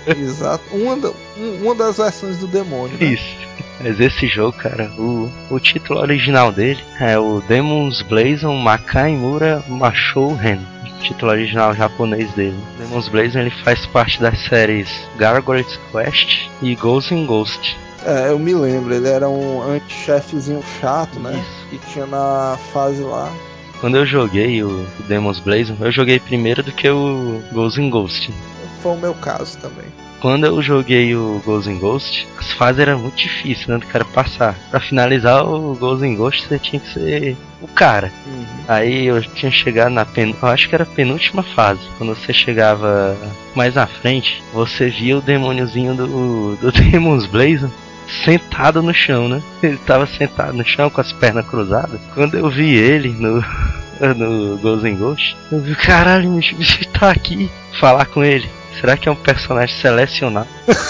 [0.05, 0.63] Exato.
[0.71, 0.95] Uma,
[1.37, 2.97] um- uma das versões do demônio.
[2.97, 3.05] né?
[3.07, 3.42] Isso.
[3.81, 9.63] Mas esse jogo, cara, o, o título original dele é o Demons Blazon Makai Mura
[9.67, 10.59] Mashou Ren.
[11.01, 12.57] Título original japonês dele.
[12.79, 17.77] Demons Blazon ele faz parte das séries Gargoyles Quest e Ghost in Ghost.
[18.05, 21.43] É, eu me lembro, ele era um anti-chefezinho chato, né?
[21.69, 23.31] Que tinha na fase lá.
[23.79, 28.33] Quando eu joguei o, Demons Blazon, eu joguei primeiro do que o Ghost in Ghost.
[28.81, 29.85] Foi o meu caso também.
[30.23, 34.05] Quando eu joguei o Ghost in Ghost, as fases eram muito difíceis, né, do cara
[34.05, 34.55] passar.
[34.71, 38.09] Pra finalizar o Ghost in Ghost, você tinha que ser o cara.
[38.65, 40.33] Aí eu tinha chegado na pen...
[40.41, 41.81] eu acho que era a penúltima fase.
[41.97, 43.17] Quando você chegava
[43.53, 47.69] mais na frente, você via o demôniozinho do, do Demons Blazon
[48.23, 49.43] sentado no chão, né?
[49.61, 51.99] Ele tava sentado no chão com as pernas cruzadas.
[52.13, 53.43] Quando eu vi ele no,
[54.15, 57.51] no Ghost in Ghost, eu vi, caralho, o bicho tá aqui.
[57.77, 58.49] Falar com ele.
[58.79, 60.49] Será que é um personagem selecionado?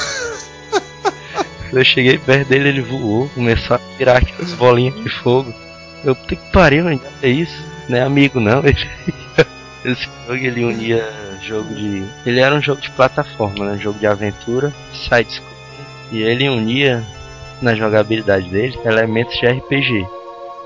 [1.72, 5.52] Eu cheguei perto dele, ele voou, começou a virar aquelas bolinhas de fogo.
[6.06, 7.66] Eu, puta que pariu, mano, é isso?
[7.90, 8.88] Não é amigo não, ele.
[9.84, 11.04] Esse jogo ele unia
[11.42, 12.04] jogo de.
[12.26, 13.80] Ele era um jogo de plataforma, né?
[13.80, 15.52] Jogo de aventura, side scroll.
[16.12, 17.04] E ele unia
[17.62, 20.06] na jogabilidade dele elementos de RPG.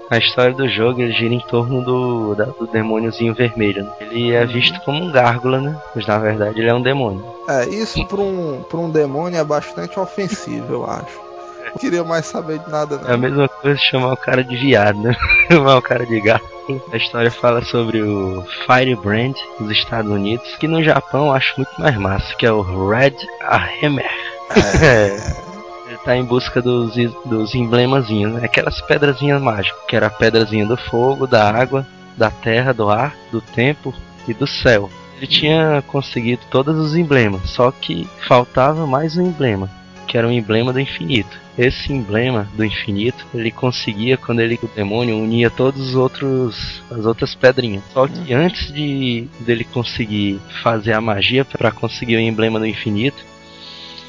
[0.10, 3.84] A história do jogo ele gira em torno do, da- do demôniozinho vermelho.
[3.84, 3.91] né?
[4.01, 5.78] Ele é visto como um gárgula, né?
[5.95, 7.24] Mas na verdade ele é um demônio.
[7.49, 11.28] É, isso pra um, pra um demônio é bastante ofensivo, eu acho.
[11.66, 14.97] Não queria mais saber de nada, É a mesma coisa chamar o cara de viado,
[15.01, 15.14] né?
[15.51, 16.45] chamar o cara de gato.
[16.91, 21.72] A história fala sobre o Firebrand dos Estados Unidos, que no Japão eu acho muito
[21.80, 23.16] mais massa, que é o Red
[23.84, 24.10] Hammer.
[24.82, 25.46] É.
[25.88, 26.93] Ele tá em busca dos,
[27.25, 28.41] dos emblemazinhos, né?
[28.43, 33.15] Aquelas pedrazinhas mágicas, que era a pedrazinha do fogo, da água, da terra, do ar,
[33.31, 33.93] do tempo
[34.27, 34.89] e do céu.
[35.17, 39.69] Ele tinha conseguido todos os emblemas, só que faltava mais um emblema,
[40.07, 41.39] que era o emblema do infinito.
[41.57, 47.05] Esse emblema do infinito, ele conseguia quando ele o demônio unia todos os outros as
[47.05, 47.83] outras pedrinhas.
[47.91, 53.25] Só que antes de dele conseguir fazer a magia para conseguir o emblema do infinito,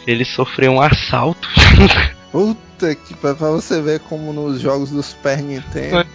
[0.09, 1.47] ele sofreu um assalto.
[2.33, 6.07] Puta que pra você ver como nos jogos do Super Nintendo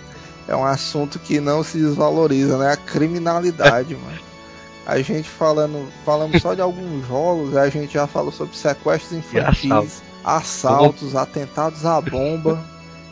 [0.48, 2.72] é um assunto que não se desvaloriza, né?
[2.72, 4.20] A criminalidade, mano.
[4.86, 9.72] A gente falando, falamos só de alguns jogos, a gente já falou sobre sequestros infantis,
[9.72, 10.02] assalto.
[10.26, 12.60] assaltos, atentados à bomba.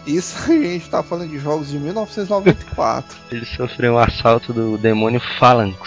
[0.06, 3.18] Isso a gente tá falando de jogos de 1994.
[3.32, 5.78] ele sofreu um assalto do demônio Phalanx.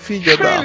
[0.00, 0.62] Filha da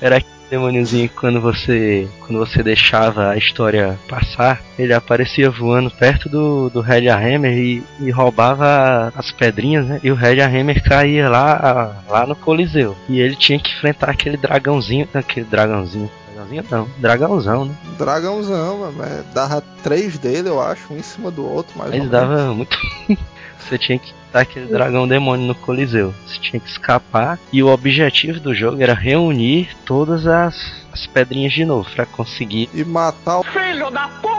[0.00, 5.90] Era aquele demôniozinho que quando você quando você deixava a história passar, ele aparecia voando
[5.90, 10.00] perto do, do Red Hammer e, e roubava as pedrinhas, né?
[10.02, 12.96] E o Red Hammer caía lá, lá no Coliseu.
[13.08, 16.10] E ele tinha que enfrentar aquele dragãozinho, aquele dragãozinho.
[16.34, 17.74] Dragãozinho não, dragãozão, né?
[17.98, 19.02] dragãozão, mano.
[19.02, 22.10] é, Dava três dele, eu acho, um em cima do outro, Mas menos.
[22.10, 22.76] dava muito.
[23.58, 26.14] Você tinha que dar aquele dragão demônio no Coliseu.
[26.26, 27.38] Você tinha que escapar.
[27.52, 30.54] E o objetivo do jogo era reunir todas as,
[30.92, 31.88] as pedrinhas de novo.
[31.90, 32.68] Pra conseguir.
[32.72, 33.42] E matar o.
[33.42, 34.38] Filho da puta!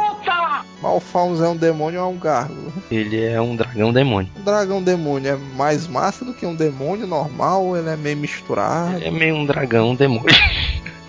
[0.81, 2.71] Malfauns é um demônio ou é um gárgula?
[2.89, 4.31] Ele é um dragão demônio.
[4.39, 8.15] Um dragão demônio é mais massa do que um demônio normal ou ele é meio
[8.15, 8.95] misturado?
[8.95, 10.33] Ele é meio um dragão demônio.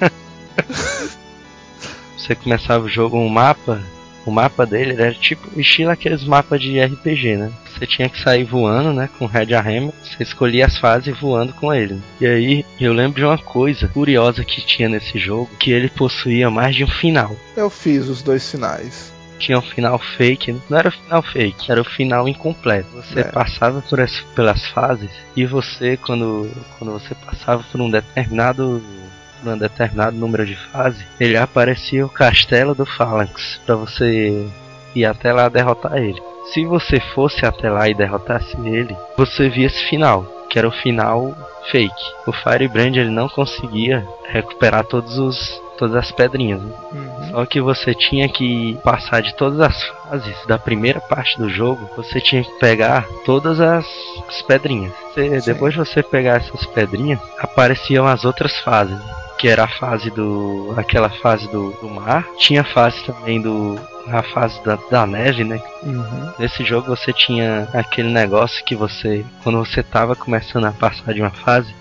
[2.19, 3.81] Você começava o jogo um mapa.
[4.27, 7.53] O mapa dele era tipo estilo aqueles mapas de RPG, né?
[7.81, 9.09] Você tinha que sair voando, né?
[9.19, 9.93] Com o Red Hammer.
[10.05, 11.99] Você escolhia as fases voando com ele.
[12.21, 16.51] E aí eu lembro de uma coisa curiosa que tinha nesse jogo, que ele possuía
[16.51, 17.35] mais de um final.
[17.57, 19.11] Eu fiz os dois finais.
[19.39, 20.61] Tinha um final fake, né?
[20.69, 22.91] não era o final fake, era o final incompleto.
[22.97, 23.25] Você É.
[23.25, 28.83] passava por as, pelas fases e você, quando, quando você passava por um determinado
[29.43, 34.47] por um determinado número de fase, ele aparecia o castelo do Phalanx para você
[34.95, 36.21] ir até lá derrotar ele.
[36.53, 40.73] Se você fosse até lá e derrotasse ele, você via esse final, que era o
[40.73, 41.35] final
[41.71, 42.03] fake.
[42.27, 46.61] O Firebrand ele não conseguia recuperar todos os todas as pedrinhas.
[46.61, 46.73] né?
[47.31, 51.89] Só que você tinha que passar de todas as fases da primeira parte do jogo,
[51.97, 53.87] você tinha que pegar todas as,
[54.29, 54.93] as pedrinhas.
[55.15, 58.99] Você- depois de você pegar essas pedrinhas, apareciam as outras fases.
[59.41, 60.75] Que era a fase do.
[60.77, 62.29] aquela fase do, do mar.
[62.37, 63.81] Tinha a fase também do.
[64.07, 65.59] a fase da, da neve, né?
[65.83, 66.33] Uhum.
[66.39, 69.25] Nesse jogo você tinha aquele negócio que você.
[69.43, 71.75] quando você tava começando a passar de uma fase,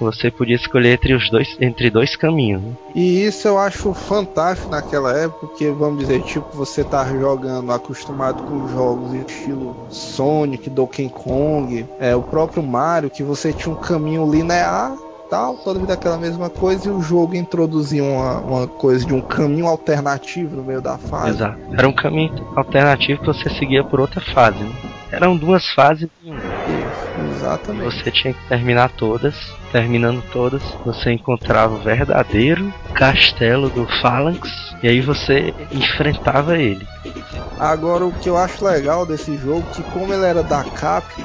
[0.00, 1.56] você podia escolher entre os dois.
[1.60, 2.60] entre dois caminhos.
[2.60, 2.72] né?
[2.92, 8.42] E isso eu acho fantástico naquela época, porque vamos dizer, tipo, você tá jogando acostumado
[8.42, 14.28] com jogos estilo Sonic, Donkey Kong, é, o próprio Mario, que você tinha um caminho
[14.28, 14.96] linear,
[15.34, 19.20] tal, toda vida aquela mesma coisa, e o jogo introduzia uma, uma coisa de um
[19.20, 21.30] caminho alternativo no meio da fase.
[21.30, 21.58] Exato.
[21.76, 24.62] Era um caminho alternativo que você seguia por outra fase.
[24.62, 24.72] Né?
[25.10, 26.38] Eram duas fases em uma.
[26.38, 27.84] Isso, exatamente.
[27.84, 29.34] Você tinha que terminar todas.
[29.72, 34.48] Terminando todas, você encontrava o verdadeiro castelo do Phalanx.
[34.84, 36.86] E aí você enfrentava ele.
[37.58, 41.24] Agora o que eu acho legal desse jogo, que como ele era da Capcom,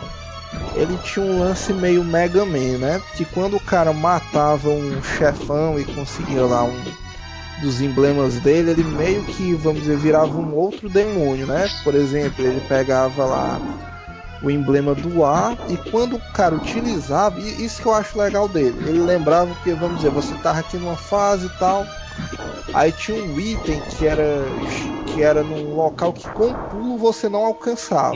[0.74, 3.02] ele tinha um lance meio Mega Man, né?
[3.16, 6.84] Que quando o cara matava um chefão e conseguia lá um
[7.62, 11.68] dos emblemas dele, ele meio que, vamos dizer, virava um outro demônio, né?
[11.84, 13.60] Por exemplo, ele pegava lá
[14.42, 18.48] o emblema do ar e quando o cara utilizava, e isso que eu acho legal
[18.48, 21.86] dele, ele lembrava que, vamos dizer, você tava aqui numa fase e tal,
[22.74, 24.46] aí tinha um item que era
[25.08, 28.16] que era num local que com pulo você não alcançava.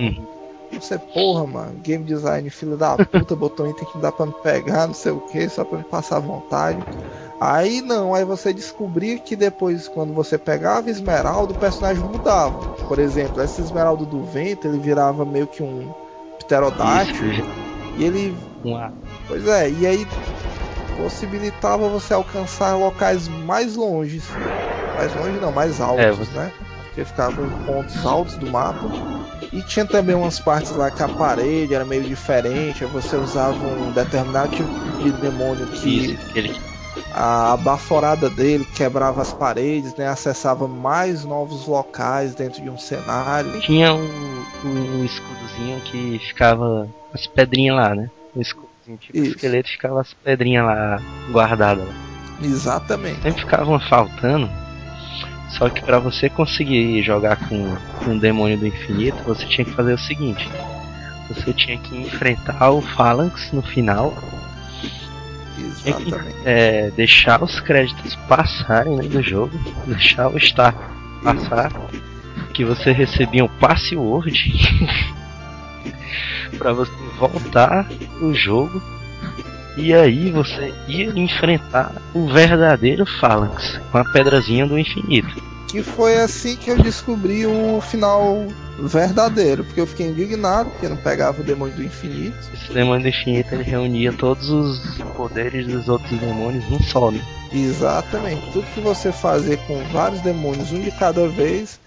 [0.79, 4.25] Você, porra, mano, game design, filho da puta, botou um item que não dá pra
[4.25, 6.83] me pegar, não sei o que, só pra me passar vontade.
[7.39, 12.63] Aí não, aí você descobria que depois, quando você pegava esmeralda, o personagem mudava.
[12.87, 15.91] Por exemplo, essa esmeralda do vento, ele virava meio que um
[16.39, 17.43] pterodáctilo.
[17.97, 18.37] E ele.
[19.27, 20.07] Pois é, e aí
[20.97, 24.23] possibilitava você alcançar locais mais longes.
[24.95, 26.51] Mais longe não, mais altos, É, você- né?
[26.85, 28.89] Porque ficava em pontos altos do mapa.
[29.53, 33.91] E tinha também umas partes lá que a parede era meio diferente, você usava um
[33.91, 34.67] determinado tipo
[34.99, 36.73] de demônio que Isso,
[37.13, 40.07] a baforada dele quebrava as paredes, né?
[40.07, 43.59] Acessava mais novos locais dentro de um cenário.
[43.61, 48.09] Tinha um, um escudozinho que ficava as pedrinhas lá, né?
[48.35, 49.35] Um escudozinho tipo Isso.
[49.35, 50.99] esqueleto ficava as pedrinhas lá
[51.31, 51.87] guardadas.
[52.41, 53.21] Exatamente.
[53.21, 54.49] Sempre ficavam faltando.
[55.57, 59.71] Só que pra você conseguir jogar com, com o demônio do infinito, você tinha que
[59.71, 60.49] fazer o seguinte:
[61.27, 64.13] você tinha que enfrentar o Phalanx no final.
[65.55, 66.35] Que Exatamente.
[66.45, 70.73] é, deixar os créditos passarem né, do jogo, deixar o Star
[71.23, 71.71] passar,
[72.53, 74.33] que você recebia um password.
[76.57, 77.87] Pra você voltar
[78.21, 78.81] o jogo
[79.77, 85.41] e aí você ia enfrentar o verdadeiro Phalanx com a pedrazinha do infinito.
[85.67, 88.45] Que foi assim que eu descobri o final
[88.79, 92.37] verdadeiro, porque eu fiquei indignado porque não pegava o demônio do infinito.
[92.53, 94.79] Esse demônio do infinito ele reunia todos os
[95.15, 97.19] poderes dos outros demônios num só, né?
[97.51, 98.41] Exatamente.
[98.51, 101.79] Tudo que você fazia com vários demônios, um de cada vez,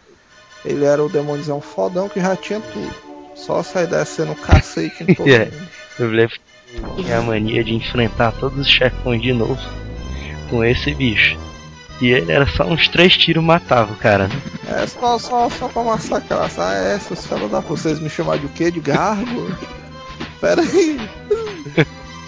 [0.64, 2.94] ele era o demôniozão fodão que já tinha tudo.
[3.36, 5.44] Só sair descendo o cacete em todo É.
[5.44, 5.68] mundo.
[5.98, 6.36] Eu lembro
[6.97, 9.59] que a mania de enfrentar todos os chefões de novo
[10.48, 11.36] com esse bicho.
[12.01, 14.28] E ele era só uns três tiros matava o cara.
[14.28, 14.35] né?
[14.69, 16.51] É só, só, só pra massacrar.
[16.59, 18.70] Ah, é, seus da puta, vocês me chamaram de o quê?
[18.70, 19.51] De gargo?
[20.40, 21.01] Pera aí.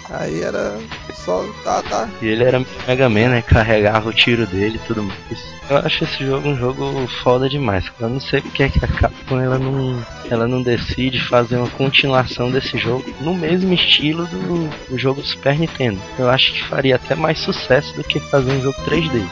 [0.09, 0.77] Aí era
[1.13, 1.45] só.
[1.63, 2.09] Tá, tá.
[2.21, 3.41] E ele era Mega Man, né?
[3.41, 5.59] Carregava o tiro dele e tudo mais.
[5.69, 7.85] Eu acho esse jogo um jogo foda demais.
[7.99, 11.69] Eu não sei porque é que a Capcom ela não, ela não decide fazer uma
[11.69, 16.01] continuação desse jogo no mesmo estilo do, do jogo do Super Nintendo.
[16.17, 19.27] Eu acho que faria até mais sucesso do que fazer um jogo 3D.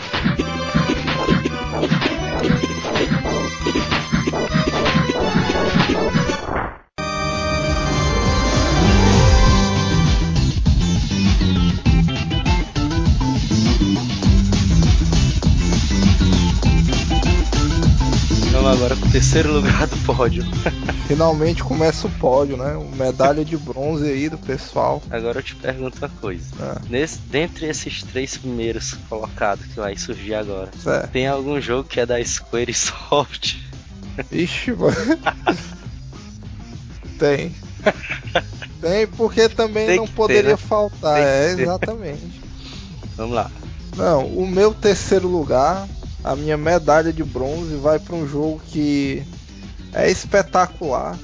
[19.12, 20.44] Terceiro lugar do pódio.
[21.08, 22.74] Finalmente começa o pódio, né?
[22.96, 25.02] Medalha de bronze aí do pessoal.
[25.10, 26.46] Agora eu te pergunto uma coisa.
[26.60, 26.82] Ah.
[26.90, 31.12] Nesse, dentre esses três primeiros colocados que vai surgir agora, Certo.
[31.12, 33.56] tem algum jogo que é da Squaresoft?
[34.32, 34.96] Ixi, mano.
[37.18, 37.54] Tem.
[38.82, 40.58] Tem, porque também Tem não que ter, poderia né?
[40.58, 41.16] faltar.
[41.16, 42.42] Tem É, exatamente.
[43.16, 43.50] Vamos lá.
[43.96, 45.88] Não, o meu terceiro lugar,
[46.28, 49.24] a minha medalha de bronze, vai para um jogo que
[49.94, 51.18] é espetacular.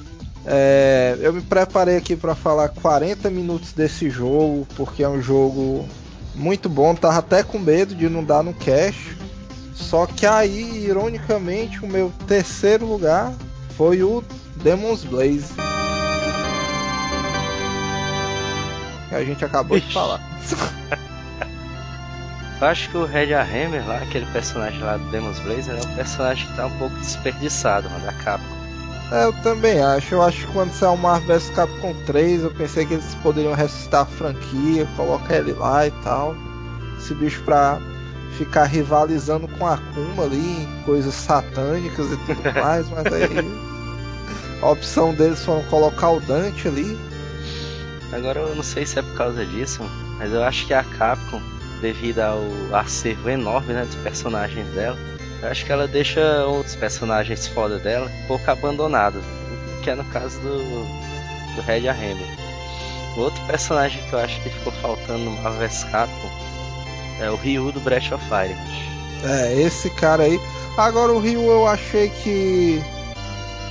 [0.46, 5.86] É, eu me preparei aqui para falar 40 minutos desse jogo, porque é um jogo
[6.34, 6.94] muito bom.
[6.94, 9.14] Tava até com medo de não dar no cash.
[9.74, 13.32] Só que aí, ironicamente, o meu terceiro lugar
[13.76, 14.24] foi o
[14.56, 15.52] Demon's Blaze.
[19.08, 20.20] Que a gente acabou de falar.
[22.64, 25.96] Eu acho que o Red Hammer lá, aquele personagem lá do Demon's Blazer, é um
[25.96, 28.56] personagem que tá um pouco desperdiçado, mano, da Capcom.
[29.12, 30.14] É, eu também acho.
[30.14, 33.52] Eu acho que quando saiu o Marvel vs Capcom 3, eu pensei que eles poderiam
[33.52, 36.34] ressuscitar a franquia, colocar ele lá e tal.
[36.96, 37.78] Esse bicho pra
[38.38, 43.28] ficar rivalizando com a Akuma ali em coisas satânicas e tudo mais, mas aí
[44.62, 46.98] a opção deles foi colocar o Dante ali.
[48.10, 49.82] Agora eu não sei se é por causa disso,
[50.16, 51.42] mas eu acho que a Capcom,
[51.84, 52.40] devido ao
[52.72, 54.96] acervo enorme né, dos personagens dela,
[55.42, 59.22] eu acho que ela deixa outros personagens foda dela pouco abandonados,
[59.82, 60.58] que é no caso do,
[61.54, 62.26] do Red Hammer.
[63.18, 66.30] Outro personagem que eu acho que ficou faltando no Marvel Capcom
[67.20, 68.56] é o Ryu do Breath of Fire.
[69.22, 70.40] É, esse cara aí.
[70.78, 72.82] Agora o Ryu eu achei que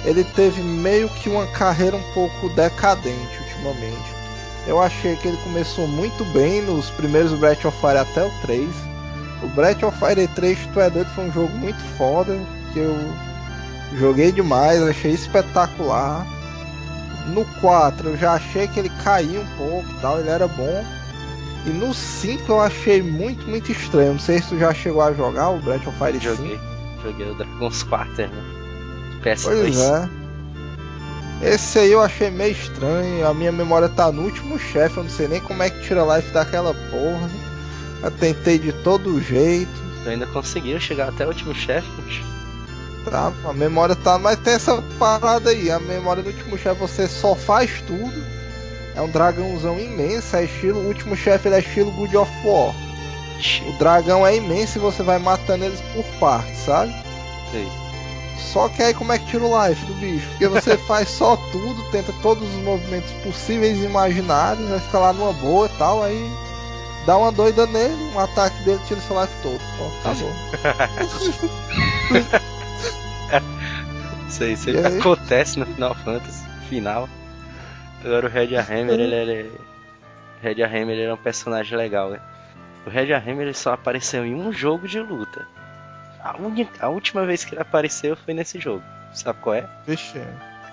[0.06, 4.13] ele teve meio que uma carreira um pouco decadente ultimamente.
[4.66, 8.70] Eu achei que ele começou muito bem nos primeiros Breath of Fire até o 3.
[9.44, 12.38] O Breath of Fire 3, tu é doido, foi um jogo muito foda,
[12.72, 12.96] que eu
[13.98, 16.26] joguei demais, achei espetacular.
[17.28, 20.86] No 4 eu já achei que ele caía um pouco e tal, ele era bom.
[21.66, 24.14] E no 5 eu achei muito, muito estranho.
[24.14, 26.24] Não sei se tu já chegou a jogar o Breath of Fire 5.
[26.24, 26.60] Joguei,
[27.04, 28.44] joguei o Dragon's Quarter, né?
[29.24, 29.44] PS2.
[29.44, 30.23] Pois é.
[31.42, 33.28] Esse aí eu achei meio estranho.
[33.28, 34.98] A minha memória tá no último chefe.
[34.98, 37.30] Eu não sei nem como é que tira life daquela porra.
[38.02, 39.72] Eu tentei de todo jeito.
[40.04, 41.88] Tu ainda conseguiu chegar até o último chefe?
[43.10, 44.18] Tá, a memória tá.
[44.18, 45.70] Mas tem essa parada aí.
[45.70, 48.24] A memória do último chefe você só faz tudo.
[48.96, 50.36] É um dragãozão imenso.
[50.36, 50.80] É estilo.
[50.80, 52.74] O último chefe é estilo Good of War.
[53.68, 56.94] O dragão é imenso e você vai matando eles por partes, sabe?
[57.52, 57.83] Sei.
[58.38, 60.28] Só que aí como é que tira o life do bicho?
[60.30, 65.14] Porque você faz só tudo, tenta todos os movimentos possíveis e imaginários, vai ficar lá
[65.14, 66.32] numa boa e tal, aí
[67.06, 69.60] dá uma doida nele, um ataque dele tira o seu life todo.
[69.78, 70.32] Pronto, acabou.
[74.30, 77.08] Isso aí sempre acontece no Final Fantasy final.
[78.04, 79.52] Agora o Red Hammer, ele, ele
[80.42, 82.20] Red Hammer ele é um personagem legal, né?
[82.86, 85.48] O Red Hammer ele só apareceu em um jogo de luta.
[86.24, 88.84] A, única, a última vez que ele apareceu foi nesse jogo.
[89.14, 89.70] Sabe qual é?
[89.86, 90.20] Vixe.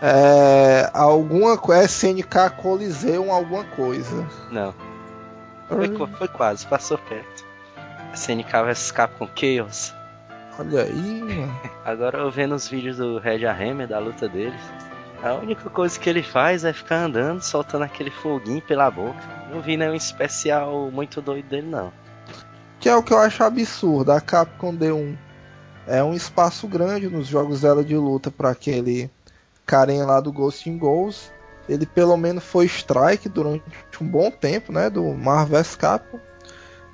[0.01, 0.89] É.
[0.95, 1.85] Alguma coisa.
[1.85, 4.27] SNK Coliseum, alguma coisa.
[4.51, 4.73] Não.
[5.69, 7.45] Foi, foi quase, passou perto.
[8.15, 9.95] SNK vs Capcom Chaos.
[10.59, 11.61] Olha aí, mano.
[11.85, 14.61] Agora eu vendo os vídeos do Red Hammer, da luta deles.
[15.23, 19.21] A única coisa que ele faz é ficar andando, soltando aquele foguinho pela boca.
[19.53, 21.93] Não vi nenhum especial muito doido dele, não.
[22.79, 24.13] Que é o que eu acho absurdo.
[24.13, 25.17] A Capcom deu um,
[25.91, 29.11] é um espaço grande nos jogos dela de luta para aquele
[29.67, 31.33] carinha lá do Ghost in Ghosts.
[31.69, 33.65] Ele pelo menos foi strike durante
[34.01, 34.89] um bom tempo, né?
[34.89, 36.21] Do Marvel vs Capcom.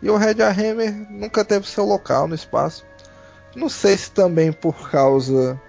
[0.02, 2.86] E o Red Hammer nunca teve seu local no espaço.
[3.54, 5.60] Não sei se também por causa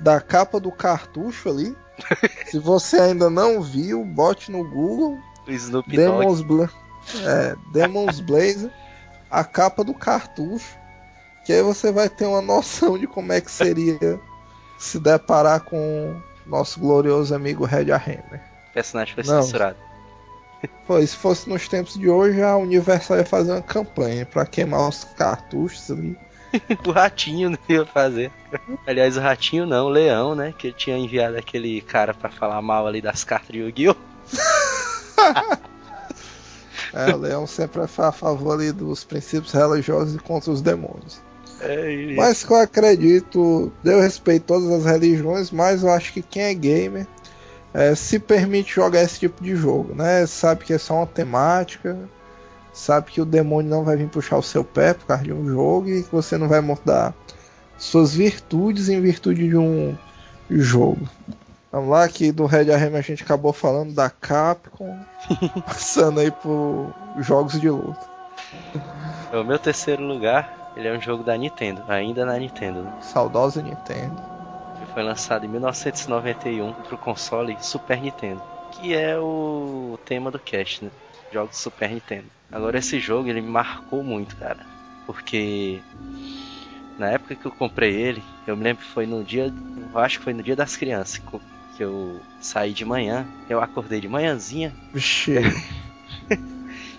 [0.00, 1.76] da capa do cartucho ali.
[2.50, 6.40] se você ainda não viu, bote no Google Snoop Demons.
[6.42, 6.68] Bla
[7.24, 8.70] é, Demons Blazer,
[9.30, 10.76] a capa do cartucho,
[11.44, 14.20] que aí você vai ter uma noção de como é que seria
[14.78, 18.42] se deparar com nosso glorioso amigo Red Hammer.
[18.70, 19.42] O personagem foi Não.
[19.42, 19.76] censurado.
[20.88, 24.88] E se fosse nos tempos de hoje, a Universal ia fazer uma campanha pra queimar
[24.88, 26.16] os cartuchos ali.
[26.86, 28.32] o ratinho não ia fazer.
[28.86, 30.54] Aliás, o ratinho não, o leão, né?
[30.56, 33.94] Que tinha enviado aquele cara pra falar mal ali das cartas de Yu-Gi-Oh!
[36.92, 41.20] É, o Leão sempre é a favor ali dos princípios religiosos e contra os demônios.
[41.60, 46.42] É, Mas que eu acredito, eu respeito todas as religiões, mas eu acho que quem
[46.42, 47.06] é gamer
[47.72, 50.26] é, se permite jogar esse tipo de jogo, né?
[50.26, 51.98] Sabe que é só uma temática,
[52.72, 55.48] sabe que o demônio não vai vir puxar o seu pé por causa de um
[55.48, 57.14] jogo e que você não vai mudar
[57.76, 59.96] suas virtudes em virtude de um
[60.48, 61.08] jogo.
[61.72, 64.96] Vamos lá, que do Red Arm a gente acabou falando da Capcom,
[65.66, 68.14] passando aí por jogos de luta.
[69.32, 72.84] O meu terceiro lugar, ele é um jogo da Nintendo, ainda na Nintendo.
[72.84, 72.92] né?
[73.00, 74.22] Saudosa Nintendo.
[74.76, 80.84] Ele foi lançado em 1991 pro console Super Nintendo, que é o tema do cast,
[80.84, 80.90] né?
[81.30, 82.26] Jogos Super Nintendo.
[82.50, 84.64] Agora esse jogo ele me marcou muito, cara,
[85.06, 85.82] porque
[86.98, 90.18] na época que eu comprei ele, eu me lembro que foi no dia, eu acho
[90.18, 91.42] que foi no dia das crianças que eu-
[91.76, 95.34] que eu saí de manhã, eu acordei de manhãzinha, Vixe,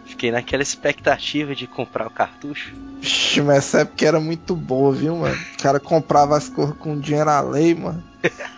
[0.05, 2.73] fiquei naquela expectativa de comprar o cartucho.
[3.01, 5.35] vixe, mas essa época era muito boa, viu, mano?
[5.35, 8.03] O cara comprava as coisas com dinheiro a lei, mano.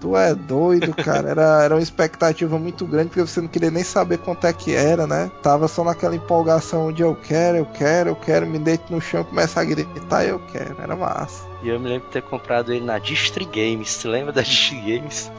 [0.00, 1.30] Tu é doido, cara.
[1.30, 4.72] Era, era uma expectativa muito grande, porque você não queria nem saber quanto é que
[4.74, 5.30] era, né?
[5.42, 9.24] Tava só naquela empolgação de eu quero, eu quero, eu quero, me deito no chão,
[9.24, 10.80] começa a gritar, eu quero.
[10.80, 11.44] Era massa.
[11.62, 13.96] E eu me lembro de ter comprado ele na Distri Games.
[13.96, 15.30] Tu lembra da Distri Games?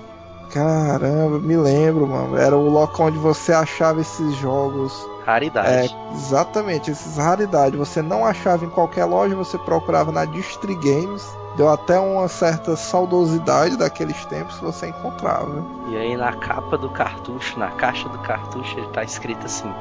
[0.51, 2.35] Caramba, me lembro, mano.
[2.35, 5.07] Era o local onde você achava esses jogos.
[5.25, 5.95] Raridade.
[5.95, 7.77] É, exatamente, esses raridades.
[7.77, 11.25] Você não achava em qualquer loja, você procurava na Distri Games.
[11.55, 15.63] Deu até uma certa saudosidade daqueles tempos que você encontrava.
[15.87, 19.71] E aí na capa do cartucho, na caixa do cartucho, ele tá escrito assim.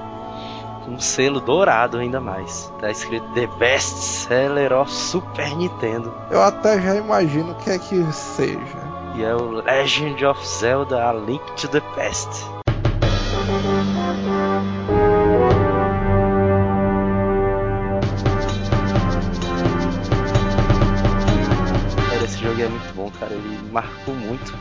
[0.84, 2.72] Com um selo dourado ainda mais.
[2.80, 6.12] Tá escrito The Best Seller of Super Nintendo.
[6.30, 8.97] Eu até já imagino o que é que seja.
[9.18, 12.28] E é o Legend of Zelda A Link to the Past.
[22.08, 23.32] Cara, esse jogo é muito bom, cara.
[23.32, 24.56] Ele marcou muito.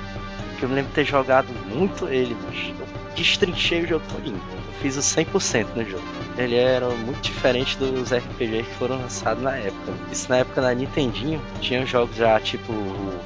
[0.50, 4.42] Porque eu me lembro de ter jogado muito ele, mas eu destrinchei o jogo todinho.
[4.52, 6.27] Eu fiz o 100% no jogo.
[6.38, 9.94] Ele era muito diferente dos RPG que foram lançados na época.
[10.12, 12.74] Isso na época na Nintendinho tinha jogos já tipo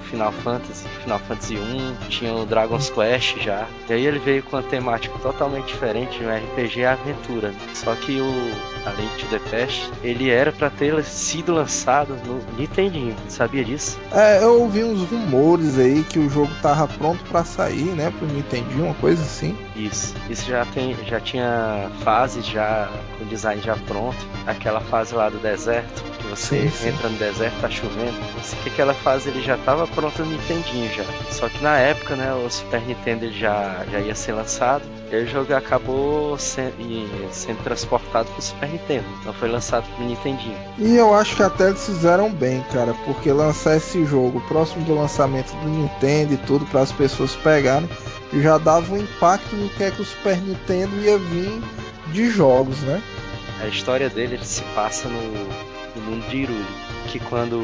[0.09, 3.67] Final Fantasy, Final Fantasy 1, tinha o Dragon's Quest já.
[3.89, 7.53] E aí ele veio com uma temática totalmente diferente, um RPG aventura.
[7.73, 8.51] Só que o
[8.85, 13.15] A Link to the Past, ele era para ter sido lançado no Nintendinho.
[13.27, 13.99] Sabia disso?
[14.11, 18.27] É, eu ouvi uns rumores aí que o jogo tava pronto para sair, né, pro
[18.27, 19.57] Nintendinho, uma coisa assim.
[19.75, 20.13] Isso.
[20.29, 24.17] Isso já tem, já tinha fases já com design já pronto.
[24.47, 26.89] Aquela fase lá do deserto, que você Sim, sim.
[26.89, 28.13] entra no deserto, tá chovendo.
[28.41, 31.03] Isso que aquela fase ele já tava pronta no Nintendinho já.
[31.31, 34.83] Só que na época, né, o Super Nintendo já, já ia ser lançado.
[35.11, 39.03] E o jogo acabou se- e sendo transportado pro Super Nintendo.
[39.19, 40.57] Então foi lançado pro Nintendinho.
[40.77, 44.95] E eu acho que até eles fizeram bem, cara, porque lançar esse jogo próximo do
[44.95, 47.89] lançamento do Nintendo e tudo para as pessoas pegarem
[48.33, 51.61] já dava um impacto no que é que o Super Nintendo ia vir
[52.11, 53.01] de jogos, né?
[53.61, 55.21] A história dele ele se passa no,
[55.95, 56.65] no mundo de Hyrule,
[57.07, 57.57] que quando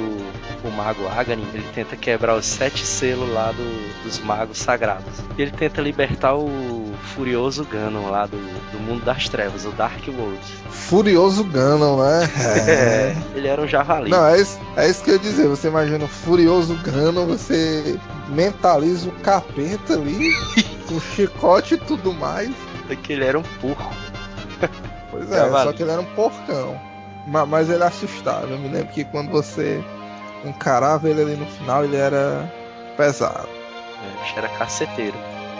[0.64, 5.11] o mago Aghanim ele tenta quebrar os sete selos lá do- dos magos sagrados.
[5.38, 8.38] E ele tenta libertar o furioso Ganon lá do,
[8.72, 10.40] do mundo das trevas, o Dark World.
[10.69, 12.30] Furioso Ganon, né?
[12.68, 14.11] É, ele era um javali.
[14.11, 15.48] Não, é isso, é isso que eu ia dizer.
[15.48, 17.98] Você imagina o Furioso Ganon, você
[18.30, 20.32] mentaliza o capeta ali,
[20.88, 22.52] com chicote e tudo mais.
[22.90, 23.95] É que ele era um porco.
[25.12, 25.64] Pois é, Javali.
[25.70, 26.80] só que ele era um porcão.
[27.28, 28.46] Ma- Mas ele assustava.
[28.48, 29.82] Eu me lembro que quando você
[30.46, 32.52] encarava ele ali no final, ele era
[32.96, 33.48] pesado.
[33.48, 35.16] É, bicho era caceteiro.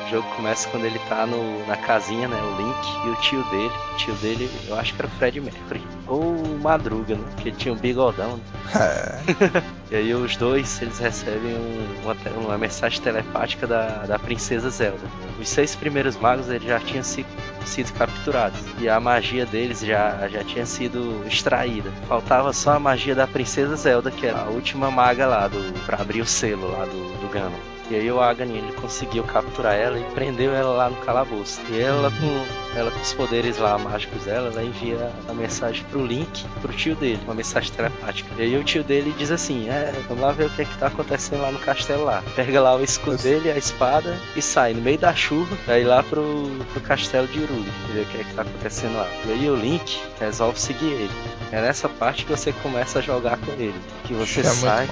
[0.06, 2.38] O jogo começa quando ele tá no, na casinha, né?
[2.41, 3.72] O Link e o tio dele.
[3.94, 5.82] O tio dele, eu acho que era o Fred Mercury.
[6.07, 7.24] Ou o Madruga, né?
[7.36, 8.38] Porque ele tinha um bigodão.
[8.38, 8.41] Né?
[8.76, 9.64] É.
[9.90, 12.15] E aí os dois, eles recebem um- uma,
[12.45, 14.99] uma mensagem telepática da, da princesa Zelda.
[15.40, 17.26] Os seis primeiros magos, eles já tinham sido,
[17.68, 18.60] sido capturados.
[18.80, 21.91] E a magia deles já, já tinha sido extraída.
[22.07, 26.02] Faltava só a magia da princesa Zelda, que era a última maga lá, do, pra
[26.02, 27.76] abrir o selo lá do, do Ganon.
[27.89, 31.59] E aí o Aghanim ele conseguiu capturar ela e prendeu ela lá no calabouço.
[31.69, 36.05] E ela com, ela com os poderes lá mágicos dela, ela envia a mensagem pro
[36.05, 38.30] Link, pro tio dele, uma mensagem telepática.
[38.38, 40.77] E aí o tio dele diz assim, é, vamos lá ver o que é que
[40.77, 42.23] tá acontecendo lá no castelo lá.
[42.35, 46.03] Pega lá o escudo dele, a espada e sai no meio da chuva, aí lá
[46.03, 49.07] pro, pro castelo de Uruli, ver o que é que tá acontecendo lá.
[49.26, 51.14] E aí o Link resolve seguir ele.
[51.51, 53.80] É nessa parte que você começa a jogar com ele.
[54.03, 54.89] Que você É sai,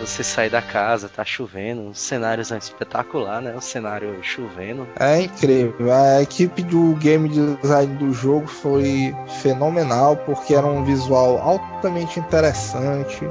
[0.00, 3.54] você sai da casa, tá chovendo, um cenário espetacular, né?
[3.56, 4.86] Um cenário chovendo.
[4.98, 5.92] É incrível.
[5.92, 13.28] A equipe do game design do jogo foi fenomenal porque era um visual altamente interessante,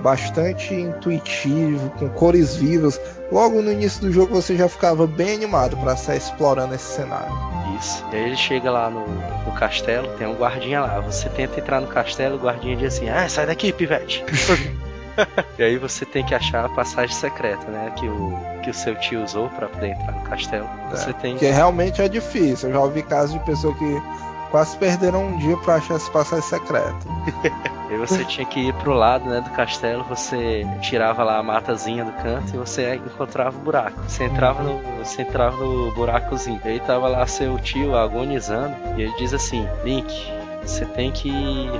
[0.00, 3.00] bastante intuitivo, com cores vivas.
[3.30, 7.32] Logo no início do jogo você já ficava bem animado para sair explorando esse cenário.
[7.78, 8.04] Isso.
[8.12, 11.00] E aí ele chega lá no, no castelo, tem um guardinha lá.
[11.00, 14.24] Você tenta entrar no castelo, o guardinha diz assim: Ah, sai daqui, pivete!
[15.58, 17.92] e aí você tem que achar a passagem secreta, né?
[17.96, 20.68] Que o, que o seu tio usou para poder entrar no castelo.
[20.90, 22.68] Você tem Porque realmente é difícil.
[22.68, 24.02] Eu já ouvi casos de pessoas que
[24.50, 26.96] quase perderam um dia para achar essa passagem secreta.
[27.88, 31.42] E aí você tinha que ir pro lado né, do castelo, você tirava lá a
[31.42, 34.02] matazinha do canto e você encontrava o buraco.
[34.08, 36.60] Você entrava no, você entrava no buracozinho.
[36.64, 40.32] E aí tava lá seu tio agonizando e ele diz assim: Link,
[40.66, 41.30] você tem que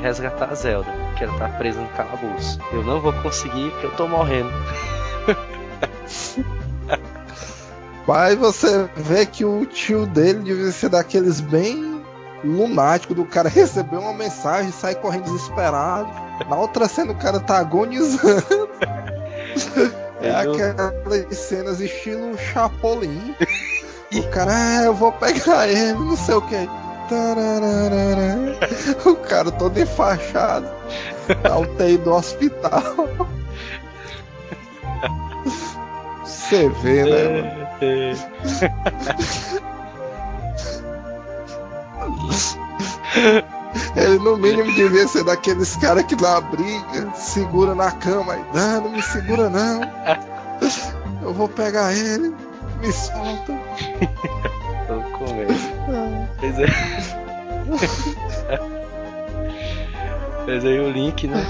[0.01, 2.59] resgatar a Zelda, que ela tá presa no calabouço.
[2.73, 4.51] Eu não vou conseguir porque eu tô morrendo.
[8.07, 12.01] Mas você vê que o tio dele devia ser daqueles bem
[12.45, 16.09] lunático do cara receber uma mensagem e sair correndo desesperado.
[16.49, 18.69] Na outra cena o cara tá agonizando.
[20.19, 23.35] É aquelas cenas estilo Chapolin.
[24.15, 26.86] o cara, ah, eu vou pegar ele, não sei o que.
[29.05, 30.69] O cara todo enfaixado.
[31.43, 32.83] Dá o TI do hospital.
[36.24, 37.66] Você vê, né?
[41.99, 42.27] Mano?
[43.97, 48.83] Ele no mínimo devia ser daqueles caras que dá briga, segura na cama e não,
[48.83, 49.81] não me segura não.
[51.23, 52.35] Eu vou pegar ele,
[52.81, 53.53] me solta.
[54.87, 55.76] Tô com medo.
[56.57, 58.77] Pois é.
[60.45, 61.45] Fez aí o link, né?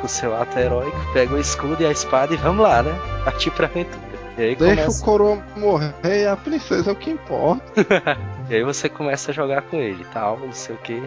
[0.00, 2.90] Com- seu ato heróico, pega o escudo e a espada e vamos lá, né?
[3.24, 4.02] Partir pra aventura.
[4.36, 5.00] Deixa começa...
[5.00, 5.92] o coroa morrer
[6.22, 7.62] e a princesa é o que importa.
[8.50, 11.02] E aí você começa a jogar com ele tal, não sei o que.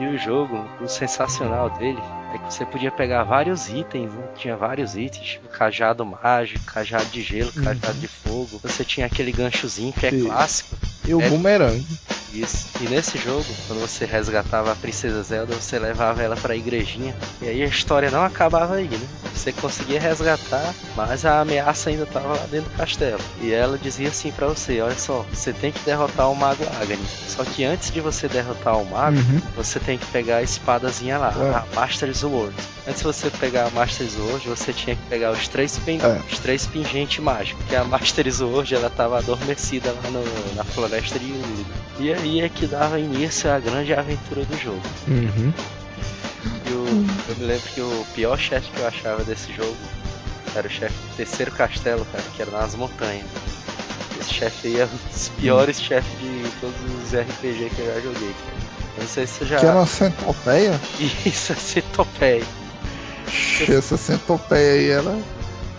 [0.00, 2.02] E o jogo, o sensacional dele
[2.34, 4.24] é que você podia pegar vários itens, né?
[4.36, 8.60] Tinha vários itens, tipo cajado mágico, cajado de gelo, cajado de fogo.
[8.62, 10.24] Você tinha aquele ganchozinho que é Sim.
[10.26, 10.76] clássico.
[11.06, 11.86] E o É- bumerangue.
[12.32, 12.66] Isso.
[12.82, 17.14] E nesse jogo, quando você resgatava a Princesa Zelda, você levava ela pra igrejinha.
[17.40, 19.06] E aí a história não acabava aí, né?
[19.32, 23.20] Você conseguia resgatar, mas a ameaça ainda tava lá dentro do castelo.
[23.40, 26.98] E ela dizia assim pra você: Olha só, você tem que derrotar o Mago Agni.
[27.28, 29.40] Só que antes de você derrotar o Mago, Uhum.
[29.54, 31.54] você tem que pegar a espadazinha lá, É.
[31.54, 32.54] a Master Sword.
[32.88, 35.98] Antes de você pegar a Master Sword, você tinha que pegar os três, pin...
[36.02, 36.20] É.
[36.32, 37.64] os três pingentes mágicos.
[37.68, 41.66] Que a Master Sword ela tava adormecida lá no- na floresta de Yuli.
[42.00, 44.82] E aí é que dava início à grande aventura do jogo.
[45.08, 45.52] Uhum.
[46.66, 49.76] E o- eu me lembro que o pior chefe que eu achava desse jogo
[50.54, 53.26] era o chefe do terceiro castelo, cara, que era nas montanhas.
[54.18, 58.00] Esse chefe aí é um dos piores chefes de todos os RPG que eu já
[58.00, 58.34] joguei.
[58.34, 58.75] cara.
[58.98, 59.58] Não sei se você já.
[59.58, 60.80] Que era uma centopeia?
[61.24, 62.44] Isso, é centopeia.
[63.68, 65.18] Essa centopeia aí, ela.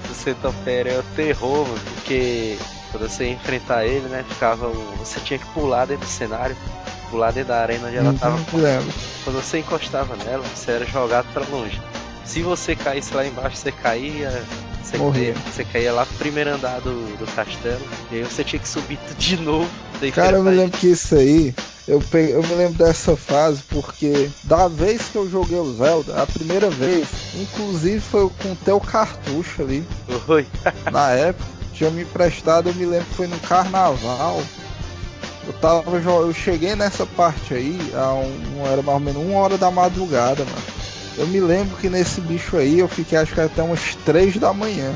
[0.10, 2.58] O centopeia é o terror, mano, porque
[2.92, 4.96] quando você ia enfrentar ele, né, ficava o...
[5.00, 6.56] Você tinha que pular dentro do cenário,
[7.10, 8.38] pular dentro da arena onde ela Uhum, tava.
[8.54, 8.94] lembro.
[9.24, 11.82] Quando você encostava nela, você era jogado pra longe.
[12.26, 14.44] Se você caísse lá embaixo, você caía.
[14.88, 15.34] Você Morria.
[15.34, 17.86] caía, você caía lá pro primeiro andar do, do castelo.
[18.10, 19.70] E aí você tinha que subir tudo de novo.
[20.14, 21.54] Cara, eu me lembro que isso aí,
[21.86, 26.22] eu, peguei, eu me lembro dessa fase porque da vez que eu joguei o Zelda,
[26.22, 29.84] a primeira vez, inclusive foi com o teu cartucho ali.
[30.28, 30.48] Oi.
[30.90, 34.42] na época, tinha me emprestado, eu me lembro que foi no carnaval.
[35.46, 39.58] Eu tava eu cheguei nessa parte aí, a um, era mais ou menos uma hora
[39.58, 40.87] da madrugada, mano.
[41.18, 44.54] Eu me lembro que nesse bicho aí eu fiquei acho que até umas três da
[44.54, 44.94] manhã.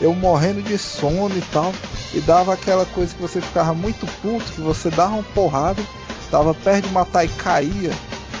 [0.00, 1.72] Eu morrendo de sono e tal.
[2.14, 5.80] E dava aquela coisa que você ficava muito puto, que você dava uma porrada,
[6.30, 7.90] tava perto de matar e caía.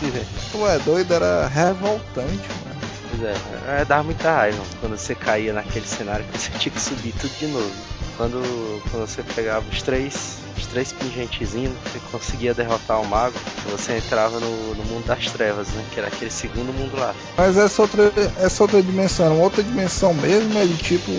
[0.50, 2.80] Tu é doido, era revoltante, mano.
[3.10, 6.80] Pois é, é, dava muita raiva quando você caía naquele cenário que você tinha que
[6.80, 7.89] subir tudo de novo.
[8.20, 13.34] Quando, quando você pegava os três, os três pingentezinhos, você conseguia derrotar o mago,
[13.70, 15.82] você entrava no, no mundo das trevas, né?
[15.90, 17.14] Que era aquele segundo mundo lá.
[17.38, 21.10] Mas essa outra, essa outra dimensão uma outra dimensão mesmo, ele tipo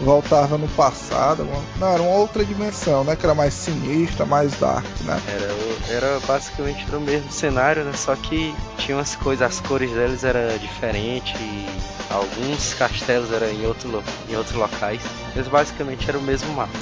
[0.00, 3.16] voltava no passado, uma- não, era uma outra dimensão, né?
[3.16, 5.20] Que era mais sinistra, mais dark, né?
[5.28, 7.92] Era, o- era basicamente o mesmo cenário, né?
[7.94, 11.66] Só que tinha umas coisas, as cores deles eram diferentes, e
[12.10, 15.00] alguns castelos eram em, outro, em outros locais.
[15.34, 16.72] Mas basicamente era o mesmo mapa.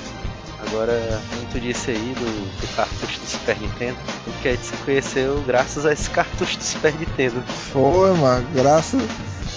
[0.67, 0.93] Agora,
[1.37, 5.85] muito disso aí do, do cartucho do Super Nintendo, porque a gente se conheceu graças
[5.85, 7.43] a esse cartucho do Super Nintendo.
[7.71, 9.03] Foi, mano, graças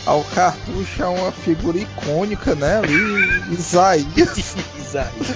[0.07, 2.77] ao cartucho é uma figura icônica, né?
[2.79, 4.55] Ali, Isaías.
[4.79, 5.35] Isaías.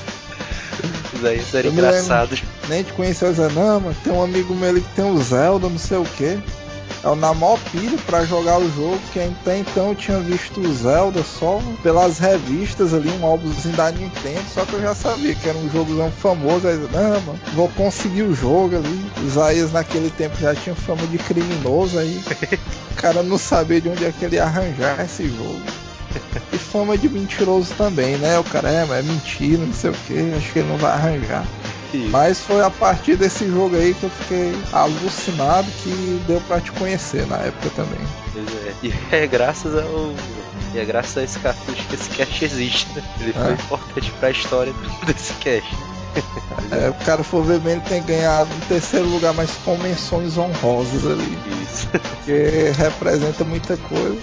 [1.13, 2.31] Isaías era Eu engraçado.
[2.31, 5.67] lembro, Nem te conheceu, não, mano, tem um amigo meu ali que tem o Zelda,
[5.69, 6.39] não sei o que.
[7.03, 10.73] Eu na maior pilha pra jogar o jogo, que até então eu tinha visto o
[10.73, 15.49] Zelda só pelas revistas ali, um álbumzinho da Nintendo, só que eu já sabia que
[15.49, 19.11] era um jogozão famoso, aí não, mano, vou conseguir o jogo ali.
[19.25, 22.21] Isaías naquele tempo já tinha fama de criminoso aí.
[22.91, 25.61] o cara não sabia de onde é que ele ia arranjar esse jogo.
[26.53, 28.37] E fama de mentiroso também, né?
[28.37, 30.91] O cara é, mas é mentira, não sei o que, acho que ele não vai
[30.91, 31.45] arranjar.
[32.09, 36.71] Mas foi a partir desse jogo aí que eu fiquei alucinado que deu pra te
[36.71, 37.99] conhecer na época também.
[38.33, 38.73] Pois é.
[38.83, 40.13] E é graças ao.
[40.73, 43.03] E é graças a esse cartucho que esse cast existe, né?
[43.19, 43.53] Ele foi É.
[43.53, 45.69] importante pra história do- desse cast.
[46.71, 50.37] É, o cara for ver bem, ele tem ganhado em terceiro lugar, mas com menções
[50.37, 51.37] honrosas ali.
[51.63, 51.87] Isso.
[51.91, 54.17] Porque representa muita coisa.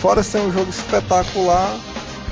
[0.00, 1.74] Fora ser um jogo espetacular,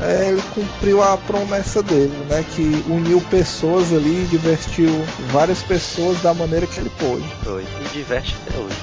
[0.03, 2.45] é, ele cumpriu a promessa dele, né?
[2.55, 4.89] Que uniu pessoas ali, divertiu
[5.31, 7.25] várias pessoas da maneira que ele pôde.
[7.85, 8.77] E diverte até hoje.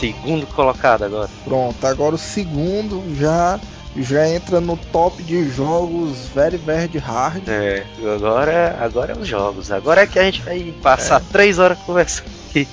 [0.00, 1.28] Segundo colocado agora.
[1.44, 3.60] Pronto, agora o segundo já
[3.96, 7.46] já entra no top de jogos very very hard.
[7.48, 9.70] É, agora, agora é os jogos.
[9.70, 12.68] Agora é que a gente vai passar três horas conversando aqui.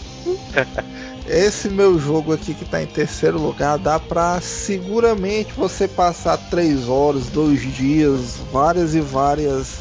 [1.27, 6.87] Esse meu jogo aqui que tá em terceiro lugar dá pra seguramente você passar três
[6.87, 9.79] horas, dois dias, várias e várias,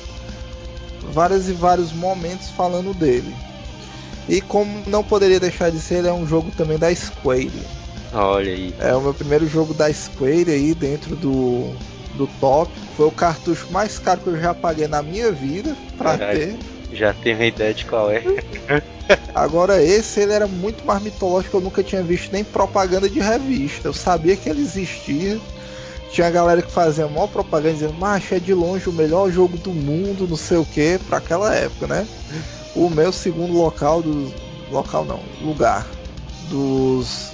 [1.13, 3.33] várias e vários momentos falando dele.
[4.29, 7.53] E como não poderia deixar de ser, ele é um jogo também da Square.
[8.13, 8.75] Olha aí.
[8.79, 11.75] É o meu primeiro jogo da Square aí dentro do,
[12.15, 12.71] do top.
[12.97, 16.57] Foi o cartucho mais caro que eu já paguei na minha vida pra ter.
[16.93, 18.23] Já tenho uma ideia de qual é.
[19.35, 23.89] Agora esse ele era muito mais mitológico, eu nunca tinha visto nem propaganda de revista.
[23.89, 25.39] Eu sabia que ele existia.
[26.11, 29.71] Tinha galera que fazia maior propaganda dizendo, macho, é de longe o melhor jogo do
[29.71, 32.07] mundo, não sei o que, pra aquela época, né?
[32.77, 34.35] O meu segundo local dos.
[34.71, 35.87] local não, lugar
[36.51, 37.33] dos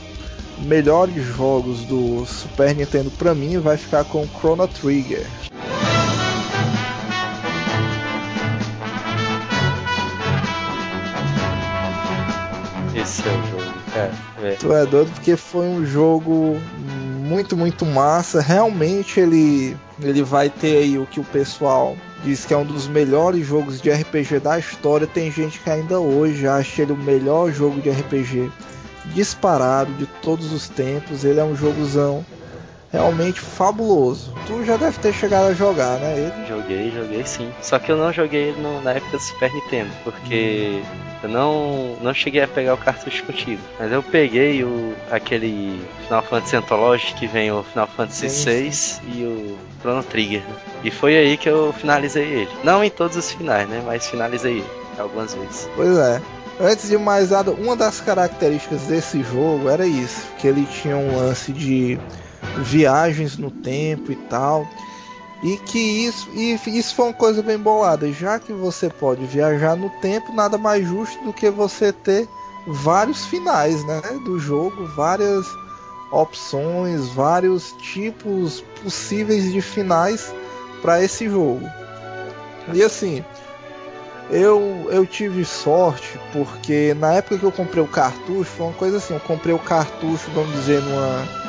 [0.58, 5.26] melhores jogos do Super Nintendo pra mim vai ficar com Chrono Trigger.
[12.94, 14.12] Esse é o jogo, cara.
[14.44, 14.52] É.
[14.52, 16.56] Tu é doido porque foi um jogo
[17.32, 18.40] muito, muito massa.
[18.40, 22.86] Realmente ele, ele vai ter aí o que o pessoal diz que é um dos
[22.88, 25.06] melhores jogos de RPG da história.
[25.06, 28.50] Tem gente que ainda hoje acha ele o melhor jogo de RPG
[29.06, 31.24] disparado de todos os tempos.
[31.24, 32.24] Ele é um jogozão
[32.92, 34.32] realmente fabuloso.
[34.46, 36.14] Tu já deve ter chegado a jogar, né?
[36.18, 36.46] Ele.
[36.48, 37.50] Joguei, joguei sim.
[37.62, 40.82] Só que eu não joguei no- na época do Super Nintendo, porque
[41.22, 43.60] eu não, não cheguei a pegar o cartucho contigo.
[43.78, 49.24] Mas eu peguei o aquele Final Fantasy Anthology que vem o Final Fantasy VI e
[49.24, 50.40] o Chrono Trigger.
[50.40, 50.54] né?
[50.84, 52.50] E foi aí que eu finalizei ele.
[52.64, 53.82] Não em todos os finais, né?
[53.86, 54.66] Mas finalizei ele
[54.98, 55.68] algumas vezes.
[55.76, 56.20] Pois é.
[56.60, 61.16] Antes de mais nada, uma das características desse jogo era isso, que ele tinha um
[61.16, 61.98] lance de
[62.58, 64.68] viagens no tempo e tal.
[65.42, 69.74] E que isso, e isso foi uma coisa bem bolada, já que você pode viajar
[69.74, 72.28] no tempo, nada mais justo do que você ter
[72.66, 75.44] vários finais, né, do jogo, várias
[76.12, 80.32] opções, vários tipos possíveis de finais
[80.80, 81.68] para esse jogo.
[82.72, 83.24] E assim,
[84.30, 88.98] eu, eu tive sorte porque na época que eu comprei o cartucho, foi uma coisa
[88.98, 91.41] assim, eu comprei o cartucho, vamos dizer, numa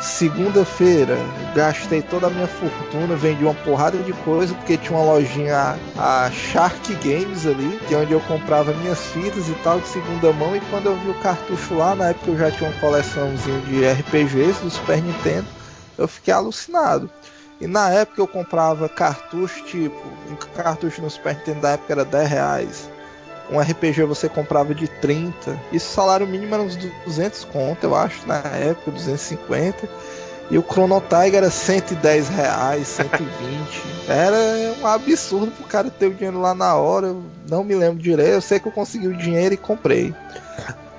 [0.00, 1.16] segunda-feira,
[1.54, 6.30] gastei toda a minha fortuna, vendi uma porrada de coisa, porque tinha uma lojinha, a
[6.30, 10.56] Shark Games ali, que é onde eu comprava minhas fitas e tal, de segunda mão,
[10.56, 13.86] e quando eu vi o cartucho lá, na época eu já tinha uma coleçãozinha de
[13.86, 15.46] RPGs do Super Nintendo,
[15.98, 17.10] eu fiquei alucinado.
[17.60, 22.04] E na época eu comprava cartucho, tipo, um cartucho no Super Nintendo da época era
[22.06, 22.90] 10 reais.
[23.50, 25.58] Um RPG você comprava de 30.
[25.72, 29.88] Isso o salário mínimo era uns 200 conto, eu acho, na época, 250.
[30.50, 33.30] E o Chrono Tiger era 110 reais, 120.
[34.08, 34.36] Era
[34.80, 37.08] um absurdo pro cara ter o dinheiro lá na hora.
[37.08, 38.32] Eu não me lembro direito.
[38.32, 40.12] Eu sei que eu consegui o dinheiro e comprei.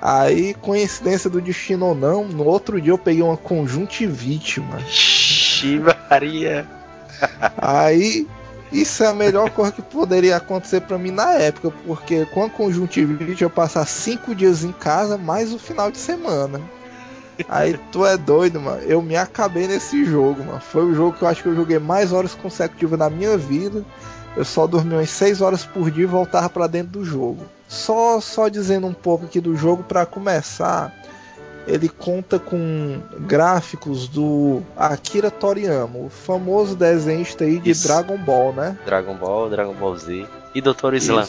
[0.00, 4.84] Aí, coincidência do destino ou não, no outro dia eu peguei uma conjuntivite, mano.
[6.10, 6.66] Maria.
[7.56, 8.26] Aí,
[8.72, 12.50] isso é a melhor coisa que poderia acontecer pra mim na época, porque com a
[12.50, 16.60] conjuntivite eu passar cinco dias em casa, mais o final de semana.
[17.48, 18.82] Aí tu é doido, mano.
[18.82, 20.60] Eu me acabei nesse jogo, mano.
[20.60, 23.84] Foi o jogo que eu acho que eu joguei mais horas consecutivas na minha vida.
[24.36, 27.44] Eu só dormi umas 6 horas por dia e voltava pra dentro do jogo.
[27.68, 30.92] Só só dizendo um pouco aqui do jogo pra começar.
[31.66, 37.86] Ele conta com gráficos do Akira Toriyama, o famoso desenhista aí de Isso.
[37.86, 38.76] Dragon Ball, né?
[38.84, 40.94] Dragon Ball, Dragon Ball Z e Dr.
[40.94, 41.26] Slam.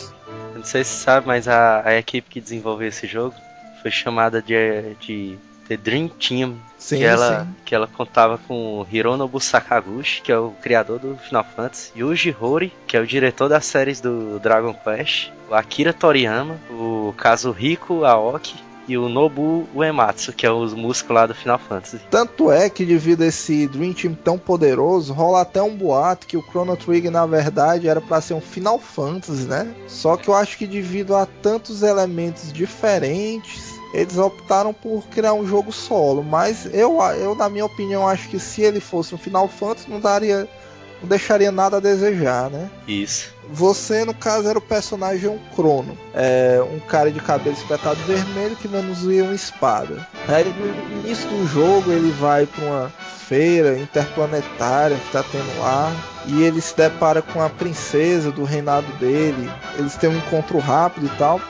[0.55, 3.35] Não sei se você sabe, mas a, a equipe que desenvolveu esse jogo
[3.81, 5.37] foi chamada de, de
[5.67, 6.55] The Dream Team.
[6.77, 7.55] Sim, que, ela, sim.
[7.65, 12.73] que ela contava com Hironobu Sakaguchi, que é o criador do Final Fantasy, Yuji Horii,
[12.85, 18.55] que é o diretor das séries do Dragon Quest, o Akira Toriyama, o Kazuhiko Aoki
[18.87, 21.99] e o Nobu Uematsu, que é os músicos lá do Final Fantasy.
[22.09, 26.37] Tanto é que devido a esse Dream Team tão poderoso, rola até um boato que
[26.37, 29.73] o Chrono Trigger na verdade era para ser um Final Fantasy, né?
[29.87, 35.45] Só que eu acho que devido a tantos elementos diferentes, eles optaram por criar um
[35.45, 36.23] jogo solo.
[36.23, 39.99] Mas eu, eu na minha opinião, acho que se ele fosse um Final Fantasy, não
[39.99, 40.47] daria,
[41.03, 42.69] não deixaria nada a desejar, né?
[42.87, 43.33] Isso.
[43.49, 45.97] Você, no caso, era o personagem um Crono.
[46.13, 50.07] É um cara de cabelo espetado vermelho que manuseia uma espada.
[50.29, 52.93] Aí, no início do jogo, ele vai para uma
[53.27, 55.93] feira interplanetária que tá tendo lá.
[56.25, 59.51] E ele se depara com a princesa do reinado dele.
[59.77, 61.41] Eles têm um encontro rápido e tal.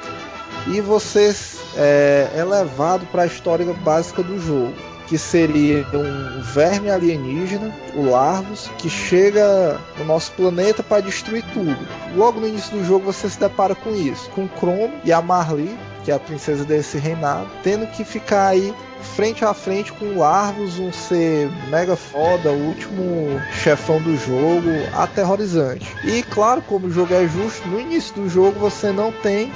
[0.65, 1.35] e você
[1.77, 8.09] é, é levado para a história básica do jogo que seria um verme alienígena, o
[8.09, 11.77] Larvos, que chega no nosso planeta para destruir tudo.
[12.15, 15.77] Logo no início do jogo você se depara com isso, com o e a Marli,
[16.03, 18.73] que é a princesa desse reinado, tendo que ficar aí
[19.15, 24.69] frente a frente com o Larvos, um ser mega foda, o último chefão do jogo,
[24.93, 25.95] aterrorizante.
[26.05, 29.51] E claro, como o jogo é justo, no início do jogo você não tem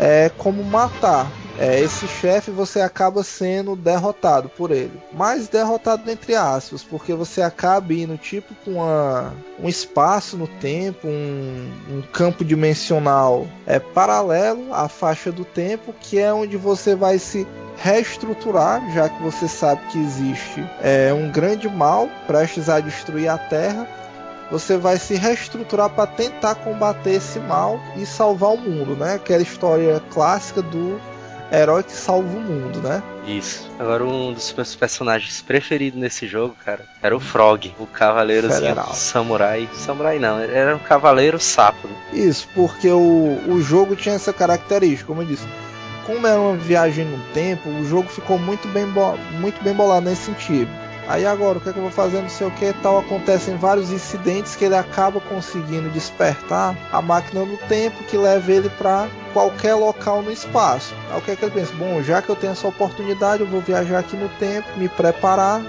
[0.00, 1.30] é, como matar
[1.62, 5.00] é, esse chefe você acaba sendo derrotado por ele.
[5.12, 11.06] Mas derrotado entre aspas, porque você acaba indo tipo com uma, um espaço no tempo,
[11.06, 17.20] um, um campo dimensional é paralelo à faixa do tempo, que é onde você vai
[17.20, 23.28] se reestruturar, já que você sabe que existe é, um grande mal prestes a destruir
[23.28, 23.86] a Terra.
[24.50, 29.14] Você vai se reestruturar para tentar combater esse mal e salvar o mundo, né?
[29.14, 31.00] Aquela história clássica do
[31.52, 33.02] herói que salva o mundo, né?
[33.26, 33.70] Isso.
[33.78, 38.48] Agora um dos meus personagens preferidos nesse jogo, cara, era o Frog, o cavaleiro
[38.94, 39.68] samurai.
[39.74, 41.86] Samurai não, era um cavaleiro sapo.
[41.86, 41.94] Né?
[42.12, 45.46] Isso, porque o, o jogo tinha essa característica, como eu disse.
[46.06, 48.84] Como era uma viagem no tempo, o jogo ficou muito bem,
[49.38, 50.81] muito bem bolado nesse sentido.
[51.08, 53.56] Aí agora, o que, é que eu vou fazer, não sei o que tal, acontecem
[53.56, 59.08] vários incidentes que ele acaba conseguindo despertar a máquina do tempo que leva ele para
[59.32, 60.94] qualquer local no espaço.
[61.10, 61.72] Aí o que é que ele pensa?
[61.74, 65.60] Bom, já que eu tenho essa oportunidade, eu vou viajar aqui no tempo, me preparar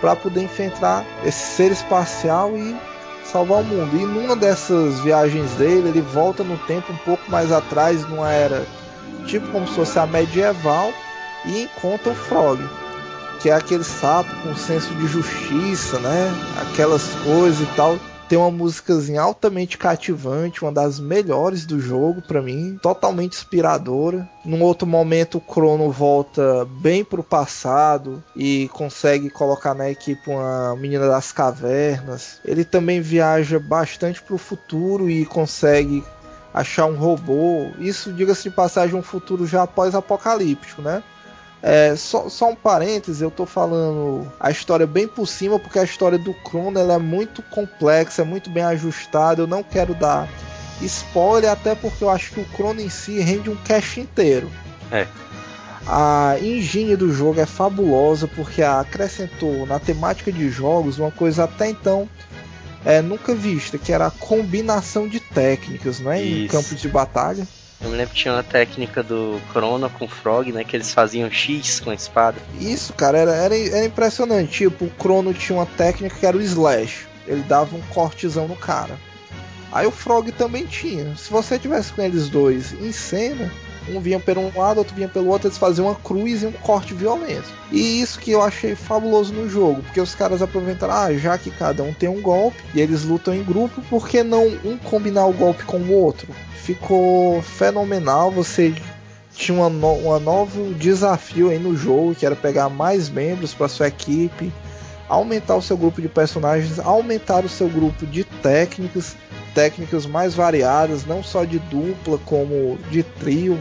[0.00, 2.76] para poder enfrentar esse ser espacial e
[3.24, 3.96] salvar o mundo.
[3.96, 8.66] E numa dessas viagens dele, ele volta no tempo um pouco mais atrás, numa era
[9.26, 10.92] tipo como se fosse a medieval,
[11.46, 12.60] e encontra o Frog
[13.40, 16.32] que é aquele sapo com senso de justiça, né?
[16.60, 17.98] Aquelas coisas e tal.
[18.28, 24.28] Tem uma músicazinha altamente cativante, uma das melhores do jogo para mim, totalmente inspiradora.
[24.44, 30.76] Num outro momento o Crono volta bem pro passado e consegue colocar na equipe uma
[30.76, 32.38] menina das cavernas.
[32.44, 36.04] Ele também viaja bastante pro futuro e consegue
[36.52, 37.70] achar um robô.
[37.78, 41.02] Isso, diga-se de passagem, um futuro já pós-apocalíptico, né?
[41.62, 45.84] É, só, só, um parêntese, eu tô falando a história bem por cima, porque a
[45.84, 49.42] história do Crono é muito complexa, é muito bem ajustada.
[49.42, 50.28] Eu não quero dar
[50.80, 54.50] spoiler, até porque eu acho que o Crono em si rende um cast inteiro.
[54.92, 55.06] É.
[55.86, 61.70] A engine do jogo é fabulosa porque acrescentou na temática de jogos uma coisa até
[61.70, 62.08] então
[62.84, 67.46] é, nunca vista, que era a combinação de técnicas né, em campos de batalha.
[67.80, 70.64] Eu me lembro que tinha uma técnica do Chrono com Frog, né?
[70.64, 72.40] Que eles faziam X com a espada.
[72.60, 74.50] Isso, cara, era, era, era impressionante.
[74.50, 77.06] Tipo, o Chrono tinha uma técnica que era o Slash.
[77.26, 78.98] Ele dava um cortezão no cara.
[79.70, 81.14] Aí o Frog também tinha.
[81.14, 83.52] Se você tivesse com eles dois em cena,
[83.94, 86.52] um vinha pelo um lado, outro vinha pelo outro, eles faziam uma cruz e um
[86.52, 87.48] corte violento.
[87.70, 91.50] E isso que eu achei fabuloso no jogo, porque os caras aproveitaram, ah, já que
[91.50, 95.26] cada um tem um golpe e eles lutam em grupo, por que não um combinar
[95.26, 96.28] o golpe com o outro?
[96.68, 98.30] ficou fenomenal.
[98.30, 98.74] Você
[99.34, 103.68] tinha uma no, um novo desafio aí no jogo, que era pegar mais membros para
[103.68, 104.52] sua equipe,
[105.08, 109.16] aumentar o seu grupo de personagens, aumentar o seu grupo de técnicas,
[109.58, 113.58] técnicas mais variadas, não só de dupla como de trio.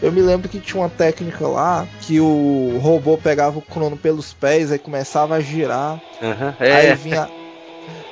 [0.00, 4.32] Eu me lembro que tinha uma técnica lá que o robô pegava o crono pelos
[4.32, 6.00] pés e começava a girar.
[6.22, 6.72] Uhum, é.
[6.72, 7.28] Aí vinha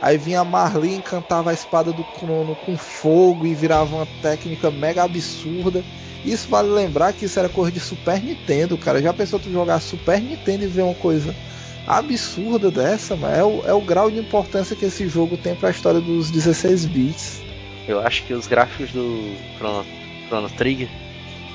[0.03, 4.71] Aí vinha a Marlene, cantava a espada do Crono com fogo e virava uma técnica
[4.71, 5.83] mega absurda.
[6.25, 9.01] Isso vale lembrar que isso era coisa de Super Nintendo, cara.
[9.01, 11.35] Já pensou tu jogar Super Nintendo e ver uma coisa
[11.87, 13.35] absurda dessa, mano?
[13.35, 16.31] É o, é o grau de importância que esse jogo tem para a história dos
[16.31, 17.43] 16 bits.
[17.89, 19.85] Eu acho que os gráficos do Chrono,
[20.29, 20.89] Chrono Trigger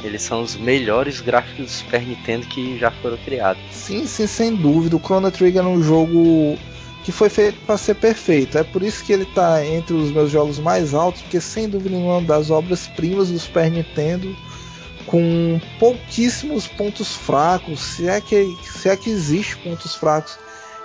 [0.03, 3.61] eles são os melhores gráficos do Super Nintendo que já foram criados.
[3.71, 4.95] Sim, sim, sem dúvida.
[4.95, 6.57] O Chrono Trigger é um jogo
[7.03, 8.57] que foi feito para ser perfeito.
[8.57, 11.95] É por isso que ele está entre os meus jogos mais altos, porque sem dúvida
[11.95, 14.35] nenhuma é das obras-primas do Super Nintendo,
[15.07, 20.37] com pouquíssimos pontos fracos, se é que se é que existe pontos fracos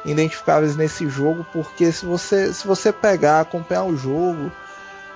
[0.04, 4.50] identificáveis nesse jogo, porque se você se você pegar, acompanhar o jogo,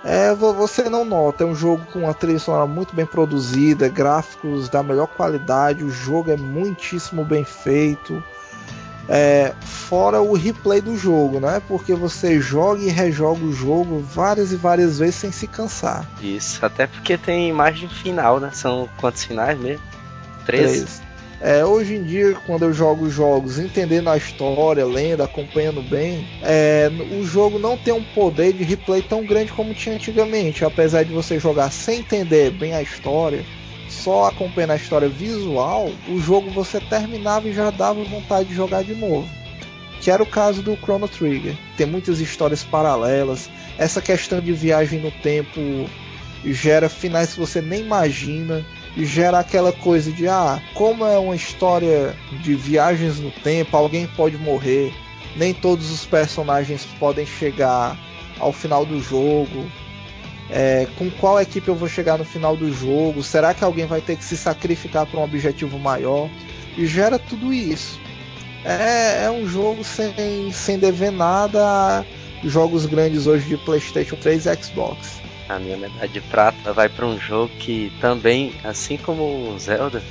[0.05, 1.45] é, você não nota.
[1.45, 5.91] É um jogo com uma trilha sonora muito bem produzida, gráficos da melhor qualidade, o
[5.91, 8.23] jogo é muitíssimo bem feito.
[9.09, 11.63] É, fora o replay do jogo, né?
[11.69, 16.09] Porque você joga e rejoga o jogo várias e várias vezes sem se cansar.
[16.21, 18.51] Isso, até porque tem imagem final, né?
[18.53, 19.83] São quantos finais mesmo?
[20.45, 21.03] Três.
[21.41, 26.91] É, hoje em dia, quando eu jogo jogos entendendo a história, lendo, acompanhando bem, é,
[27.11, 30.65] o jogo não tem um poder de replay tão grande como tinha antigamente.
[30.65, 33.45] Apesar de você jogar sem entender bem a história,
[33.89, 38.83] só acompanhando a história visual, o jogo você terminava e já dava vontade de jogar
[38.83, 39.29] de novo.
[40.01, 41.57] Que era o caso do Chrono Trigger.
[41.77, 43.51] Tem muitas histórias paralelas.
[43.79, 45.61] Essa questão de viagem no tempo
[46.45, 48.65] gera finais que você nem imagina.
[48.97, 54.07] E gera aquela coisa de ah, como é uma história de viagens no tempo, alguém
[54.07, 54.91] pode morrer,
[55.37, 57.95] nem todos os personagens podem chegar
[58.41, 59.67] ao final do jogo.
[60.51, 63.23] É, com qual equipe eu vou chegar no final do jogo?
[63.23, 66.31] Será que alguém vai ter que se sacrificar para um objetivo maior?
[66.77, 67.99] E gera tudo isso.
[68.65, 72.05] É, é um jogo sem, sem dever nada a
[72.45, 75.26] jogos grandes hoje de PlayStation 3 e Xbox.
[75.49, 80.03] A minha medalha de prata vai para um jogo que também, assim como o Zelda,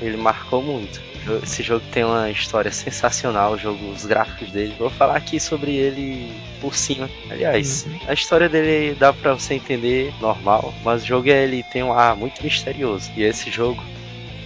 [0.00, 1.00] ele, marcou muito.
[1.42, 4.74] Esse jogo tem uma história sensacional, o jogo, os gráficos dele.
[4.78, 6.32] Vou falar aqui sobre ele
[6.62, 7.10] por cima.
[7.28, 7.98] Aliás, Uhum.
[8.08, 12.16] a história dele dá pra você entender normal, mas o jogo ele tem um ar
[12.16, 13.10] muito misterioso.
[13.14, 13.82] E esse jogo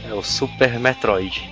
[0.09, 1.49] é o Super Metroid.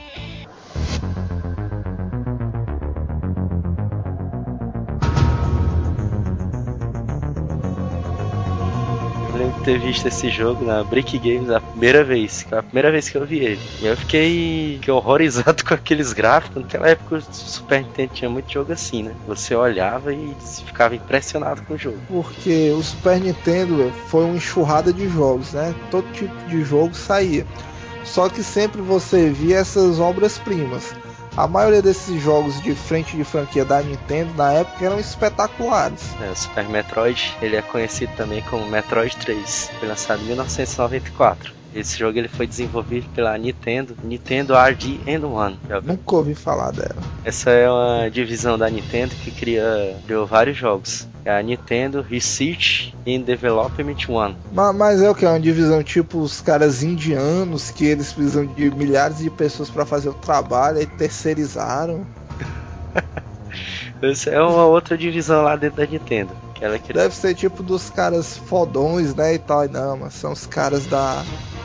[9.63, 13.25] Ter visto esse jogo na Brick Games a primeira vez, a primeira vez que eu
[13.25, 13.61] vi ele.
[13.81, 16.63] E eu fiquei, fiquei horrorizado com aqueles gráficos.
[16.63, 19.15] Naquela época o Super Nintendo tinha muito jogo assim, né?
[19.27, 20.35] Você olhava e
[20.67, 21.99] ficava impressionado com o jogo.
[22.09, 25.75] Porque o Super Nintendo foi uma enxurrada de jogos, né?
[25.91, 27.47] Todo tipo de jogo saía.
[28.05, 30.95] Só que sempre você via essas obras-primas.
[31.37, 36.03] A maioria desses jogos de frente de franquia da Nintendo na época eram espetaculares.
[36.21, 39.71] É, o Super Metroid, ele é conhecido também como Metroid 3.
[39.79, 41.62] Foi lançado em 1994.
[41.75, 45.55] Esse jogo ele foi desenvolvido pela Nintendo, Nintendo RD&1.
[45.69, 45.93] Já viu?
[45.93, 46.97] Nunca ouvi falar dela.
[47.25, 51.07] Essa é uma divisão da Nintendo que cria, criou vários jogos.
[51.25, 54.37] É a Nintendo Research and Development One.
[54.53, 55.25] Ma- Mas é o que?
[55.25, 59.87] É uma divisão tipo os caras indianos que eles precisam de milhares de pessoas para
[59.87, 62.05] fazer o trabalho e terceirizaram.
[64.03, 66.31] Essa é uma outra divisão lá dentro da Nintendo.
[66.55, 69.35] Que ela que Deve ser tipo dos caras fodões, né?
[69.35, 69.65] E tal.
[69.65, 71.23] E Não, mas são os caras da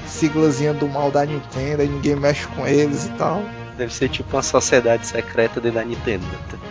[0.08, 3.44] siglazinha do mal da Nintendo e ninguém mexe com eles e tal.
[3.78, 6.26] deve ser tipo uma sociedade secreta dentro da Nintendo.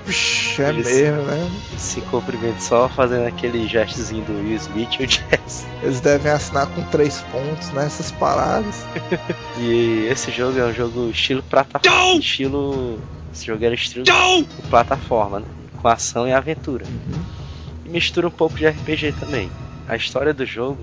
[0.04, 1.50] Puxa, é Eles- mesmo, né?
[1.78, 5.64] Se cumprimentam só fazendo aquele gestozinho do Will Smith e o Jazz.
[5.84, 8.84] Eles devem assinar com três pontos nessas paradas.
[9.58, 12.18] E esse jogo é um jogo estilo plataforma.
[12.18, 13.00] Estilo.
[13.32, 14.12] Esse jogo era estilo de
[14.68, 15.46] plataforma, né?
[15.80, 16.84] Com ação e aventura.
[17.84, 19.48] E mistura um pouco de RPG também.
[19.88, 20.78] A história do jogo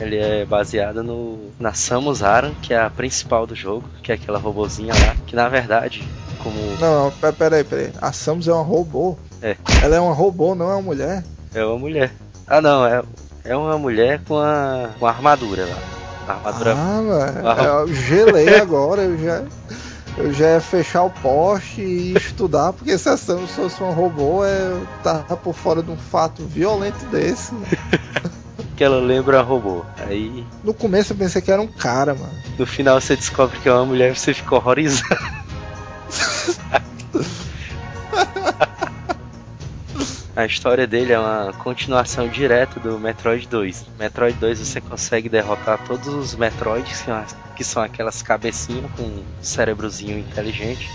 [0.00, 4.14] ele é baseada no na Samus Aran, que é a principal do jogo, que é
[4.14, 6.02] aquela robozinha lá, que na verdade,
[6.42, 7.90] como Não, não, pe- peraí, peraí.
[8.00, 9.16] A Samus é uma robô.
[9.42, 9.56] É.
[9.82, 11.24] Ela é uma robô, não é uma mulher.
[11.54, 12.12] é uma mulher.
[12.46, 13.02] Ah não, é,
[13.44, 15.76] é uma mulher com a, com a armadura lá.
[16.28, 16.72] A armadura.
[16.72, 17.62] Ah, mano, Ah.
[17.80, 19.42] eu gelei agora, eu já.
[20.18, 24.42] Eu já ia fechar o poste e estudar, porque se a Samus fosse um robô,
[24.46, 27.52] é, eu tava por fora de um fato violento desse.
[28.76, 29.84] que ela lembra a robô.
[29.98, 32.32] Aí No começo eu pensei que era um cara, mano.
[32.58, 35.16] no final você descobre que é uma mulher e você fica horrorizado.
[40.34, 43.86] A história dele é uma continuação direta do Metroid 2.
[43.98, 48.84] Metroid 2 você consegue derrotar todos os Metroids, que são, as- que são aquelas cabecinhas
[48.92, 50.90] com um cérebrozinho inteligente.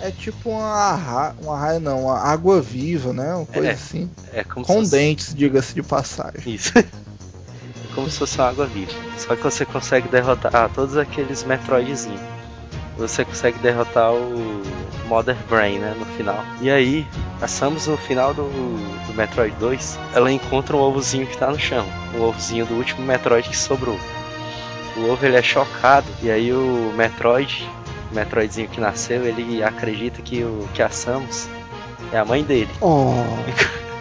[0.00, 1.34] É tipo uma arra...
[1.42, 3.34] uma raia não, uma água viva, né?
[3.34, 4.10] Uma coisa É, assim.
[4.32, 6.54] É como Com se fosse- dentes, diga-se de passagem.
[6.54, 6.72] Isso.
[7.96, 8.92] Como se fosse uma água viva.
[9.18, 12.20] Só que você consegue derrotar ah, todos aqueles Metroidzinhos.
[12.96, 14.62] Você consegue derrotar o
[15.08, 16.44] Mother Brain, né, no final.
[16.60, 17.06] E aí,
[17.40, 18.44] a Samus no final do,
[19.06, 21.86] do Metroid 2, ela encontra um ovozinho que tá no chão.
[22.14, 23.98] O ovozinho do último Metroid que sobrou.
[24.96, 27.68] O ovo ele é chocado e aí o Metroid,
[28.10, 31.48] o Metroidzinho que nasceu, ele acredita que, o, que a Samus
[32.12, 32.70] é a mãe dele.
[32.80, 33.12] Oh,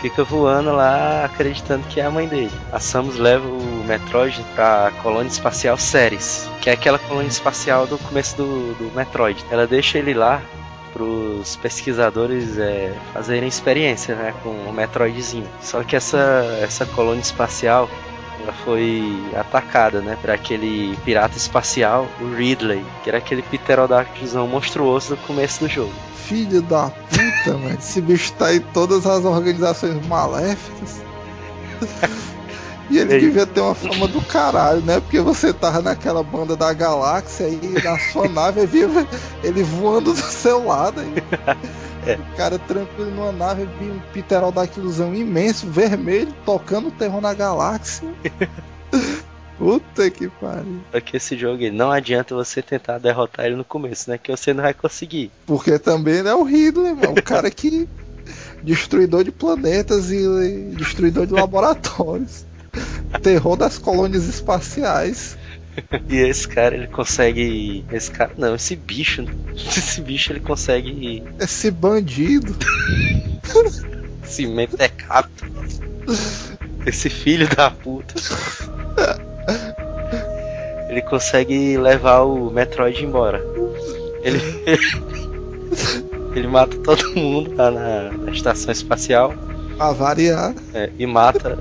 [0.00, 2.52] fica voando lá acreditando que é a mãe dele.
[2.72, 7.98] A Samus leva o Metroid pra colônia espacial Ceres, que é aquela colônia espacial do
[7.98, 9.44] começo do, do Metroid.
[9.50, 10.42] Ela deixa ele lá
[10.92, 15.46] pros pesquisadores é, fazerem experiência né, com o Metroidzinho.
[15.60, 16.18] Só que essa,
[16.62, 17.88] essa colônia espacial
[18.42, 25.10] ela foi atacada, né, por aquele pirata espacial, o Ridley, que era aquele pterodáctilozão monstruoso
[25.10, 25.92] do começo do jogo.
[26.26, 27.76] filho da puta, mano.
[27.78, 31.02] Esse bicho tá em todas as organizações maléficas.
[32.90, 33.20] E ele Ei.
[33.20, 34.98] devia ter uma fama do caralho, né?
[34.98, 38.88] Porque você tava naquela banda da galáxia e na sua nave via
[39.44, 41.00] ele voando do seu lado.
[41.00, 41.56] Aí.
[42.06, 42.14] É.
[42.14, 48.08] O cara tranquilo numa nave, via um pterodaquilozão imenso, vermelho, tocando terror na galáxia.
[49.60, 50.80] Puta que pariu.
[50.90, 54.16] Porque esse jogo ele não adianta você tentar derrotar ele no começo, né?
[54.16, 55.30] Que você não vai conseguir.
[55.44, 57.12] Porque também é o Hitler, mano.
[57.12, 57.86] O cara que.
[58.64, 62.46] Destruidor de planetas e destruidor de laboratórios.
[63.22, 65.36] Terror das colônias espaciais.
[66.08, 67.84] E esse cara, ele consegue.
[67.92, 69.24] Esse cara, não, esse bicho.
[69.54, 71.22] Esse bicho, ele consegue.
[71.38, 72.54] Esse bandido.
[74.24, 75.46] Esse mentecato.
[76.86, 78.14] Esse filho da puta.
[80.88, 83.40] Ele consegue levar o Metroid embora.
[84.22, 84.40] Ele.
[86.34, 89.34] ele mata todo mundo lá na, na estação espacial.
[89.78, 90.54] A variar.
[90.74, 91.58] É, e mata.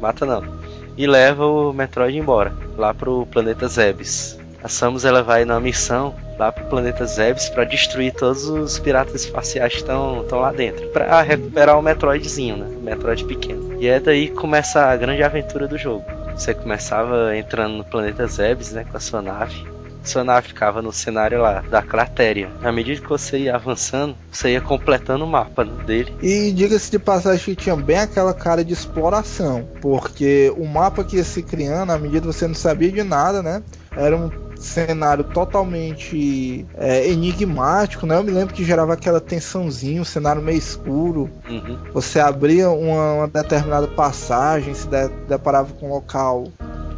[0.00, 0.55] Mata não.
[0.96, 2.52] E leva o Metroid embora.
[2.76, 4.38] Lá pro planeta Zebes.
[4.62, 9.24] A Samus ela vai numa missão lá pro planeta Zebes para destruir todos os piratas
[9.24, 10.88] espaciais que estão lá dentro.
[10.88, 12.66] para recuperar o Metroidzinho, né?
[12.76, 13.76] O Metroid pequeno.
[13.80, 16.04] E é daí que começa a grande aventura do jogo.
[16.34, 18.84] Você começava entrando no planeta Zebes, né?
[18.90, 19.75] Com a sua nave
[20.10, 22.50] sua nave ficava no cenário lá da cratéria.
[22.62, 26.14] À medida que você ia avançando, você ia completando o mapa dele.
[26.22, 31.16] E diga-se de passagem que tinha bem aquela cara de exploração, porque o mapa que
[31.16, 33.62] ia se criando, à medida que você não sabia de nada, né?
[33.96, 38.16] Era um cenário totalmente é, enigmático, né?
[38.16, 41.30] Eu me lembro que gerava aquela tensãozinha, um cenário meio escuro.
[41.48, 41.78] Uhum.
[41.92, 46.48] Você abria uma, uma determinada passagem, se de, deparava com um local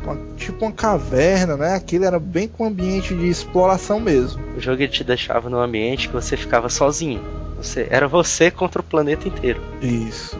[0.02, 1.74] uma, tipo uma caverna, né?
[1.74, 4.42] Aquilo era bem com ambiente de exploração mesmo.
[4.56, 7.20] O jogo te deixava num ambiente que você ficava sozinho.
[7.56, 9.60] Você era você contra o planeta inteiro.
[9.82, 10.38] Isso.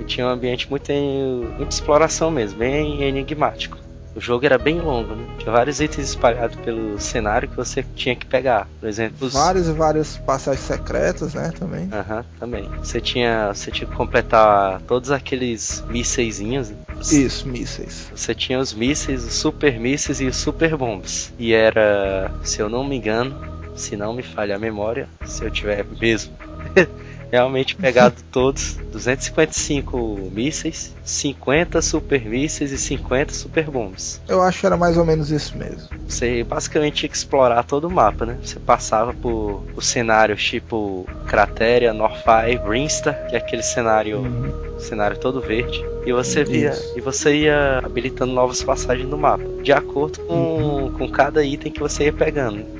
[0.00, 3.76] E tinha um ambiente muito em, muita exploração mesmo, bem enigmático.
[4.14, 5.24] O jogo era bem longo, né?
[5.38, 8.68] Tinha vários itens espalhados pelo cenário que você tinha que pegar.
[8.80, 9.32] Por exemplo, os...
[9.32, 11.52] vários e várias passagens secretas, né?
[11.58, 11.88] Também.
[11.92, 12.68] Aham, uhum, também.
[12.82, 16.72] Você tinha, você tinha que completar todos aqueles mísseisinhos.
[17.00, 18.10] Isso, mísseis.
[18.14, 21.32] Você tinha os mísseis, os super mísseis e os super bombs.
[21.38, 23.34] E era, se eu não me engano,
[23.76, 26.32] se não me falha a memória, se eu tiver mesmo
[27.30, 34.20] realmente pegado todos 255 mísseis, 50 super mísseis e 50 super bombs.
[34.28, 35.88] Eu acho que era mais ou menos isso mesmo.
[36.08, 38.38] Você basicamente tinha que explorar todo o mapa, né?
[38.42, 44.78] Você passava por, por cenários tipo Cratéria, Norfai, Brinstar, que é aquele cenário, uhum.
[44.78, 46.98] cenário todo verde, e você via isso.
[46.98, 50.92] e você ia habilitando novas passagens no mapa, de acordo com, uhum.
[50.92, 52.79] com cada item que você ia pegando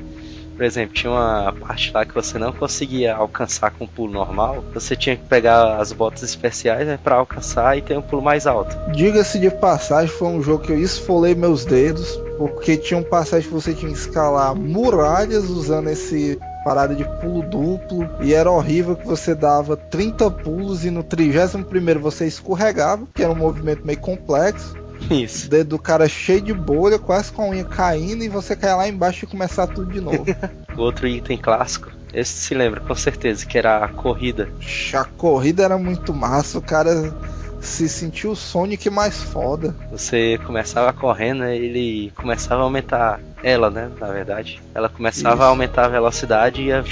[0.61, 4.63] por exemplo, tinha uma parte lá que você não conseguia alcançar com um pulo normal,
[4.71, 8.45] você tinha que pegar as botas especiais né, para alcançar e ter um pulo mais
[8.45, 8.77] alto.
[8.91, 13.47] Diga-se de passagem, foi um jogo que eu esfolei meus dedos, porque tinha um passagem
[13.47, 18.95] que você tinha que escalar muralhas usando esse parada de pulo duplo e era horrível
[18.95, 23.83] que você dava 30 pulos e no 31 primeiro você escorregava, que era um movimento
[23.83, 24.75] meio complexo.
[25.09, 25.47] Isso.
[25.47, 28.75] O dedo do cara cheio de bolha, quase com a unha caindo, e você cai
[28.75, 30.25] lá embaixo e começar tudo de novo.
[30.77, 31.91] Outro item clássico.
[32.13, 34.49] Esse se lembra com certeza, que era a corrida.
[34.93, 37.13] A corrida era muito massa, o cara
[37.61, 39.75] se sentiu o Sonic mais foda.
[39.91, 43.89] Você começava correndo, ele começava a aumentar ela, né?
[43.99, 44.61] Na verdade.
[44.73, 45.43] Ela começava Isso.
[45.43, 46.83] a aumentar a velocidade e ia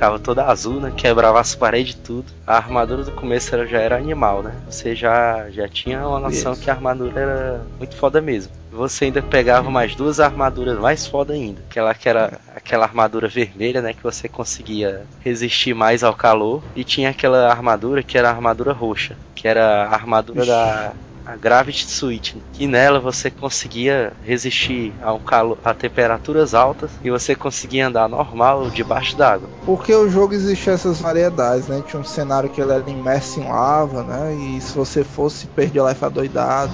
[0.00, 0.90] ficava toda azul, né?
[0.96, 2.24] Quebrava as paredes e tudo.
[2.46, 4.54] A armadura do começo já era animal, né?
[4.70, 6.62] Você já, já tinha uma noção Isso.
[6.62, 8.50] que a armadura era muito foda mesmo.
[8.72, 11.60] Você ainda pegava mais duas armaduras mais foda ainda.
[11.68, 13.92] Aquela que era aquela armadura vermelha, né?
[13.92, 16.62] Que você conseguia resistir mais ao calor.
[16.74, 19.16] E tinha aquela armadura que era a armadura roxa.
[19.34, 20.48] Que era a armadura Ixi.
[20.50, 20.92] da
[21.30, 27.10] a Gravity Suite, que nela você conseguia resistir a, um calor, a temperaturas altas e
[27.10, 29.48] você conseguia andar normal debaixo d'água.
[29.64, 31.82] Porque o jogo existia essas variedades, né?
[31.86, 34.34] Tinha um cenário que ele era imerso em lava, né?
[34.34, 36.72] E se você fosse perder lá e doidado.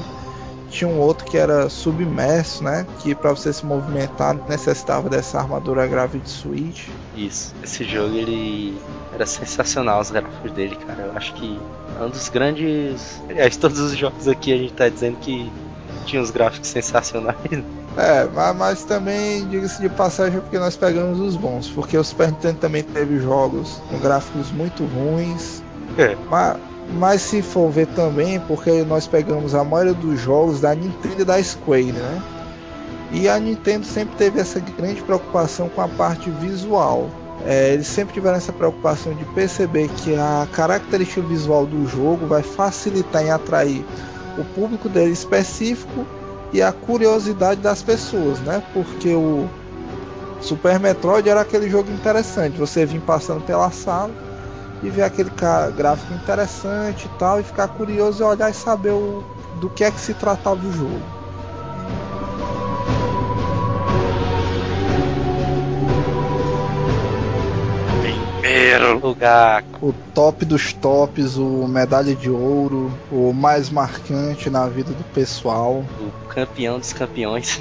[0.71, 2.87] Tinha um outro que era submerso, né?
[3.01, 6.91] Que para você se movimentar necessitava dessa armadura Gravity Suite.
[7.17, 7.55] Isso.
[7.63, 8.79] Esse jogo ele
[9.13, 11.05] era sensacional os gráficos dele, cara.
[11.05, 11.59] Eu acho que
[11.99, 13.23] é um dos grandes.
[13.29, 15.51] Aliás, todos os jogos aqui a gente tá dizendo que
[16.05, 17.37] tinha uns gráficos sensacionais.
[17.97, 21.69] É, mas, mas também, diga-se de passagem, é porque nós pegamos os bons.
[21.69, 25.63] Porque o Super Nintendo também teve jogos com gráficos muito ruins.
[25.97, 26.15] É.
[26.29, 26.59] Mas,
[26.93, 31.25] mas se for ver também, porque nós pegamos a maioria dos jogos da Nintendo e
[31.25, 32.23] da Square, né?
[33.13, 37.09] E a Nintendo sempre teve essa grande preocupação com a parte visual.
[37.45, 42.43] É, eles sempre tiveram essa preocupação de perceber que a característica visual do jogo vai
[42.43, 43.85] facilitar em atrair
[44.39, 46.07] o público dele específico
[46.53, 48.63] e a curiosidade das pessoas, né?
[48.73, 49.49] Porque o
[50.41, 54.11] Super Metroid era aquele jogo interessante, você vir passando pela sala
[54.83, 55.31] e ver aquele
[55.77, 59.25] gráfico interessante e tal, e ficar curioso e olhar e saber o
[59.61, 61.16] do que é que se tratava o jogo.
[68.57, 69.63] Primeiro lugar.
[69.83, 75.85] O top dos tops, o medalha de ouro, o mais marcante na vida do pessoal.
[76.01, 77.61] O campeão dos campeões.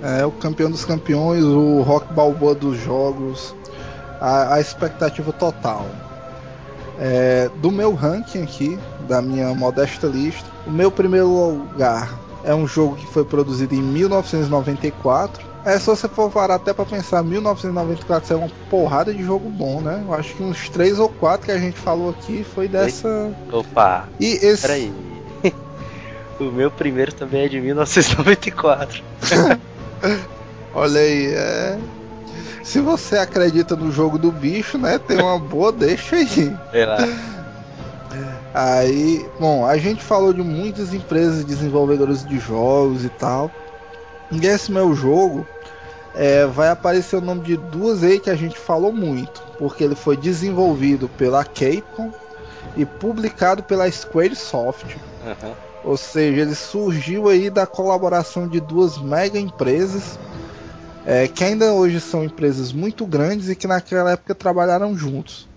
[0.00, 3.56] É, o campeão dos campeões, o rock balboa dos jogos,
[4.20, 5.84] a, a expectativa total.
[6.96, 8.78] É, do meu ranking aqui,
[9.08, 13.82] da minha modesta lista, o meu primeiro lugar é um jogo que foi produzido em
[13.82, 15.44] 1994.
[15.66, 19.80] É, se você for parar até pra pensar, 1994 é uma porrada de jogo bom,
[19.80, 20.00] né?
[20.06, 23.34] Eu acho que uns 3 ou 4 que a gente falou aqui foi dessa.
[23.50, 24.08] Opa!
[24.20, 24.62] E esse.
[24.62, 24.92] Peraí.
[26.38, 29.02] o meu primeiro também é de 1994.
[30.72, 31.78] Olha aí, é.
[32.62, 35.00] Se você acredita no jogo do bicho, né?
[35.00, 36.56] Tem uma boa deixa aí.
[36.70, 36.98] Sei lá.
[38.54, 43.50] Aí, bom, a gente falou de muitas empresas desenvolvedoras de jogos e tal.
[44.30, 45.46] E esse meu jogo
[46.14, 49.94] é, vai aparecer o nome de duas aí que a gente falou muito, porque ele
[49.94, 52.12] foi desenvolvido pela Capcom
[52.76, 54.96] e publicado pela Squaresoft.
[55.24, 55.54] Uhum.
[55.84, 60.18] Ou seja, ele surgiu aí da colaboração de duas mega empresas
[61.06, 65.48] é, que ainda hoje são empresas muito grandes e que naquela época trabalharam juntos.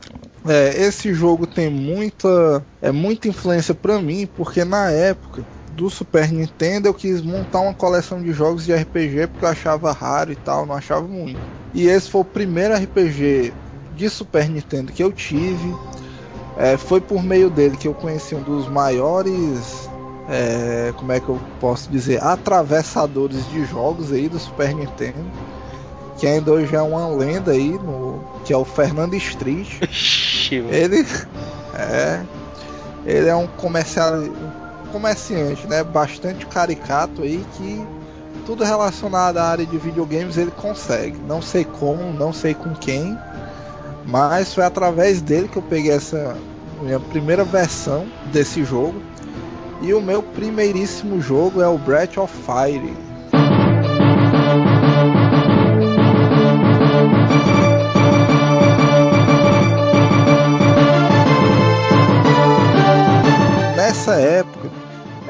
[0.47, 5.43] É, esse jogo tem muita, é muita influência para mim, porque na época
[5.79, 9.93] do Super Nintendo eu quis montar uma coleção de jogos de RPG porque eu achava
[9.93, 11.39] raro e tal, não achava muito.
[11.73, 13.53] E esse foi o primeiro RPG
[13.95, 15.73] de Super Nintendo que eu tive.
[16.57, 19.89] É, foi por meio dele que eu conheci um dos maiores,
[20.27, 25.31] é, como é que eu posso dizer, atravessadores de jogos aí do Super Nintendo,
[26.17, 29.69] que ainda hoje é uma lenda aí, no, que é o Fernando Street.
[30.51, 31.05] ele
[31.73, 32.21] é,
[33.05, 34.58] ele é um comercial, um
[34.91, 37.85] comerciante, né, bastante caricato aí que
[38.45, 41.17] tudo relacionado à área de videogames ele consegue.
[41.27, 43.17] Não sei como, não sei com quem,
[44.05, 46.35] mas foi através dele que eu peguei essa
[46.81, 49.01] minha primeira versão desse jogo.
[49.81, 52.93] E o meu primeiríssimo jogo é o Breath of Fire.
[63.75, 64.58] Nessa época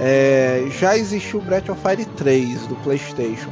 [0.10, 3.52] é, já existiu Breath of Fire 3 do PlayStation.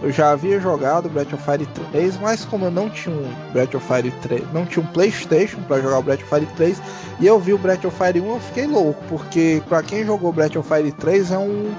[0.00, 3.74] Eu já havia jogado Breath of Fire 3, mas como eu não tinha um Breath
[3.74, 6.80] of Fire 3, não tinha um PlayStation para jogar o Breath of Fire 3,
[7.18, 10.32] e eu vi o Breath of Fire 1, eu fiquei louco, porque para quem jogou
[10.32, 11.74] Breath of Fire 3 é um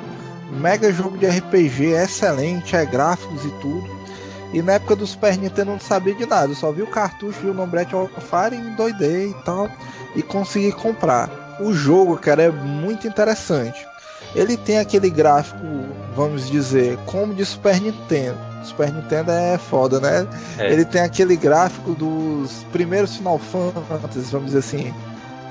[0.51, 3.87] mega jogo de RPG excelente, é gráficos e tudo.
[4.51, 7.39] E na época do Super Nintendo não sabia de nada, eu só vi o cartucho,
[7.39, 9.69] vi o nome Breath of Fire e me doidei e tal,
[10.13, 11.57] e consegui comprar.
[11.61, 13.88] O jogo, cara, é muito interessante.
[14.35, 15.65] Ele tem aquele gráfico,
[16.15, 18.37] vamos dizer, como de Super Nintendo.
[18.63, 20.27] Super Nintendo é foda, né?
[20.57, 20.71] É.
[20.71, 24.93] Ele tem aquele gráfico dos primeiros Final Fantasy, vamos dizer assim.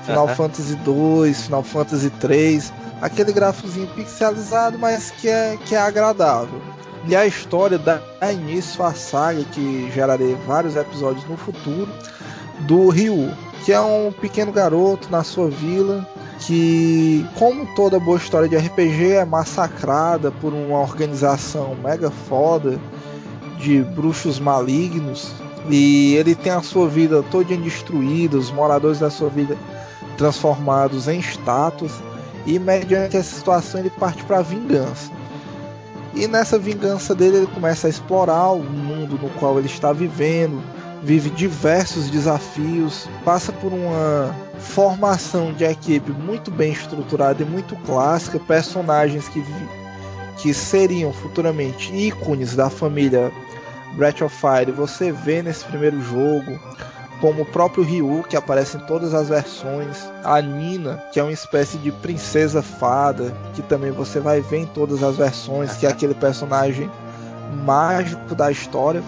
[0.05, 0.35] Final Aham.
[0.35, 6.61] Fantasy 2, Final Fantasy 3, aquele gráficozinho pixelizado, mas que é, que é agradável.
[7.05, 8.01] E a história dá
[8.31, 11.87] início à saga que gerarei vários episódios no futuro
[12.61, 13.31] do Ryu,
[13.65, 16.05] que é um pequeno garoto na sua vila
[16.39, 22.79] que, como toda boa história de RPG, é massacrada por uma organização mega foda
[23.57, 25.33] de bruxos malignos
[25.69, 29.57] e ele tem a sua vida toda destruída, os moradores da sua vida
[30.17, 31.91] transformados em estátuas
[32.45, 35.11] e mediante essa situação ele parte para a vingança.
[36.15, 40.61] E nessa vingança dele ele começa a explorar o mundo no qual ele está vivendo,
[41.01, 48.39] vive diversos desafios, passa por uma formação de equipe muito bem estruturada e muito clássica,
[48.39, 49.43] personagens que,
[50.37, 53.31] que seriam futuramente ícones da família
[53.95, 56.59] Breath of Fire, você vê nesse primeiro jogo,
[57.19, 61.33] como o próprio Ryu, que aparece em todas as versões, a Nina, que é uma
[61.33, 65.89] espécie de princesa fada, que também você vai ver em todas as versões, que é
[65.89, 66.89] aquele personagem
[67.65, 69.03] mágico da história.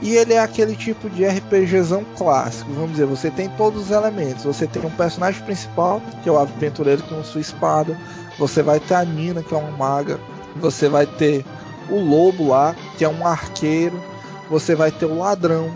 [0.00, 4.44] E ele é aquele tipo de RPGzão clássico, vamos dizer, você tem todos os elementos.
[4.44, 7.96] Você tem um personagem principal, que é o aventureiro com sua espada.
[8.38, 10.20] Você vai ter a Nina, que é uma maga.
[10.56, 11.44] Você vai ter
[11.90, 14.00] o lobo lá, que é um arqueiro.
[14.48, 15.68] Você vai ter o ladrão.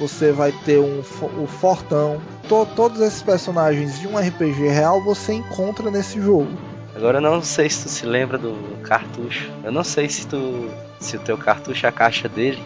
[0.00, 1.00] Você vai ter um,
[1.40, 2.20] o fortão.
[2.48, 6.48] To- todos esses personagens de um RPG real você encontra nesse jogo.
[6.96, 9.48] Agora eu não sei se tu se lembra do cartucho.
[9.62, 10.68] Eu não sei se tu.
[10.98, 12.60] se o teu cartucho, a caixa dele,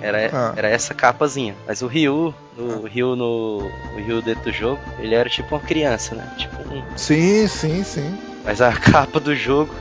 [0.00, 0.52] era, Ah.
[0.56, 1.54] era essa capazinha.
[1.66, 3.70] Mas o Ryu, o Ryu no.
[3.94, 6.28] O Ryu dentro do jogo, ele era tipo uma criança, né?
[6.36, 6.82] Tipo um.
[6.96, 8.18] Sim, sim, sim.
[8.44, 9.74] Mas a capa do jogo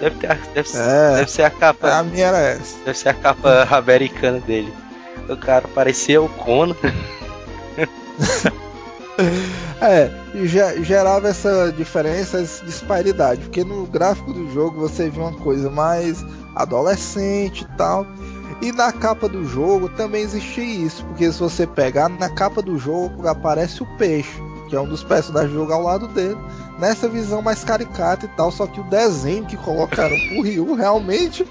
[0.00, 1.16] Deve, ter, deve, É.
[1.16, 1.90] deve ser a capa.
[1.92, 2.76] A minha era essa.
[2.84, 4.72] Deve ser a capa americana dele.
[5.28, 6.76] O cara parecia o Conan.
[9.80, 15.20] É, e ge- gerava essa diferença, essa disparidade, porque no gráfico do jogo você vê
[15.20, 16.24] uma coisa mais
[16.54, 18.06] adolescente e tal.
[18.60, 22.78] E na capa do jogo também existia isso, porque se você pegar na capa do
[22.78, 26.36] jogo aparece o peixe, que é um dos personagens do jogo ao lado dele,
[26.78, 31.46] nessa visão mais caricata e tal, só que o desenho que colocaram pro Ryu realmente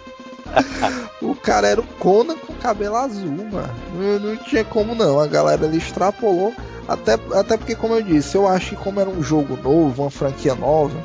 [1.21, 3.73] o cara era o Conan com cabelo azul, mano.
[3.93, 5.19] Não, não tinha como não.
[5.19, 6.53] A galera ali extrapolou.
[6.87, 10.11] Até, até porque, como eu disse, eu acho que como era um jogo novo, uma
[10.11, 10.97] franquia nova,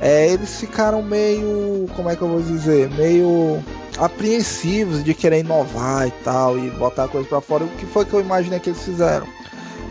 [0.00, 1.88] é, eles ficaram meio.
[1.96, 2.88] Como é que eu vou dizer?
[2.90, 3.62] Meio
[3.98, 7.64] apreensivos de querer inovar e tal, e botar coisa pra fora.
[7.64, 9.26] O que foi que eu imaginei que eles fizeram?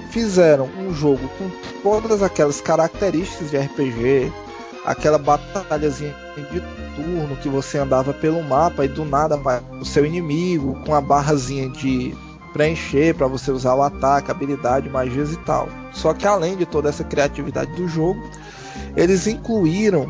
[0.09, 1.49] Fizeram um jogo com
[1.81, 4.31] todas aquelas características de RPG,
[4.85, 6.15] aquela batalhazinha
[6.51, 6.61] de
[6.95, 11.01] turno que você andava pelo mapa e do nada vai o seu inimigo com a
[11.01, 12.13] barrazinha de
[12.51, 15.69] preencher para você usar o ataque, habilidade, magias e tal.
[15.93, 18.21] Só que além de toda essa criatividade do jogo,
[18.95, 20.05] eles incluíram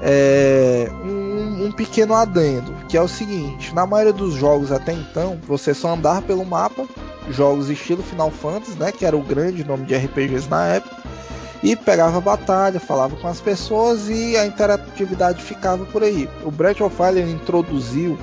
[0.00, 1.17] é, um,
[1.64, 5.94] um pequeno adendo, que é o seguinte: na maioria dos jogos até então, você só
[5.94, 6.86] andava pelo mapa,
[7.30, 10.96] jogos estilo Final Fantasy, né, que era o grande nome de RPGs na época,
[11.62, 16.28] e pegava batalha, falava com as pessoas e a interatividade ficava por aí.
[16.44, 18.18] O Breath of Fire introduziu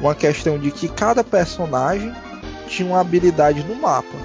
[0.00, 2.12] uma questão de que cada personagem
[2.66, 4.16] tinha uma habilidade no mapa.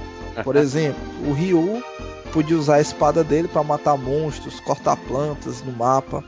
[0.44, 1.84] Por exemplo, o Ryu
[2.32, 6.24] podia usar a espada dele para matar monstros, cortar plantas no mapa.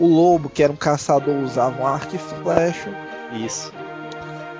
[0.00, 2.90] O Lobo, que era um caçador, usava um arco e flecha.
[3.32, 3.70] Isso.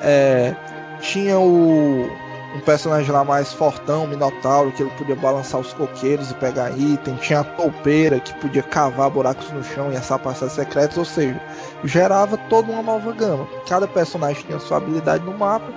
[0.03, 0.55] É,
[1.01, 2.07] tinha o
[2.55, 7.15] um personagem lá mais fortão, Minotauro, que ele podia balançar os coqueiros e pegar item.
[7.17, 10.99] Tinha a toupeira, que podia cavar buracos no chão e assar passagens secretos.
[10.99, 11.41] Ou seja,
[11.85, 13.47] gerava toda uma nova gama.
[13.69, 15.73] Cada personagem tinha sua habilidade no mapa,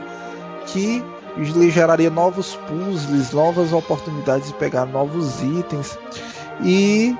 [0.66, 1.04] que
[1.38, 5.98] lhe geraria novos puzzles, novas oportunidades de pegar novos itens.
[6.64, 7.16] E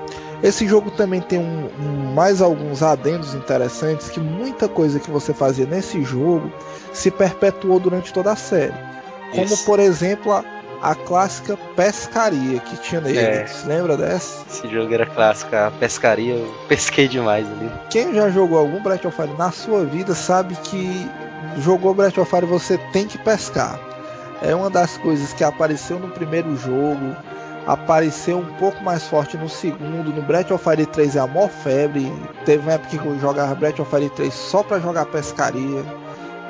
[0.46, 5.32] esse jogo também tem um, um- mais alguns adendos interessantes que muita coisa que você
[5.34, 6.52] fazia nesse jogo
[6.92, 8.74] se perpetuou durante toda a série.
[9.32, 9.64] Como Isso.
[9.64, 10.44] por exemplo a,
[10.82, 13.18] a clássica pescaria que tinha nele.
[13.18, 13.46] É.
[13.46, 14.44] Você lembra dessa?
[14.48, 17.70] Esse jogo era clássico, a pescaria, eu pesquei demais ali.
[17.90, 21.10] Quem já jogou algum Breath of Fire na sua vida sabe que
[21.58, 23.80] jogou Breath of Fire você tem que pescar.
[24.42, 27.16] É uma das coisas que apareceu no primeiro jogo,
[27.66, 31.48] apareceu um pouco mais forte no segundo, no Breath of Fire 3 é a maior
[31.48, 32.12] febre.
[32.44, 35.84] Teve uma época que eu jogava Breath of Fire 3 só pra jogar pescaria,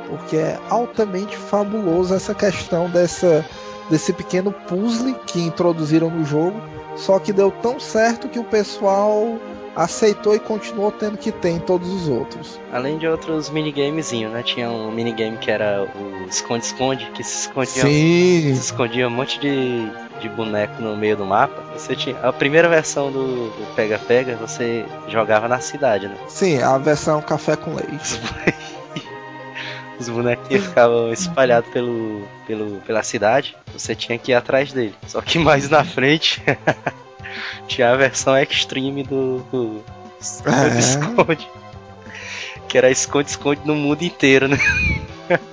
[0.09, 3.45] porque é altamente fabuloso essa questão dessa
[3.91, 6.59] desse pequeno puzzle que introduziram no jogo,
[6.97, 9.39] só que deu tão certo que o pessoal
[9.77, 12.61] aceitou e continuou tendo que ter em todos os outros.
[12.73, 14.43] Além de outros minigamezinhos, né?
[14.43, 18.55] Tinha um minigame que era o esconde-esconde, que se escondia, Sim.
[18.55, 19.89] se escondia um monte de,
[20.21, 21.63] de boneco no meio do mapa.
[21.77, 26.17] Você tinha a primeira versão do do pega-pega, você jogava na cidade, né?
[26.29, 28.21] Sim, a versão café com leite.
[29.99, 34.95] Os bonequinhos ficavam espalhados pelo, pelo, pela cidade, você tinha que ir atrás dele.
[35.07, 36.43] Só que mais na frente
[37.67, 39.85] tinha a versão extreme do, do
[40.21, 40.21] É.
[40.21, 41.49] esconde-esconde.
[42.69, 44.59] Que era esconde-esconde no mundo inteiro, né?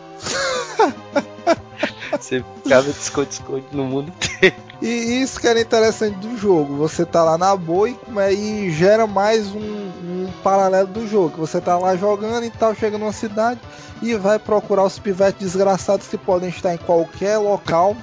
[2.12, 4.56] Você ficava de esconde-esconde no mundo inteiro.
[4.82, 6.76] E isso que era interessante do jogo.
[6.78, 7.96] Você tá lá na boa e,
[8.34, 11.38] e gera mais um, um paralelo do jogo.
[11.38, 13.60] Você tá lá jogando e tal, chega numa cidade
[14.02, 17.96] e vai procurar os pivetes desgraçados que podem estar em qualquer local,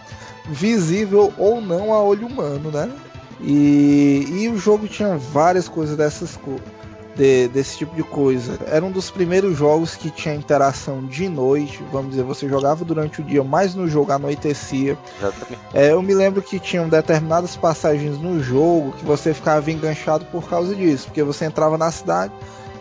[0.47, 2.89] visível ou não a olho humano, né?
[3.41, 6.61] E, e o jogo tinha várias coisas dessas co-
[7.17, 8.59] de- desse tipo de coisa.
[8.67, 13.21] Era um dos primeiros jogos que tinha interação de noite, vamos dizer, você jogava durante
[13.21, 14.97] o dia, mas no jogo anoitecia.
[15.75, 20.49] É, eu me lembro que tinham determinadas passagens no jogo que você ficava enganchado por
[20.49, 22.33] causa disso, porque você entrava na cidade,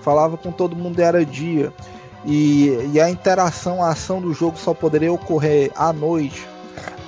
[0.01, 1.71] falava com todo mundo e era dia.
[2.25, 6.45] E, e a interação, a ação do jogo só poderia ocorrer à noite.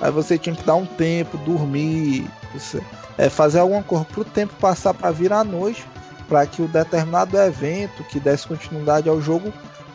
[0.00, 2.82] Aí você tinha que dar um tempo, dormir, você-
[3.18, 5.86] é, fazer alguma coisa para o tempo passar para vir à noite,
[6.28, 9.52] para que o determinado evento que desse continuidade ao jogo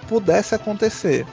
[0.07, 1.25] pudesse acontecer.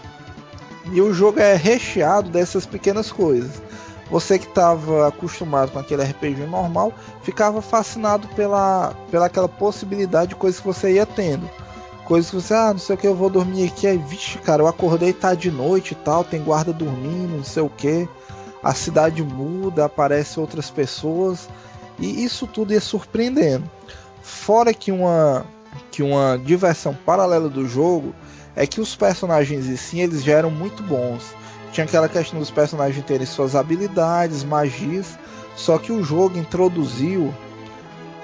[0.93, 3.62] E o jogo é recheado dessas pequenas coisas.
[4.11, 6.93] Você que estava acostumado com aquele RPG normal,
[7.23, 11.49] ficava fascinado pela, pela aquela possibilidade de coisas que você ia tendo.
[12.05, 13.86] Coisas que você, ah, não sei o que, eu vou dormir aqui.
[13.86, 17.62] Aí, vixe, cara, eu acordei tá de noite e tal, tem guarda dormindo, não sei
[17.62, 18.09] o que.
[18.62, 21.48] A cidade muda, aparecem outras pessoas.
[21.98, 23.68] E isso tudo ia surpreendendo.
[24.22, 25.44] Fora que uma,
[25.90, 28.14] que uma diversão paralela do jogo
[28.55, 31.34] é que os personagens em si eles já eram muito bons.
[31.72, 35.18] Tinha aquela questão dos personagens terem suas habilidades, magias,
[35.56, 37.34] só que o jogo introduziu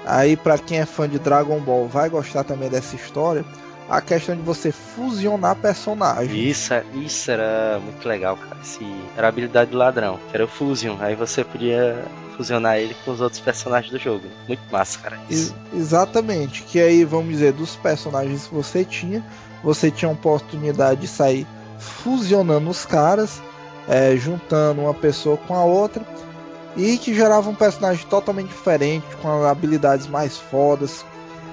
[0.05, 3.45] aí para quem é fã de Dragon Ball vai gostar também dessa história,
[3.89, 6.31] a questão de você fusionar personagens.
[6.31, 8.57] Isso, isso era muito legal, cara.
[8.61, 8.85] Esse,
[9.17, 10.97] era a habilidade do ladrão, que era o Fusion.
[10.99, 12.05] Aí você podia
[12.37, 14.25] fusionar ele com os outros personagens do jogo.
[14.47, 15.19] Muito massa, cara.
[15.29, 15.55] Isso.
[15.73, 19.25] Exatamente, que aí vamos dizer dos personagens que você tinha,
[19.63, 21.47] você tinha a oportunidade de sair
[21.79, 23.41] fusionando os caras,
[23.87, 26.05] é, juntando uma pessoa com a outra
[26.77, 31.03] e que gerava um personagem totalmente diferente, com habilidades mais fodas,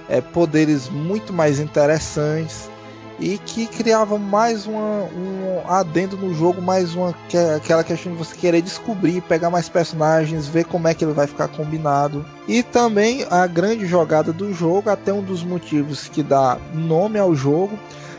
[0.09, 2.70] é, poderes muito mais interessantes
[3.19, 8.19] e que criava mais uma, um adendo no jogo, mais uma que, aquela questão de
[8.19, 12.24] você querer descobrir, pegar mais personagens, ver como é que ele vai ficar combinado.
[12.47, 17.35] E também a grande jogada do jogo, até um dos motivos que dá nome ao
[17.35, 17.78] jogo,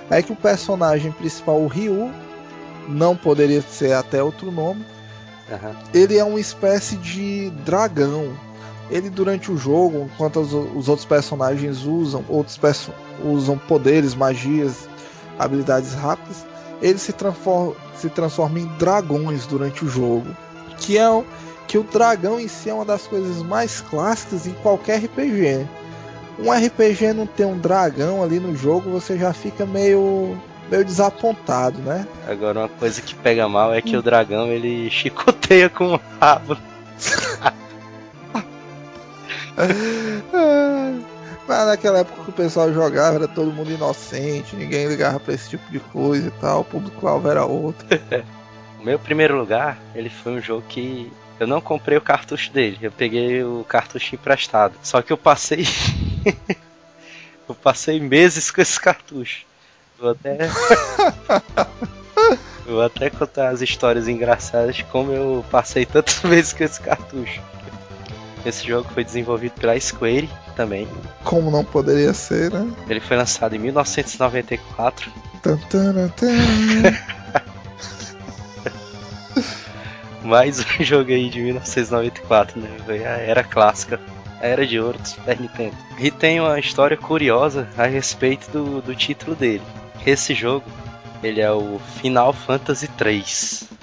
[0.10, 2.12] é que o personagem principal, o Ryu,
[2.88, 4.84] não poderia ser até outro nome,
[5.52, 5.76] Aham.
[5.94, 8.34] ele é uma espécie de dragão.
[8.90, 12.94] Ele durante o jogo, enquanto os, os outros personagens usam outros perso
[13.24, 14.88] usam poderes, magias,
[15.38, 16.46] habilidades rápidas,
[16.82, 20.28] ele se transforma, se transforma em dragões durante o jogo.
[20.78, 21.26] Que é o,
[21.68, 25.68] que o dragão em si é uma das coisas mais clássicas em qualquer RPG.
[26.40, 30.38] Um RPG não ter um dragão ali no jogo, você já fica meio
[30.70, 32.06] meio desapontado, né?
[32.28, 36.58] Agora uma coisa que pega mal é que o dragão ele chicoteia com o rabo.
[41.48, 45.50] Mas naquela época que o pessoal jogava, era todo mundo inocente, ninguém ligava pra esse
[45.50, 47.88] tipo de coisa e tal, o público-alvo era outro.
[48.80, 52.78] O meu primeiro lugar, ele foi um jogo que eu não comprei o cartucho dele,
[52.82, 54.76] eu peguei o cartucho emprestado.
[54.84, 55.66] Só que eu passei.
[57.50, 59.46] eu passei meses com esse cartucho.
[60.00, 60.38] Vou até.
[62.66, 67.42] Vou até contar as histórias engraçadas de como eu passei tantas vezes com esse cartucho.
[68.48, 70.88] Esse jogo foi desenvolvido pela Square também.
[71.26, 72.65] Como não poderia ser, né?
[72.88, 75.11] Ele foi lançado em 1994.
[75.41, 76.28] Tan, tan, tan.
[80.24, 82.69] Mais um jogo aí de 1994, né?
[82.88, 83.99] A era clássica,
[84.40, 85.76] a era de ouro do Super Nintendo.
[85.99, 89.64] E tem uma história curiosa a respeito do, do título dele.
[90.06, 90.64] Esse jogo,
[91.22, 93.77] ele é o Final Fantasy 3.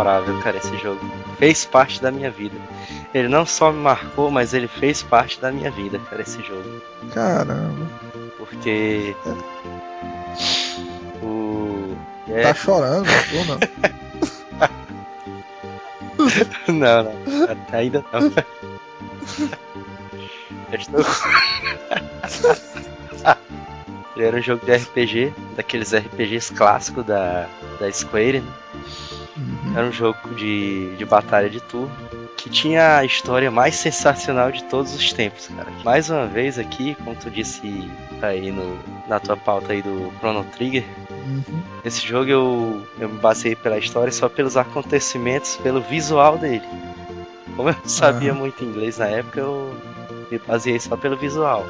[0.00, 1.00] Memorável, cara, esse jogo.
[1.38, 2.56] Fez parte da minha vida.
[3.14, 6.82] Ele não só me marcou, mas ele fez parte da minha vida, cara, esse jogo.
[7.12, 7.86] Caramba.
[8.38, 9.14] Porque.
[11.22, 11.96] O.
[12.28, 13.06] é- Tá chorando,
[13.36, 13.58] ou não?
[16.68, 17.12] não, não.
[17.72, 18.32] Ainda não.
[20.72, 21.04] Eu estou.
[24.16, 27.46] Ele era um jogo de RPG, daqueles RPGs clássicos da,
[27.78, 28.40] da Square.
[28.40, 28.52] Né?
[29.74, 31.90] Era um jogo de, de batalha de turno
[32.36, 35.68] que tinha a história mais sensacional de todos os tempos, cara.
[35.84, 37.90] Mais uma vez aqui, como tu disse
[38.22, 40.84] aí no, na tua pauta aí do Chrono Trigger,
[41.22, 41.62] Uhum.
[41.84, 46.64] esse jogo eu, eu me baseei pela história só pelos acontecimentos, pelo visual dele.
[47.54, 48.38] Como eu não sabia Aham.
[48.40, 49.74] muito inglês na época, eu
[50.30, 51.64] me baseei só pelo visual.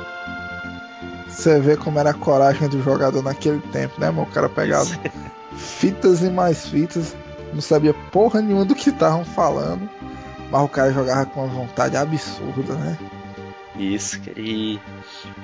[1.29, 4.23] Você vê como era a coragem do jogador naquele tempo, né, mano?
[4.23, 4.89] O cara pegava
[5.57, 7.15] fitas e mais fitas,
[7.53, 9.89] não sabia porra nenhuma do que estavam falando,
[10.51, 12.99] mas o cara jogava com uma vontade absurda, né?
[13.77, 14.79] Isso, e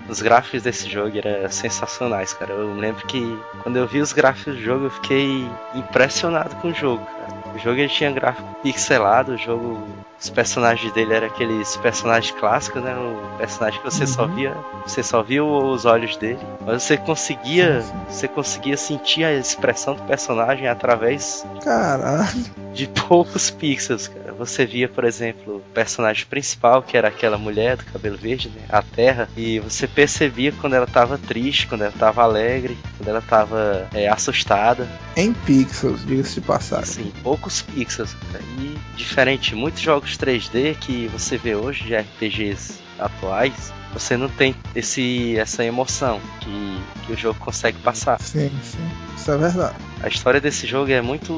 [0.09, 2.53] os gráficos desse jogo eram sensacionais, cara.
[2.53, 6.74] Eu lembro que quando eu vi os gráficos do jogo, eu fiquei impressionado com o
[6.74, 7.55] jogo, cara.
[7.55, 9.89] O jogo tinha gráfico pixelado, o jogo,
[10.21, 12.95] os personagens dele eram aqueles personagens clássicos, né?
[12.97, 14.35] O personagem que você só Uhum.
[14.35, 14.57] via,
[14.87, 20.03] você só via os olhos dele, mas você conseguia, você conseguia sentir a expressão do
[20.03, 22.45] personagem através Caralho.
[22.73, 24.33] de poucos pixels, cara.
[24.39, 28.63] Você via, por exemplo, o personagem principal, que era aquela mulher do cabelo verde, né?
[28.69, 33.23] A Terra, e você percebia quando ela tava triste, quando ela tava alegre, quando ela
[33.23, 34.87] tava é, assustada.
[35.17, 36.83] Em pixels, diga-se de passagem.
[36.83, 38.45] Assim, poucos pixels, cara.
[38.59, 44.55] E diferente, muitos jogos 3D que você vê hoje de RPGs atuais, você não tem
[44.74, 48.20] esse, essa emoção que, que o jogo consegue passar.
[48.20, 48.91] Sim, sim.
[49.16, 49.77] Isso é verdade.
[50.03, 51.35] A história desse jogo é muito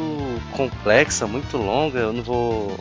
[0.52, 2.00] complexa, muito longa.
[2.00, 2.78] Eu não vou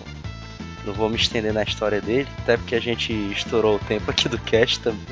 [0.85, 4.29] não vou me estender na história dele, até porque a gente estourou o tempo aqui
[4.29, 5.05] do cast também.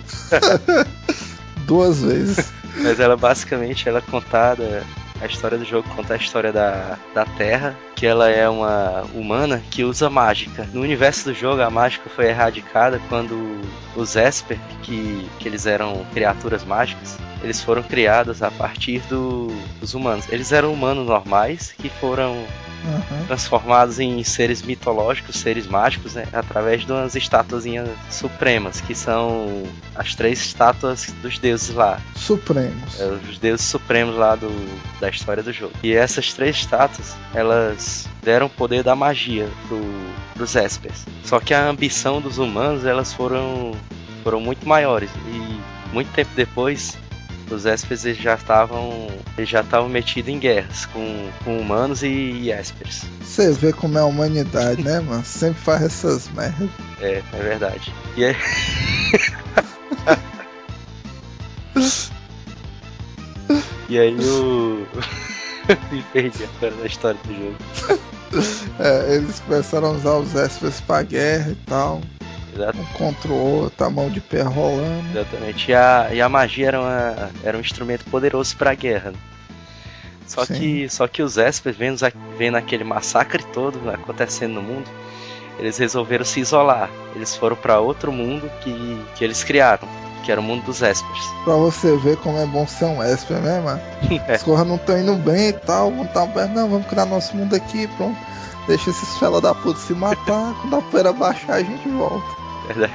[1.68, 2.52] Duas vezes.
[2.82, 4.84] Mas ela basicamente ela é contada.
[5.22, 9.64] A história do jogo conta a história da, da Terra, que ela é uma humana
[9.72, 10.68] que usa mágica.
[10.74, 13.62] No universo do jogo, a mágica foi erradicada quando
[13.96, 19.48] os Esper, que, que eles eram criaturas mágicas, eles foram criados a partir do,
[19.80, 20.26] dos humanos.
[20.30, 22.44] Eles eram humanos normais que foram
[22.86, 23.26] Uhum.
[23.26, 29.64] transformados em seres mitológicos, seres mágicos, né, através de umas estatuazinhas supremas, que são
[29.96, 33.00] as três estátuas dos deuses lá, Supremos.
[33.02, 34.50] é, os deuses supremos lá do,
[35.00, 35.74] da história do jogo.
[35.82, 39.82] E essas três estátuas, elas deram o poder da magia pro,
[40.36, 41.06] pros Espers.
[41.24, 43.72] Só que a ambição dos humanos, elas foram,
[44.24, 45.10] foram muito maiores.
[45.28, 45.60] E
[45.92, 46.96] muito tempo depois,
[47.52, 49.08] os Espers eles já estavam
[49.38, 53.04] eles já estavam metidos em guerras com, com humanos e, Espers.
[53.22, 55.24] Você vê como é a humanidade, né, mano?
[55.26, 56.70] Sempre faz essas merdas.
[57.02, 57.94] É, é verdade.
[58.16, 58.36] E aí...
[63.90, 64.88] e aí o.
[65.92, 67.56] Me perdi agora na história do jogo.
[68.80, 72.02] É, eles começaram a usar os Espers pra guerra e tal.
[72.56, 72.78] Exato.
[72.80, 75.10] Um contra o outro, a mão de pé rolando.
[75.20, 75.72] Exatamente.
[75.72, 79.12] E a, e a magia era, uma, era um instrumento poderoso pra guerra.
[79.12, 79.18] né?
[80.28, 80.54] Só Sim.
[80.56, 84.90] que, só que os Espers, vendo, a- vendo aquele massacre todo acontecendo no mundo,
[85.60, 86.90] eles resolveram se isolar.
[87.16, 89.88] Eles foram pra outro mundo que, que eles criaram,
[90.24, 91.26] que era o mundo dos Espers.
[91.44, 93.82] Pra você ver como é bom ser um Esper, né, mano?
[94.28, 95.92] As coisas não estão indo bem e tal.
[95.92, 98.18] Vamos tá não, vamos criar nosso mundo aqui, pronto.
[98.68, 100.56] Deixa esses fela da puta se matar.
[100.62, 102.26] Quando a poeira baixar, a gente volta.
[102.68, 102.94] Verdade.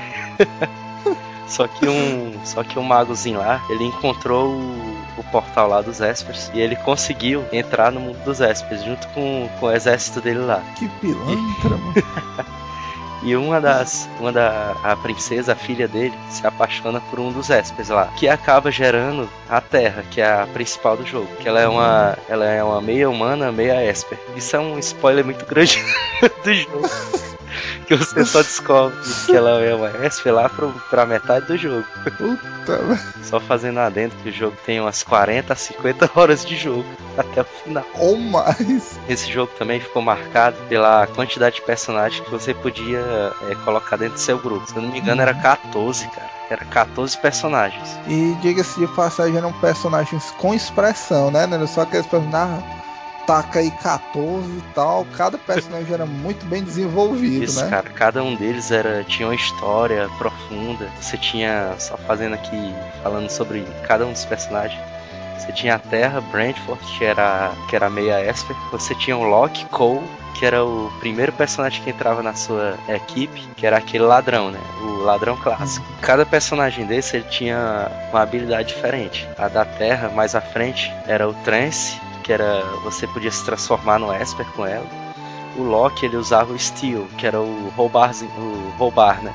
[1.48, 6.00] só que um, só que um magozinho lá, ele encontrou o, o portal lá dos
[6.00, 10.40] Espers e ele conseguiu entrar no mundo dos Espers junto com, com o exército dele
[10.40, 10.62] lá.
[10.76, 12.60] Que pilantra, mano.
[13.22, 17.50] E uma das, uma da a princesa, a filha dele, se apaixona por um dos
[17.50, 21.60] Espers lá, que acaba gerando a Terra, que é a principal do jogo, que ela
[21.60, 24.18] é uma, ela é uma meia humana, meia Esper.
[24.34, 25.78] Isso é um spoiler muito grande
[26.42, 27.29] do jogo.
[27.90, 28.96] Que você só descobre
[29.26, 31.84] que ela é uma Esper lá pro, pra metade do jogo.
[32.16, 33.00] Puta, velho.
[33.24, 36.86] Só fazendo adentro que o jogo tem umas 40 a 50 horas de jogo
[37.18, 37.84] até o final.
[37.98, 38.96] Ou mais.
[39.08, 43.00] Esse jogo também ficou marcado pela quantidade de personagens que você podia
[43.50, 44.68] é, colocar dentro do seu grupo.
[44.68, 46.30] Se eu não me engano, era 14, cara.
[46.48, 47.98] Era 14 personagens.
[48.06, 51.44] E diga-se de passagem, eram personagens com expressão, né?
[51.44, 52.79] Não era só aqueles personagens.
[53.26, 55.06] Taca aí 14 e tal.
[55.16, 57.70] Cada personagem era muito bem desenvolvido, Isso, né?
[57.70, 57.90] cara.
[57.90, 60.88] Cada um deles era tinha uma história profunda.
[61.00, 64.80] Você tinha, só fazendo aqui, falando sobre cada um dos personagens.
[65.38, 68.56] Você tinha a Terra, Brentford, que era, que era meia Esper.
[68.72, 70.06] Você tinha o Loki Cole,
[70.38, 74.60] que era o primeiro personagem que entrava na sua equipe, que era aquele ladrão, né?
[74.82, 75.84] O ladrão clássico.
[76.02, 79.28] Cada personagem desse ele tinha uma habilidade diferente.
[79.38, 83.98] A da Terra, mais à frente, era o Trance, que era você podia se transformar
[83.98, 84.86] no Esper com ela.
[85.56, 89.34] O Loki ele usava o Steel, que era o roubar, o roubar, né?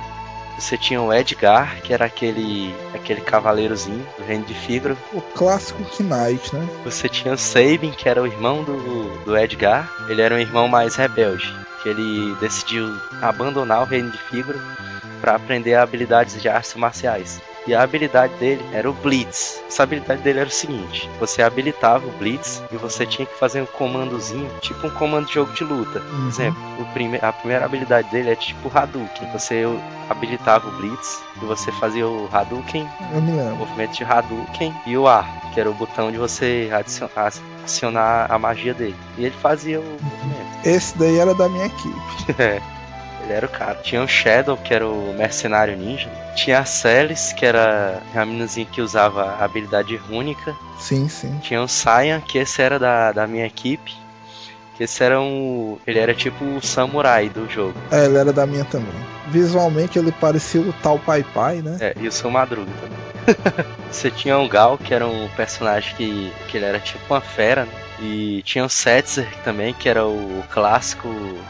[0.57, 4.97] Você tinha o Edgar, que era aquele aquele cavaleirozinho do reino de Figaro.
[5.11, 6.67] O clássico Knight, né?
[6.85, 9.91] Você tinha o Sabin, que era o irmão do, do Edgar.
[10.07, 11.53] Ele era um irmão mais rebelde,
[11.83, 12.87] que ele decidiu
[13.21, 14.61] abandonar o reino de Figaro
[15.19, 17.41] para aprender habilidades de artes marciais.
[17.67, 19.59] E a habilidade dele era o Blitz.
[19.67, 23.61] Essa habilidade dele era o seguinte: você habilitava o Blitz e você tinha que fazer
[23.61, 25.99] um comandozinho, tipo um comando de jogo de luta.
[25.99, 26.27] Por Uhum.
[26.27, 29.31] exemplo, o prime a primeira habilidade dele é tipo Hadouken.
[29.31, 29.63] Você
[30.09, 32.87] habilitava o Blitz e você fazia o Hadouken,
[33.53, 37.09] o movimento de Hadouken e o A, que era o botão de você adicion-
[37.63, 38.95] acionar a magia dele.
[39.17, 40.45] E ele fazia o movimento.
[40.63, 41.95] Esse daí era da minha equipe.
[42.37, 42.61] É.
[43.25, 43.75] Ele era o cara.
[43.81, 46.09] Tinha o Shadow, que era o mercenário ninja.
[46.35, 50.55] Tinha a Celis, que era a meninazinha que usava a habilidade rúnica.
[50.79, 51.37] Sim, sim.
[51.41, 53.93] Tinha o Saiyan, que esse era da, da minha equipe.
[54.77, 55.77] Que esse era um.
[55.87, 57.73] Ele era tipo o samurai do jogo.
[57.91, 58.93] É, ele era da minha também.
[59.27, 61.77] Visualmente ele parecia o tal Pai Pai, né?
[61.79, 63.65] É, e o seu Madruga também.
[63.89, 67.65] Você tinha o Gal, que era um personagem que, que ele era tipo uma fera,
[67.65, 67.71] né?
[67.99, 71.07] E tinha o Setzer também, que era o clássico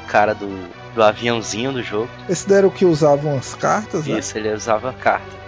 [0.07, 2.09] cara do, do aviãozinho do jogo.
[2.27, 4.17] Esse daí era o que usavam as cartas, né?
[4.17, 5.45] Isso, ele usava carta.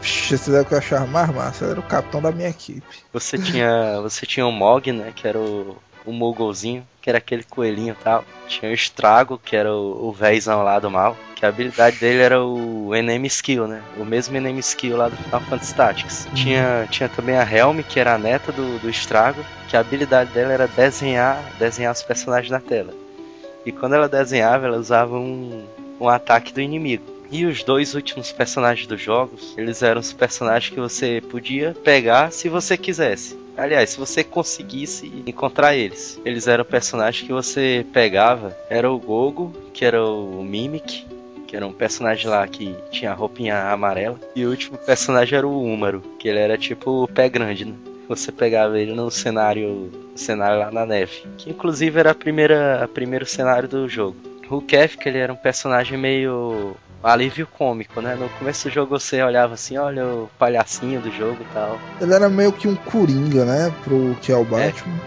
[0.00, 1.64] Vixe, Esse daí era o que eu achava mais massa.
[1.64, 2.82] Ele era o capitão da minha equipe.
[3.12, 7.44] Você tinha, você tinha o Mog, né, que era o, o Mogolzinho, que era aquele
[7.44, 8.24] coelhinho e tal.
[8.48, 11.16] Tinha o Estrago, que era o, o véizão lá do mal.
[11.36, 13.80] Que a habilidade dele era o Enemy Skill, né?
[13.96, 16.28] O mesmo Enemy Skill lá do Final Fantasy Tactics.
[16.34, 20.32] Tinha, tinha também a Helm, que era a neta do, do Estrago, que a habilidade
[20.32, 22.92] dela era desenhar, desenhar os personagens na tela.
[23.68, 25.62] E quando ela desenhava, ela usava um,
[26.00, 27.04] um ataque do inimigo.
[27.30, 32.32] E os dois últimos personagens dos jogos, eles eram os personagens que você podia pegar
[32.32, 33.38] se você quisesse.
[33.54, 36.18] Aliás, se você conseguisse encontrar eles.
[36.24, 38.56] Eles eram personagens que você pegava.
[38.70, 41.06] Era o Gogo, que era o Mimic,
[41.46, 44.18] que era um personagem lá que tinha roupinha amarela.
[44.34, 47.74] E o último personagem era o Úmaro, que ele era tipo o pé grande, né?
[48.08, 52.88] Você pegava ele no cenário, cenário lá na neve, que inclusive era a primeira, a
[52.88, 54.16] primeiro cenário do jogo.
[54.50, 58.16] O Kefka, ele era um personagem meio alívio cômico, né?
[58.16, 61.78] No começo do jogo você olhava assim, olha o palhacinho do jogo e tal.
[62.00, 63.72] Ele era meio que um coringa, né?
[63.84, 64.98] Pro que é o Batman.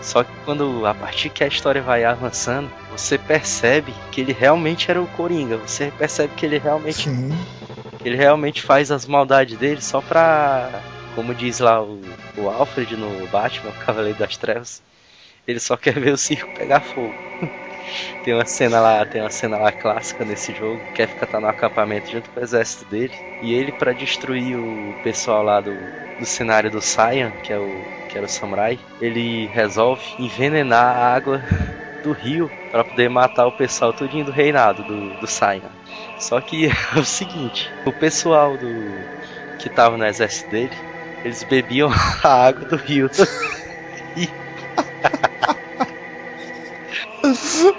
[0.00, 4.90] Só que quando a partir que a história vai avançando, você percebe que ele realmente
[4.90, 5.58] era o Coringa.
[5.58, 7.30] Você percebe que ele realmente Sim.
[7.98, 10.70] que ele realmente faz as maldades dele só pra,
[11.20, 12.00] como diz lá o,
[12.38, 14.80] o Alfred no Batman, Cavaleiro das Trevas,
[15.46, 17.14] ele só quer ver o circo pegar fogo.
[18.24, 21.46] tem uma cena lá, tem uma cena lá clássica nesse jogo, que Kefka tá no
[21.46, 25.76] acampamento junto com o exército dele, e ele para destruir o pessoal lá do,
[26.18, 31.14] do cenário do Saiyan, que é o que era o samurai, ele resolve envenenar a
[31.14, 31.42] água
[32.02, 35.70] do rio para poder matar o pessoal todinho do reinado do, do Saiyan.
[36.18, 39.04] Só que é o seguinte, o pessoal do
[39.60, 40.74] que tava no exército dele,
[41.24, 41.90] eles bebiam
[42.22, 43.10] a água do rio.
[44.16, 44.28] E-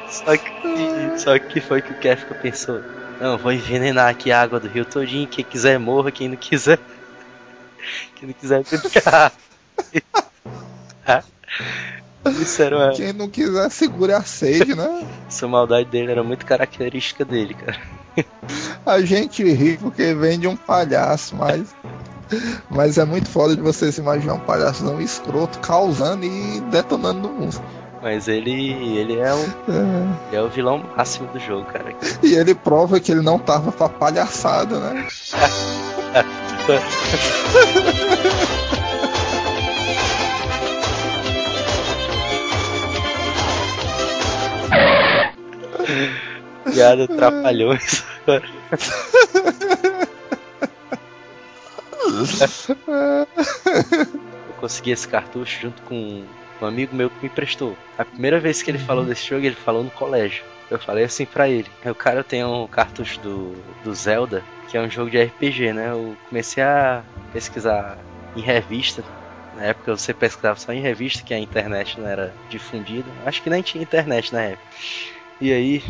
[0.07, 2.81] só que só que foi que o Kefka pensou.
[3.19, 6.79] Não, vou envenenar aqui a água do rio todinho, quem quiser morra, quem não quiser
[8.15, 8.63] quem não quiser
[9.07, 9.31] água.
[12.39, 12.91] Isso era uma...
[12.91, 15.07] Quem não quiser segure a sede, né?
[15.27, 17.79] Essa maldade dele era muito característica dele, cara.
[18.85, 21.73] A gente ri porque vem de um palhaço, mas.
[22.69, 27.27] Mas é muito foda de você se imaginar um palhaço não escroto causando e detonando
[27.27, 27.61] no mundo.
[28.01, 28.73] Mas ele.
[28.97, 29.45] ele é o.
[30.27, 31.93] ele é o vilão máximo do jogo, cara.
[32.23, 35.07] E ele prova que ele não tava pra palhaçada, né?
[46.73, 48.03] Piada trapalhões.
[54.47, 56.23] Eu consegui esse cartucho junto com
[56.61, 57.77] um amigo meu que me emprestou.
[57.97, 60.43] A primeira vez que ele falou desse jogo, ele falou no colégio.
[60.69, 64.77] Eu falei assim pra ele: Eu, cara, eu tenho um cartucho do, do Zelda, que
[64.77, 65.91] é um jogo de RPG, né?
[65.91, 67.97] Eu comecei a pesquisar
[68.35, 69.03] em revista.
[69.55, 73.09] Na época você pesquisava só em revista, que a internet não era difundida.
[73.25, 74.63] Acho que nem tinha internet na época.
[75.41, 75.83] E aí,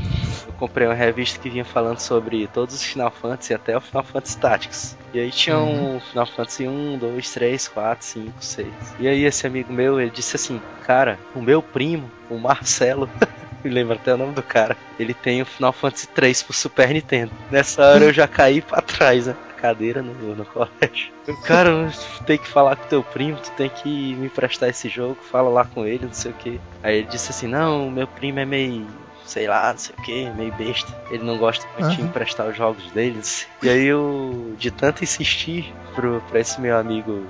[0.47, 4.03] eu comprei uma revista que vinha falando sobre todos os Final Fantasy até o Final
[4.03, 4.97] Fantasy Tactics.
[5.13, 8.67] E aí tinha um Final Fantasy 1, 2, 3, 4, 5, 6.
[8.97, 13.09] E aí esse amigo meu, ele disse assim, cara, o meu primo, o Marcelo,
[13.61, 16.89] me lembro até o nome do cara, ele tem o Final Fantasy 3 pro Super
[16.93, 17.33] Nintendo.
[17.51, 19.35] Nessa hora eu já caí pra trás, né?
[19.57, 21.11] Cadeira no, no colégio.
[21.43, 25.17] Cara, tu tem que falar com teu primo, tu tem que me emprestar esse jogo,
[25.21, 26.59] fala lá com ele, não sei o que.
[26.81, 28.87] Aí ele disse assim: Não, meu primo é meio
[29.25, 30.91] sei lá, não sei o que, meio besta.
[31.09, 32.09] Ele não gosta muito de Aham.
[32.09, 33.47] emprestar os jogos deles.
[33.63, 37.25] E aí eu, de tanto insistir pro, pra esse meu amigo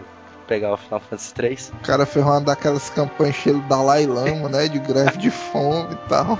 [0.47, 4.67] pegar o Final Fantasy 3, O cara fez uma daquelas campanhas estilo Dalai Lama, né?
[4.67, 6.37] De greve de fome e tal.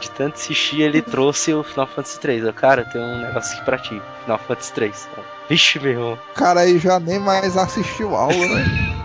[0.00, 2.44] de tanto insistir, ele trouxe o Final Fantasy 3.
[2.44, 5.08] Eu, cara, tem um negócio aqui pra ti, Final Fantasy 3.
[5.16, 6.12] Eu, Vixe, meu irmão.
[6.14, 8.64] O cara aí já nem mais assistiu aula, né?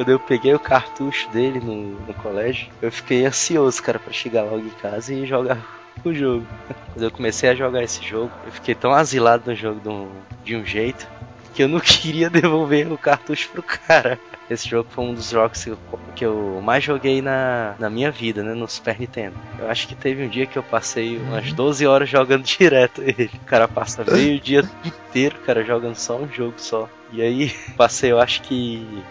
[0.00, 4.44] Quando eu peguei o cartucho dele no, no colégio, eu fiquei ansioso, cara, pra chegar
[4.44, 5.58] logo em casa e jogar
[6.02, 6.46] o jogo.
[6.94, 10.10] Quando eu comecei a jogar esse jogo, eu fiquei tão asilado no jogo de um,
[10.42, 11.06] de um jeito
[11.52, 14.18] que eu não queria devolver o cartucho pro cara.
[14.48, 15.78] Esse jogo foi um dos jogos que eu,
[16.16, 18.54] que eu mais joguei na, na minha vida, né?
[18.54, 19.36] No Super Nintendo.
[19.58, 23.30] Eu acho que teve um dia que eu passei umas 12 horas jogando direto ele.
[23.34, 26.88] O cara passa meio dia inteiro, cara, jogando só um jogo só.
[27.12, 29.04] E aí, passei, eu acho que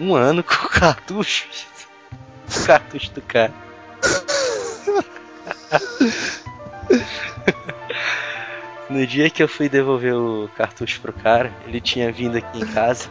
[0.00, 1.46] um ano com o cartucho.
[2.50, 3.52] O cartucho do cara.
[8.88, 12.64] No dia que eu fui devolver o cartucho pro cara, ele tinha vindo aqui em
[12.66, 13.08] casa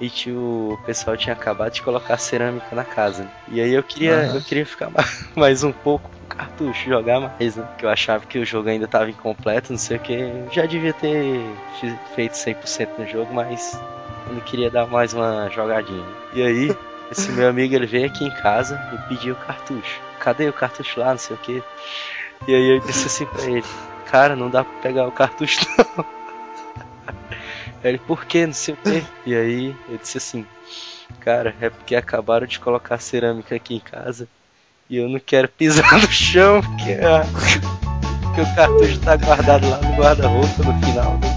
[0.00, 3.24] e tinha, o pessoal tinha acabado de colocar cerâmica na casa.
[3.24, 3.30] né?
[3.48, 4.36] E aí eu queria, Aham.
[4.36, 5.04] eu queria ficar ma-
[5.34, 7.68] mais um pouco com o cartucho, jogar mais, né?
[7.76, 10.16] Que eu achava que o jogo ainda tava incompleto, não sei o que.
[10.52, 11.44] Já devia ter
[12.14, 13.72] feito 100% no jogo, mas
[14.26, 16.04] eu não queria dar mais uma jogadinha.
[16.32, 16.76] E aí,
[17.10, 20.00] esse meu amigo ele veio aqui em casa e pediu o cartucho.
[20.20, 21.62] Cadê o cartucho lá, não sei o que.
[22.46, 23.64] E aí eu disse assim pra ele,
[24.06, 25.60] cara, não dá pra pegar o cartucho
[25.96, 26.04] não.
[27.84, 28.46] Ele, por que?
[28.46, 29.04] Não sei o que.
[29.24, 30.46] E aí eu disse assim,
[31.20, 34.28] cara, é porque acabaram de colocar cerâmica aqui em casa
[34.88, 37.24] e eu não quero pisar no chão, porque ah,
[38.22, 41.35] porque o cartucho tá guardado lá no guarda-roupa no final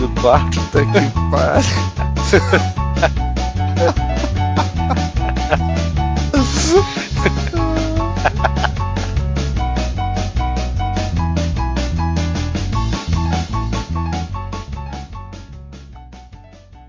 [0.00, 0.60] do quarto.
[0.60, 1.00] Puta que
[1.30, 1.90] pariu.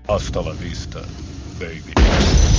[0.08, 1.00] Hasta la vista,
[1.58, 2.51] baby.